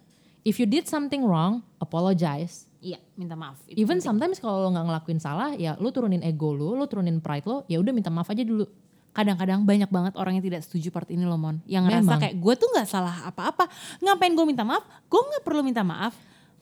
if 0.46 0.56
you 0.56 0.66
did 0.66 0.86
something 0.86 1.26
wrong, 1.26 1.66
apologize. 1.80 2.70
iya 2.80 3.02
minta 3.18 3.34
maaf. 3.34 3.58
Itu 3.66 3.82
Even 3.82 3.98
penting. 3.98 4.06
sometimes 4.06 4.38
kalau 4.38 4.62
lo 4.62 4.70
nggak 4.70 4.86
ngelakuin 4.86 5.18
salah, 5.18 5.58
ya 5.58 5.74
lu 5.76 5.90
turunin 5.90 6.22
ego 6.22 6.54
lu, 6.54 6.78
lu 6.78 6.86
turunin 6.86 7.18
pride 7.18 7.42
lo, 7.44 7.66
ya 7.66 7.82
udah 7.82 7.90
minta 7.90 8.08
maaf 8.08 8.30
aja 8.30 8.46
dulu. 8.46 8.64
kadang-kadang 9.10 9.64
banyak 9.64 9.88
banget 9.88 10.14
orang 10.20 10.36
yang 10.36 10.44
tidak 10.44 10.60
setuju 10.62 10.92
part 10.92 11.08
ini 11.08 11.24
loh 11.24 11.40
Mon. 11.40 11.64
Yang 11.64 11.88
ngerasa 11.88 12.04
Memang. 12.04 12.20
kayak 12.20 12.36
gue 12.36 12.54
tuh 12.60 12.68
gak 12.76 12.84
salah 12.84 13.16
apa-apa. 13.24 13.72
Ngapain 14.04 14.36
gue 14.36 14.44
minta 14.44 14.68
maaf? 14.68 14.84
Gue 15.08 15.24
gak 15.32 15.40
perlu 15.40 15.64
minta 15.64 15.88
maaf. 15.88 16.12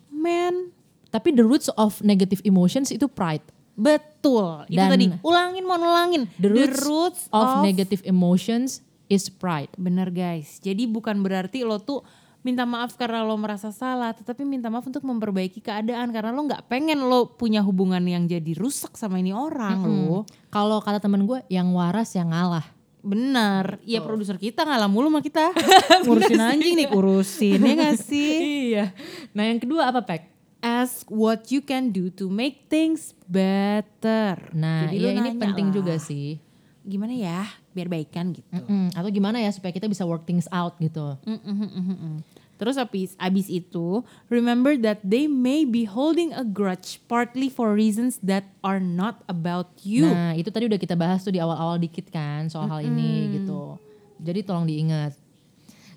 Man, 0.07 0.69
Tapi 1.09 1.33
the 1.33 1.41
roots 1.41 1.65
of 1.73 1.97
negative 2.05 2.45
emotions 2.45 2.93
itu 2.93 3.09
pride. 3.09 3.41
betul. 3.73 4.69
Itu 4.69 4.77
Dan- 4.77 4.93
tadi. 4.93 5.05
Ulangin 5.25 5.65
Mon, 5.65 5.81
ulangin. 5.81 6.23
The 6.37 6.53
roots, 6.85 7.25
of, 7.33 7.65
negative 7.65 8.05
emotions 8.05 8.85
is 9.09 9.33
pride. 9.33 9.73
Bener 9.73 10.13
guys. 10.13 10.61
Jadi 10.61 10.85
bukan 10.85 11.25
berarti 11.25 11.65
lo 11.65 11.81
tuh 11.81 12.05
minta 12.43 12.67
maaf 12.67 12.99
karena 12.99 13.23
lo 13.23 13.39
merasa 13.39 13.71
salah, 13.71 14.11
tetapi 14.11 14.43
minta 14.43 14.67
maaf 14.67 14.83
untuk 14.83 15.01
memperbaiki 15.01 15.63
keadaan 15.63 16.11
karena 16.11 16.29
lo 16.29 16.43
nggak 16.43 16.67
pengen 16.67 16.99
lo 17.07 17.31
punya 17.33 17.63
hubungan 17.63 18.03
yang 18.03 18.27
jadi 18.27 18.51
rusak 18.53 18.99
sama 18.99 19.17
ini 19.17 19.31
orang 19.31 19.79
lo. 19.79 20.27
Kalau 20.51 20.83
kata 20.83 20.99
temen 20.99 21.23
gue, 21.23 21.39
yang 21.47 21.71
waras 21.71 22.11
yang 22.13 22.29
ngalah. 22.29 22.67
Bener, 23.03 23.83
iya 23.83 23.99
produser 23.99 24.39
kita 24.39 24.63
ngalah 24.63 24.87
mulu 24.87 25.11
sama 25.11 25.19
kita. 25.19 25.51
Ngurusin 26.07 26.39
anjing 26.39 26.75
nih, 26.79 26.87
urusin 26.87 27.59
ya 27.59 27.73
gak 27.75 27.99
sih? 28.07 28.31
iya. 28.71 28.95
Nah 29.35 29.43
yang 29.43 29.59
kedua 29.59 29.91
apa 29.91 30.03
Pek? 30.03 30.31
Ask 30.63 31.11
what 31.11 31.51
you 31.51 31.59
can 31.59 31.91
do 31.91 32.07
to 32.07 32.31
make 32.31 32.71
things 32.71 33.11
better. 33.27 34.39
Nah 34.55 34.87
Jadi 34.87 34.95
iya 35.03 35.11
ini 35.19 35.35
penting 35.35 35.67
lah, 35.71 35.75
juga 35.75 35.95
sih. 35.99 36.39
Gimana 36.83 37.11
ya, 37.11 37.43
biar 37.75 37.91
baikan 37.91 38.31
gitu. 38.31 38.47
Mm-mm. 38.47 38.95
Atau 38.95 39.11
gimana 39.11 39.39
ya 39.39 39.51
supaya 39.51 39.75
kita 39.75 39.91
bisa 39.91 40.07
work 40.07 40.23
things 40.23 40.47
out 40.47 40.79
gitu. 40.79 41.19
Mm, 41.27 41.39
mm, 41.43 41.55
mm, 41.59 41.71
mm, 41.75 41.97
mm. 41.99 42.15
Terus 42.63 42.79
abis, 42.79 43.19
abis 43.19 43.51
itu, 43.51 44.07
remember 44.31 44.79
that 44.79 45.03
they 45.03 45.27
may 45.27 45.67
be 45.67 45.83
holding 45.83 46.31
a 46.31 46.47
grudge 46.47 47.03
partly 47.11 47.51
for 47.51 47.75
reasons 47.75 48.23
that 48.23 48.47
are 48.63 48.79
not 48.79 49.19
about 49.27 49.83
you. 49.83 50.07
Nah 50.07 50.31
itu 50.31 50.47
tadi 50.47 50.71
udah 50.71 50.79
kita 50.79 50.95
bahas 50.95 51.27
tuh 51.27 51.35
di 51.35 51.43
awal-awal 51.43 51.75
dikit 51.75 52.07
kan 52.07 52.47
soal 52.47 52.71
hal 52.71 52.79
ini 52.79 53.35
gitu. 53.35 53.75
Jadi 54.23 54.47
tolong 54.47 54.63
diingat. 54.63 55.11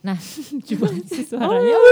Nah 0.07 0.19
Coba 0.71 0.87
sih 1.11 1.27
suaranya. 1.27 1.77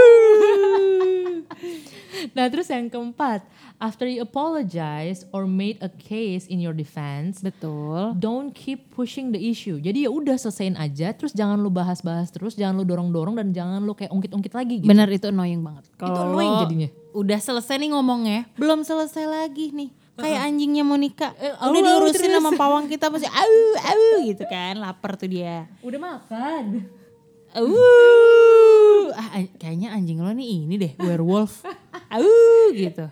Nah 2.33 2.47
terus 2.49 2.71
yang 2.71 2.87
keempat, 2.89 3.43
after 3.77 4.07
you 4.07 4.23
apologize 4.23 5.27
or 5.35 5.45
made 5.51 5.77
a 5.83 5.91
case 5.91 6.47
in 6.47 6.63
your 6.63 6.73
defense, 6.73 7.43
Betul. 7.43 8.15
don't 8.17 8.55
keep 8.55 8.89
pushing 8.95 9.35
the 9.35 9.39
issue. 9.39 9.77
Jadi 9.83 10.07
ya 10.07 10.11
udah 10.15 10.39
selesaiin 10.39 10.79
aja, 10.79 11.11
terus 11.13 11.35
jangan 11.35 11.59
lu 11.59 11.69
bahas-bahas 11.69 12.31
terus, 12.31 12.55
jangan 12.55 12.81
lu 12.81 12.85
dorong-dorong 12.87 13.35
dan 13.35 13.51
jangan 13.51 13.83
lu 13.83 13.93
kayak 13.93 14.15
ungkit-ungkit 14.15 14.55
lagi 14.55 14.75
gitu. 14.81 14.89
Bener 14.89 15.11
itu 15.11 15.27
annoying 15.29 15.61
banget. 15.61 15.85
Kalau 15.99 16.33
annoying 16.33 16.55
lo 16.55 16.63
jadinya. 16.65 16.89
Udah 17.13 17.39
selesai 17.43 17.77
nih 17.83 17.91
ngomongnya, 17.93 18.41
belum 18.57 18.87
selesai 18.87 19.27
lagi 19.27 19.75
nih. 19.75 19.91
Kayak 20.15 20.41
anjingnya 20.47 20.85
Monica. 20.87 21.29
Eh, 21.43 21.51
udah 21.59 21.81
diurusin 21.83 22.31
terus. 22.31 22.39
sama 22.39 22.55
pawang 22.55 22.87
kita 22.87 23.11
masih 23.11 23.27
au 23.27 23.55
au 23.83 24.07
gitu 24.23 24.47
kan. 24.47 24.79
Lapar 24.79 25.19
tuh 25.19 25.27
dia. 25.27 25.67
Udah 25.83 25.99
makan. 25.99 26.87
Uh, 27.55 29.15
ah, 29.15 29.47
kayaknya 29.59 29.95
anjing 29.95 30.19
lo 30.19 30.31
nih 30.35 30.67
ini 30.67 30.75
deh, 30.75 30.93
werewolf. 30.99 31.63
Au 32.15 32.27
gitu. 32.75 33.07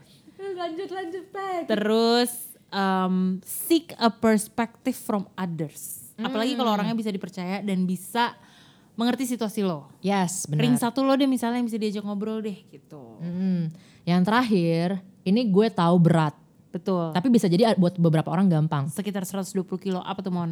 lanjut 0.53 0.90
lanjut 0.90 1.24
Pak. 1.30 1.70
Terus 1.70 2.30
um, 2.70 3.38
seek 3.47 3.95
a 3.99 4.11
perspective 4.11 4.95
from 4.99 5.26
others. 5.38 6.12
Apalagi 6.18 6.55
kalau 6.55 6.74
orangnya 6.74 6.95
bisa 6.95 7.11
dipercaya 7.11 7.62
dan 7.62 7.86
bisa 7.86 8.34
mengerti 8.95 9.24
situasi 9.24 9.64
lo. 9.64 9.88
Yes 10.05 10.45
Ring 10.51 10.76
benar. 10.76 10.90
satu 10.90 11.03
lo 11.03 11.16
deh 11.16 11.26
misalnya 11.26 11.59
yang 11.62 11.68
bisa 11.68 11.80
diajak 11.80 12.05
ngobrol 12.05 12.45
deh 12.45 12.59
gitu. 12.68 13.18
Mm-mm. 13.22 13.72
Yang 14.03 14.22
terakhir, 14.26 14.86
ini 15.22 15.47
gue 15.49 15.68
tahu 15.70 15.97
berat, 16.03 16.34
Betul. 16.72 17.12
tapi 17.12 17.28
bisa 17.28 17.46
jadi 17.46 17.76
buat 17.76 17.94
beberapa 17.94 18.32
orang 18.32 18.48
gampang. 18.48 18.88
Sekitar 18.88 19.28
120 19.28 19.52
kilo 19.76 20.00
apa 20.00 20.24
tuh 20.24 20.32
Mon? 20.32 20.48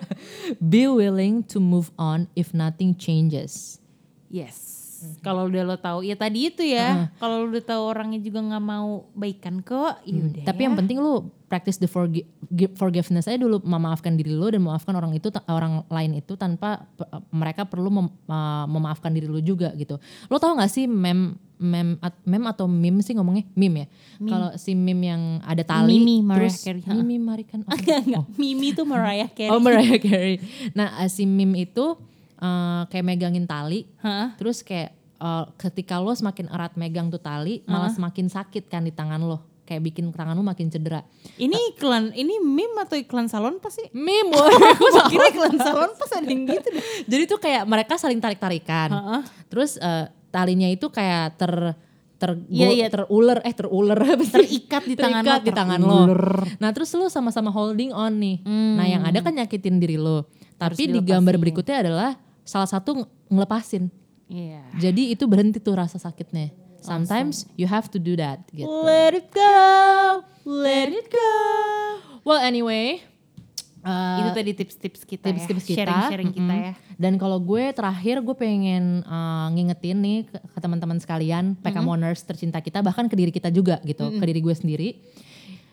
Be 0.72 0.88
willing 0.88 1.44
to 1.44 1.60
move 1.60 1.92
on 1.94 2.26
if 2.32 2.50
nothing 2.52 2.96
changes. 2.96 3.78
yes. 4.26 4.80
Kalau 5.18 5.50
udah 5.50 5.66
lo 5.66 5.74
tahu 5.74 6.06
ya 6.06 6.14
tadi 6.14 6.46
itu 6.46 6.62
ya. 6.62 7.10
Kalau 7.18 7.42
lo 7.42 7.50
udah 7.50 7.64
tahu 7.66 7.82
orangnya 7.90 8.22
juga 8.22 8.38
nggak 8.38 8.62
mau 8.62 9.10
baikan 9.18 9.58
kok, 9.58 9.98
ya 10.06 10.14
udah. 10.14 10.46
Tapi 10.46 10.60
ya. 10.62 10.66
yang 10.70 10.78
penting 10.78 11.02
lu 11.02 11.26
practice 11.50 11.82
the 11.82 11.90
forgi- 11.90 12.22
gi- 12.46 12.70
forgiveness 12.78 13.26
aja 13.26 13.34
dulu 13.34 13.58
memaafkan 13.66 14.14
diri 14.14 14.30
lu 14.30 14.46
dan 14.46 14.62
memaafkan 14.62 14.94
orang 14.94 15.10
itu 15.10 15.26
orang 15.50 15.82
lain 15.90 16.22
itu 16.22 16.38
tanpa 16.38 16.86
mereka 17.34 17.66
perlu 17.66 17.90
mem- 17.90 18.14
uh, 18.30 18.62
memaafkan 18.70 19.10
diri 19.10 19.26
lu 19.26 19.42
juga 19.42 19.74
gitu. 19.74 19.98
Lo 20.30 20.38
tau 20.38 20.54
gak 20.54 20.70
sih 20.70 20.86
mem 20.86 21.34
mem 21.62 21.94
at- 21.98 22.18
mem 22.22 22.42
atau 22.44 22.66
meme 22.66 23.00
sih 23.00 23.14
ngomongnya 23.14 23.46
meme 23.54 23.76
ya? 23.78 23.88
Kalau 24.20 24.48
si 24.54 24.74
meme 24.74 25.06
yang 25.06 25.22
ada 25.40 25.62
tali 25.62 25.96
Mimi, 25.96 26.20
Mariah 26.20 26.50
terus 26.50 26.60
Carey. 26.60 26.82
Mimi 26.92 27.16
Marikan 27.16 27.60
oh, 27.66 27.70
Enggak, 27.70 28.00
enggak. 28.02 28.24
Mimi 28.34 28.68
tuh 28.70 28.84
Mariah 28.84 29.30
Carey. 29.36 29.48
oh 29.48 29.58
Mariah 29.58 29.96
Carey. 29.96 30.36
Nah 30.74 30.98
uh, 30.98 31.08
si 31.08 31.22
meme 31.22 31.62
itu 31.62 31.94
uh, 32.36 32.82
kayak 32.86 33.06
megangin 33.06 33.46
tali 33.46 33.86
Hah? 33.98 34.34
terus 34.34 34.60
kayak 34.60 34.90
uh, 35.16 35.46
ketika 35.56 35.96
lo 35.96 36.10
semakin 36.10 36.50
erat 36.50 36.74
megang 36.74 37.06
tuh 37.06 37.18
tali 37.18 37.62
malah 37.64 37.88
semakin 37.88 38.26
sakit 38.26 38.66
kan 38.66 38.82
di 38.82 38.90
tangan 38.90 39.22
lo. 39.22 39.38
kayak 39.62 39.78
bikin 39.88 40.10
tangan 40.10 40.34
lu 40.34 40.42
makin 40.42 40.68
cedera. 40.68 41.06
Ini 41.38 41.54
iklan, 41.72 42.10
ini 42.12 42.42
meme 42.42 42.82
atau 42.82 42.98
iklan 42.98 43.30
salon 43.30 43.56
pas 43.56 43.70
sih? 43.70 43.86
Meme, 43.94 44.34
Gue 44.82 45.02
kira 45.06 45.30
iklan 45.30 45.54
salon 45.54 45.94
pas 45.94 46.10
ada 46.12 46.26
yang 46.26 46.44
gitu 46.44 46.66
deh. 46.66 46.82
Jadi 47.06 47.22
tuh 47.24 47.38
kayak 47.38 47.62
mereka 47.64 47.94
saling 47.94 48.18
tarik-tarikan. 48.18 48.90
Heeh. 48.90 49.20
Terus 49.46 49.78
eh, 49.78 50.10
talinya 50.32 50.66
itu 50.66 50.88
kayak 50.88 51.36
ter 51.36 51.76
ter 52.16 52.38
Iya, 52.46 52.70
iya. 52.70 52.86
teruler 52.86 53.42
eh 53.42 53.50
teruler 53.50 53.98
apa 53.98 54.22
sih? 54.22 54.30
Terikat 54.30 54.82
di 54.86 54.94
tangan 54.94 55.22
Terikat 55.22 55.40
lo, 55.42 55.44
di 55.44 55.52
tangan 55.52 55.80
lo. 55.82 56.00
Nah, 56.56 56.70
terus 56.70 56.94
lu 56.94 57.06
sama-sama 57.06 57.50
holding 57.50 57.90
on 57.90 58.14
nih. 58.16 58.36
Nah, 58.46 58.86
yang 58.86 59.02
ada 59.02 59.18
kan 59.20 59.34
nyakitin 59.34 59.82
diri 59.82 59.98
lo. 59.98 60.30
Tapi 60.54 60.86
di 60.86 61.02
gambar 61.02 61.34
berikutnya 61.36 61.82
adalah 61.82 62.14
salah 62.42 62.70
satu 62.70 63.02
ng- 63.02 63.10
ngelepasin. 63.26 63.90
Iya. 64.30 64.62
Jadi 64.80 65.12
itu 65.12 65.26
berhenti 65.26 65.58
tuh 65.58 65.74
rasa 65.74 65.98
sakitnya. 65.98 66.54
Sometimes 66.78 67.46
you 67.54 67.66
have 67.66 67.86
to 67.86 67.98
do 67.98 68.14
that 68.14 68.42
gitu. 68.50 68.66
Let 68.66 69.14
it 69.14 69.30
go, 69.30 70.22
let 70.46 70.90
it 70.90 71.06
go. 71.06 71.30
Well 72.22 72.38
anyway, 72.38 73.02
uh, 73.82 74.18
Itu 74.18 74.30
tadi 74.32 74.50
tips-tips 74.54 75.00
kita 75.02 75.26
tips-tips 75.28 75.64
ya. 75.64 75.68
kita. 75.68 75.78
Sharing-sharing 75.82 76.30
kita 76.32 76.54
Mm-mm. 76.54 76.66
ya. 76.66 76.72
Dan 76.96 77.18
kalau 77.18 77.38
gue 77.38 77.70
terakhir 77.70 78.18
gue 78.18 78.34
pengen 78.34 79.02
uh, 79.02 79.50
ngingetin 79.50 79.98
nih 79.98 80.18
ke, 80.24 80.38
ke 80.38 80.58
teman-teman 80.58 80.98
sekalian, 80.98 81.54
PK 81.58 81.76
Moners 81.80 82.22
tercinta 82.22 82.58
kita, 82.58 82.80
bahkan 82.80 83.06
ke 83.06 83.14
diri 83.14 83.30
kita 83.30 83.50
juga 83.50 83.82
gitu, 83.82 84.08
ke 84.08 84.24
diri 84.24 84.38
gue 84.38 84.54
sendiri. 84.54 84.88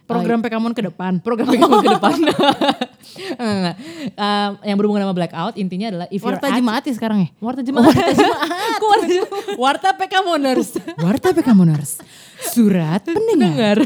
Program 0.10 0.42
Pekamon 0.42 0.74
ke 0.74 0.82
depan. 0.82 1.22
Program 1.22 1.46
PK 1.54 1.62
ke 1.62 1.90
depan. 1.94 2.18
Enggak. 3.38 3.76
Um, 4.18 4.52
yang 4.66 4.78
berhubungan 4.82 5.06
sama 5.06 5.14
blackout 5.14 5.54
intinya 5.54 5.94
adalah 5.94 6.08
if 6.10 6.18
Warta 6.20 6.50
act- 6.50 6.58
jemaat 6.58 6.82
ya 6.82 6.94
sekarang 6.98 7.20
ya? 7.22 7.30
Warta 7.38 7.62
jemaat. 7.62 7.94
Warta 7.94 8.10
jemaat. 9.14 9.46
Warta, 9.54 9.90
PK 9.94 10.14
Moners. 10.26 10.70
Warta 10.98 11.30
Pekammoners. 11.30 11.92
Surat 12.42 13.06
pendengar. 13.06 13.86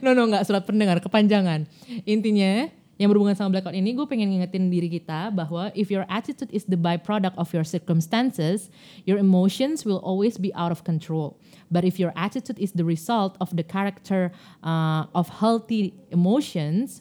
no 0.00 0.16
no 0.16 0.32
nggak 0.32 0.48
surat 0.48 0.64
pendengar 0.64 0.96
kepanjangan. 0.98 1.68
Intinya 2.08 2.72
yang 3.00 3.08
berhubungan 3.08 3.32
sama 3.32 3.56
blackout 3.56 3.72
ini 3.72 3.96
gue 3.96 4.04
pengen 4.04 4.28
ngingetin 4.28 4.68
diri 4.68 4.92
kita 4.92 5.32
bahwa 5.32 5.72
if 5.72 5.88
your 5.88 6.04
attitude 6.12 6.52
is 6.52 6.68
the 6.68 6.76
byproduct 6.76 7.32
of 7.40 7.48
your 7.56 7.64
circumstances, 7.64 8.68
your 9.08 9.16
emotions 9.16 9.88
will 9.88 10.04
always 10.04 10.36
be 10.36 10.52
out 10.52 10.68
of 10.68 10.84
control. 10.84 11.40
But 11.72 11.88
if 11.88 11.96
your 11.96 12.12
attitude 12.12 12.60
is 12.60 12.76
the 12.76 12.84
result 12.84 13.40
of 13.40 13.56
the 13.56 13.64
character 13.64 14.36
uh, 14.60 15.08
of 15.16 15.32
healthy 15.40 15.96
emotions, 16.12 17.00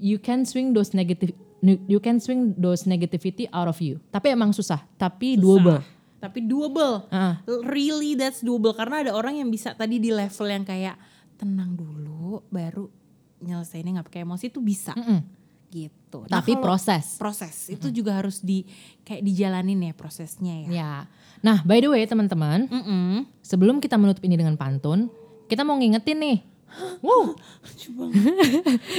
you 0.00 0.16
can 0.16 0.48
swing 0.48 0.72
those 0.72 0.96
negative 0.96 1.36
you 1.62 2.00
can 2.00 2.16
swing 2.16 2.56
those 2.56 2.88
negativity 2.88 3.52
out 3.52 3.68
of 3.68 3.84
you. 3.84 4.00
Tapi 4.08 4.32
emang 4.32 4.56
susah, 4.56 4.80
tapi 4.96 5.36
doable. 5.36 5.84
Tapi 6.24 6.40
doable. 6.40 7.04
Ah. 7.12 7.44
Really 7.68 8.16
that's 8.16 8.40
doable. 8.40 8.72
Karena 8.72 9.04
ada 9.04 9.12
orang 9.12 9.44
yang 9.44 9.52
bisa 9.52 9.76
tadi 9.76 10.00
di 10.00 10.08
level 10.08 10.48
yang 10.48 10.64
kayak 10.64 10.96
tenang 11.36 11.76
dulu 11.76 12.40
baru 12.48 13.01
nyelesainnya 13.42 14.00
nggak 14.00 14.08
pakai 14.08 14.22
emosi 14.22 14.44
itu 14.48 14.58
bisa. 14.58 14.94
Mm-mm. 14.94 15.20
Gitu. 15.68 16.18
Nah, 16.28 16.40
Tapi 16.40 16.60
proses. 16.60 17.16
proses 17.16 17.72
itu 17.72 17.88
juga 17.88 18.12
harus 18.14 18.40
di 18.40 18.62
kayak 19.02 19.24
dijalanin 19.24 19.80
ya 19.82 19.92
prosesnya 19.92 20.54
ya. 20.62 20.68
Ya. 20.68 20.92
Nah, 21.40 21.64
by 21.64 21.80
the 21.80 21.88
way 21.88 22.04
teman-teman, 22.04 22.68
Mm-mm. 22.68 23.24
Sebelum 23.40 23.80
kita 23.80 23.96
menutup 23.96 24.22
ini 24.22 24.36
dengan 24.36 24.54
pantun, 24.54 25.08
kita 25.48 25.64
mau 25.64 25.74
ngingetin 25.74 26.18
nih. 26.18 26.38
Wow, 27.04 27.36
Lucu 27.36 27.88
banget. 27.92 28.24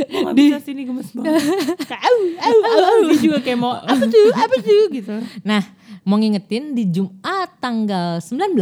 Gue 0.06 0.22
gak 0.22 0.36
bisa 0.42 0.60
sini 0.62 0.86
gemes 0.86 1.10
banget. 1.10 1.42
Kayak 1.90 2.04
au, 2.06 2.18
au, 2.38 2.58
au, 2.62 2.82
au. 2.86 3.00
Dia 3.10 3.18
juga 3.18 3.40
kayak 3.42 3.58
mau 3.58 3.74
apa 3.92 4.06
tuh, 4.06 4.28
apa 4.30 4.56
tuh 4.62 4.84
gitu. 4.94 5.16
nah 5.42 5.62
mau 6.04 6.20
ngingetin 6.20 6.78
di 6.78 6.86
Jumat 6.86 7.50
tanggal 7.58 8.22
19, 8.22 8.54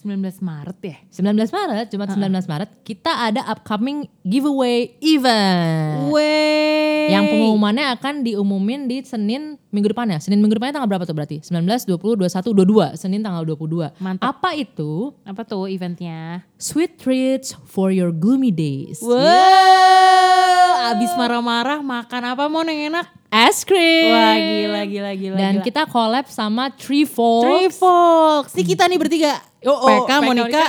19 0.00 0.40
Maret 0.40 0.78
ya? 0.80 0.96
19 1.12 1.52
Maret, 1.52 1.86
Jumat 1.92 2.08
19 2.16 2.48
Maret, 2.48 2.70
kita 2.80 3.12
ada 3.28 3.44
upcoming 3.52 4.08
giveaway 4.24 4.96
event. 5.04 6.08
Wey. 6.08 7.12
Yang 7.12 7.36
pengumumannya 7.36 7.92
akan 8.00 8.24
diumumin 8.24 8.88
di 8.88 9.04
Senin 9.04 9.60
minggu 9.68 9.92
depan 9.92 10.08
ya. 10.08 10.16
Senin 10.16 10.40
minggu 10.40 10.56
depannya 10.56 10.80
tanggal 10.80 10.88
berapa 10.88 11.04
tuh 11.04 11.12
berarti? 11.12 11.44
19, 11.44 11.84
20, 11.84 12.16
21, 12.16 12.96
22. 12.96 12.96
Senin 12.96 13.20
tanggal 13.20 13.44
22. 13.44 13.92
Mantap. 14.00 14.24
Apa 14.24 14.56
itu? 14.56 15.12
Apa 15.28 15.44
tuh 15.44 15.68
eventnya? 15.68 16.48
Sweet 16.56 16.96
treats 16.96 17.52
for 17.68 17.92
your 17.92 18.08
gloomy 18.08 18.48
days. 18.48 19.04
Wow, 19.04 20.96
abis 20.96 21.12
marah-marah 21.12 21.84
makan 21.84 22.22
apa 22.24 22.48
mau 22.48 22.64
yang 22.64 22.88
enak? 22.96 23.19
Es 23.30 23.62
krim. 23.62 24.10
Wah 24.10 24.34
gila 24.34 24.82
gila 24.90 25.10
gila. 25.14 25.36
Dan 25.38 25.54
gila. 25.58 25.64
kita 25.64 25.82
collab 25.86 26.26
sama 26.26 26.74
Trifold. 26.74 27.46
Trifox. 27.46 28.58
Ini 28.58 28.64
kita 28.66 28.90
nih 28.90 28.98
bertiga. 28.98 29.38
Oh, 29.62 29.70
oh, 29.70 29.86
PK, 29.86 30.10
PK, 30.10 30.26
Monica, 30.26 30.64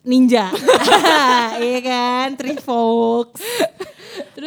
Ninja. 0.00 0.44
Iya 1.60 1.78
kan, 1.84 2.26
Trifox. 2.40 3.36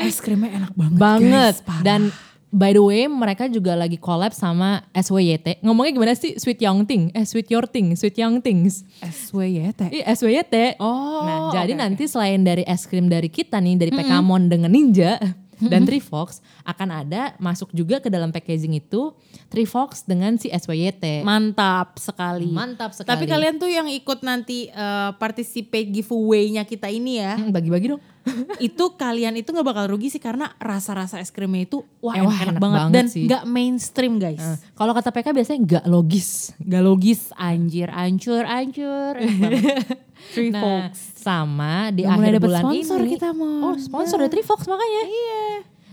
Es 0.02 0.18
krimnya 0.18 0.50
enak 0.56 0.74
banget. 0.74 0.98
banget. 0.98 1.30
guys, 1.30 1.60
parah. 1.62 1.84
Dan 1.86 2.02
by 2.50 2.74
the 2.74 2.82
way, 2.82 3.06
mereka 3.06 3.46
juga 3.46 3.78
lagi 3.78 4.02
collab 4.02 4.34
sama 4.34 4.82
SWYT. 4.90 5.62
Ngomongnya 5.62 5.94
gimana 5.94 6.14
sih? 6.18 6.42
Sweet 6.42 6.66
Young 6.66 6.90
Thing. 6.90 7.14
Eh, 7.14 7.22
Sweet 7.22 7.54
Your 7.54 7.70
Thing. 7.70 7.94
Sweet 7.94 8.18
Young 8.18 8.42
Things. 8.42 8.82
SWYT. 9.04 9.94
Iya, 9.94 10.10
SWYT. 10.18 10.82
Oh, 10.82 11.22
Nah, 11.22 11.38
jadi 11.54 11.78
oke. 11.78 11.82
nanti 11.86 12.04
selain 12.10 12.42
dari 12.42 12.66
es 12.66 12.90
krim 12.90 13.06
dari 13.06 13.30
kita 13.30 13.62
nih, 13.62 13.78
dari 13.78 13.92
Pekamon 13.94 14.50
dengan 14.50 14.72
Ninja 14.74 15.22
dan 15.60 15.84
Trifox, 15.84 16.40
akan 16.64 16.90
ada 17.04 17.36
masuk 17.38 17.70
juga 17.72 18.00
ke 18.00 18.08
dalam 18.08 18.32
packaging 18.32 18.80
itu 18.80 19.12
Trifox 19.48 20.08
dengan 20.08 20.40
si 20.40 20.48
SWYT. 20.48 21.28
Mantap 21.28 22.00
sekali. 22.00 22.48
Mantap 22.48 22.96
sekali. 22.96 23.12
Tapi 23.12 23.26
kalian 23.28 23.60
tuh 23.60 23.68
yang 23.68 23.88
ikut 23.88 24.24
nanti 24.24 24.72
eh, 24.72 25.12
participate 25.20 25.92
giveaway-nya 25.92 26.64
kita 26.64 26.88
ini 26.88 27.20
ya, 27.20 27.36
Hmm, 27.36 27.52
bagi-bagi 27.52 27.92
dong. 27.92 28.02
itu 28.62 28.86
kalian 28.94 29.34
itu 29.42 29.50
nggak 29.50 29.66
bakal 29.66 29.86
rugi 29.90 30.12
sih 30.12 30.22
karena 30.22 30.54
rasa-rasa 30.62 31.18
es 31.18 31.34
krimnya 31.34 31.66
itu 31.66 31.82
wah 31.98 32.14
Eh, 32.14 32.22
wah, 32.22 32.36
enak, 32.36 32.56
enak 32.56 32.62
banget, 32.62 32.80
banget 32.80 32.94
dan 32.94 33.06
nggak 33.26 33.44
mainstream 33.50 34.14
guys. 34.22 34.38
Nah, 34.38 34.58
kalau 34.78 34.94
kata 34.94 35.10
PK 35.10 35.28
biasanya 35.34 35.60
nggak 35.66 35.86
logis. 35.90 36.54
Gak 36.62 36.84
logis, 36.84 37.34
anjir, 37.34 37.90
ancur, 37.90 38.44
ancur. 38.46 39.14
Three 40.30 40.50
Nah, 40.50 40.62
Folks. 40.62 41.00
sama 41.16 41.90
di 41.90 42.02
mulai 42.02 42.16
akhir 42.16 42.34
dapet 42.36 42.46
bulan 42.46 42.64
sponsor 42.64 43.00
ini. 43.00 43.10
kita, 43.12 43.28
Mon. 43.32 43.62
Oh, 43.64 43.76
sponsor 43.76 44.18
dari 44.18 44.32
Trifox 44.32 44.60
makanya. 44.66 45.04
Iya. 45.04 45.46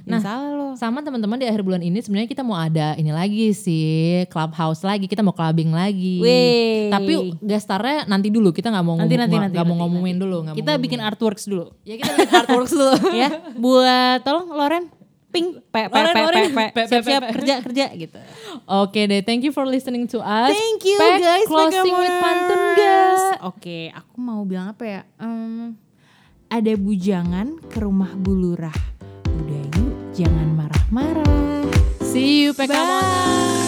Nah, 0.07 0.21
Nah. 0.23 0.75
Sama 0.77 1.01
teman-teman 1.01 1.35
di 1.35 1.45
akhir 1.45 1.61
bulan 1.61 1.81
ini 1.81 1.99
sebenarnya 1.99 2.29
kita 2.29 2.41
mau 2.41 2.55
ada 2.55 2.95
ini 2.95 3.11
lagi 3.11 3.51
sih, 3.51 4.23
clubhouse 4.27 4.81
lagi, 4.81 5.05
kita 5.05 5.19
mau 5.19 5.33
clubbing 5.33 5.73
lagi. 5.73 6.21
Wey. 6.21 6.87
Tapi 6.89 7.13
gestarnya 7.41 8.07
nanti 8.07 8.29
dulu, 8.29 8.53
kita 8.53 8.71
nggak 8.71 8.85
mau 8.85 8.95
Nanti, 8.95 9.09
ngomong- 9.09 9.19
nanti, 9.19 9.35
nggak 9.35 9.47
nanti, 9.51 9.59
mau 9.59 9.75
nanti, 9.75 9.83
ngomongin 9.83 10.17
dulu. 10.17 10.37
nggak 10.39 10.55
mau 10.55 10.61
Kita 10.63 10.73
bikin 10.77 10.99
ngomongin. 11.01 11.11
artworks 11.11 11.45
dulu. 11.45 11.65
ya 11.83 11.95
kita 11.97 12.13
bikin 12.15 12.35
artworks 12.39 12.71
dulu. 12.71 12.93
ya, 13.19 13.29
buat 13.57 14.19
tolong 14.23 14.47
Loren, 14.49 14.85
ping, 15.37 15.61
pe, 15.69 15.93
pe, 15.93 16.01
pe, 16.01 16.23
pe, 16.33 16.65
pe, 16.65 16.85
pe, 16.89 16.99
pe. 17.05 17.29
kerja, 17.37 17.55
kerja 17.61 17.87
gitu. 17.93 18.19
Oke 18.65 19.05
deh, 19.05 19.21
thank 19.21 19.45
you 19.45 19.53
for 19.53 19.69
listening 19.69 20.09
to 20.09 20.25
us. 20.25 20.57
Thank 20.57 20.89
you 20.89 20.97
Pack 20.97 21.21
guys, 21.21 21.45
Closing 21.45 21.93
with 21.93 22.17
pantun 22.25 22.63
guys. 22.73 23.23
Oke, 23.45 23.93
aku 23.93 24.17
mau 24.17 24.41
bilang 24.49 24.73
apa 24.73 24.85
ya? 24.89 25.01
Ada 26.49 26.73
bujangan 26.81 27.61
ke 27.69 27.85
rumah 27.85 28.17
bulurah. 28.17 28.79
Udah 29.29 29.63
yuk, 29.77 30.17
jangan 30.17 30.57
marah-marah. 30.57 31.69
See 32.01 32.49
you, 32.49 32.57
Pekamon. 32.57 33.05
Bye. 33.05 33.66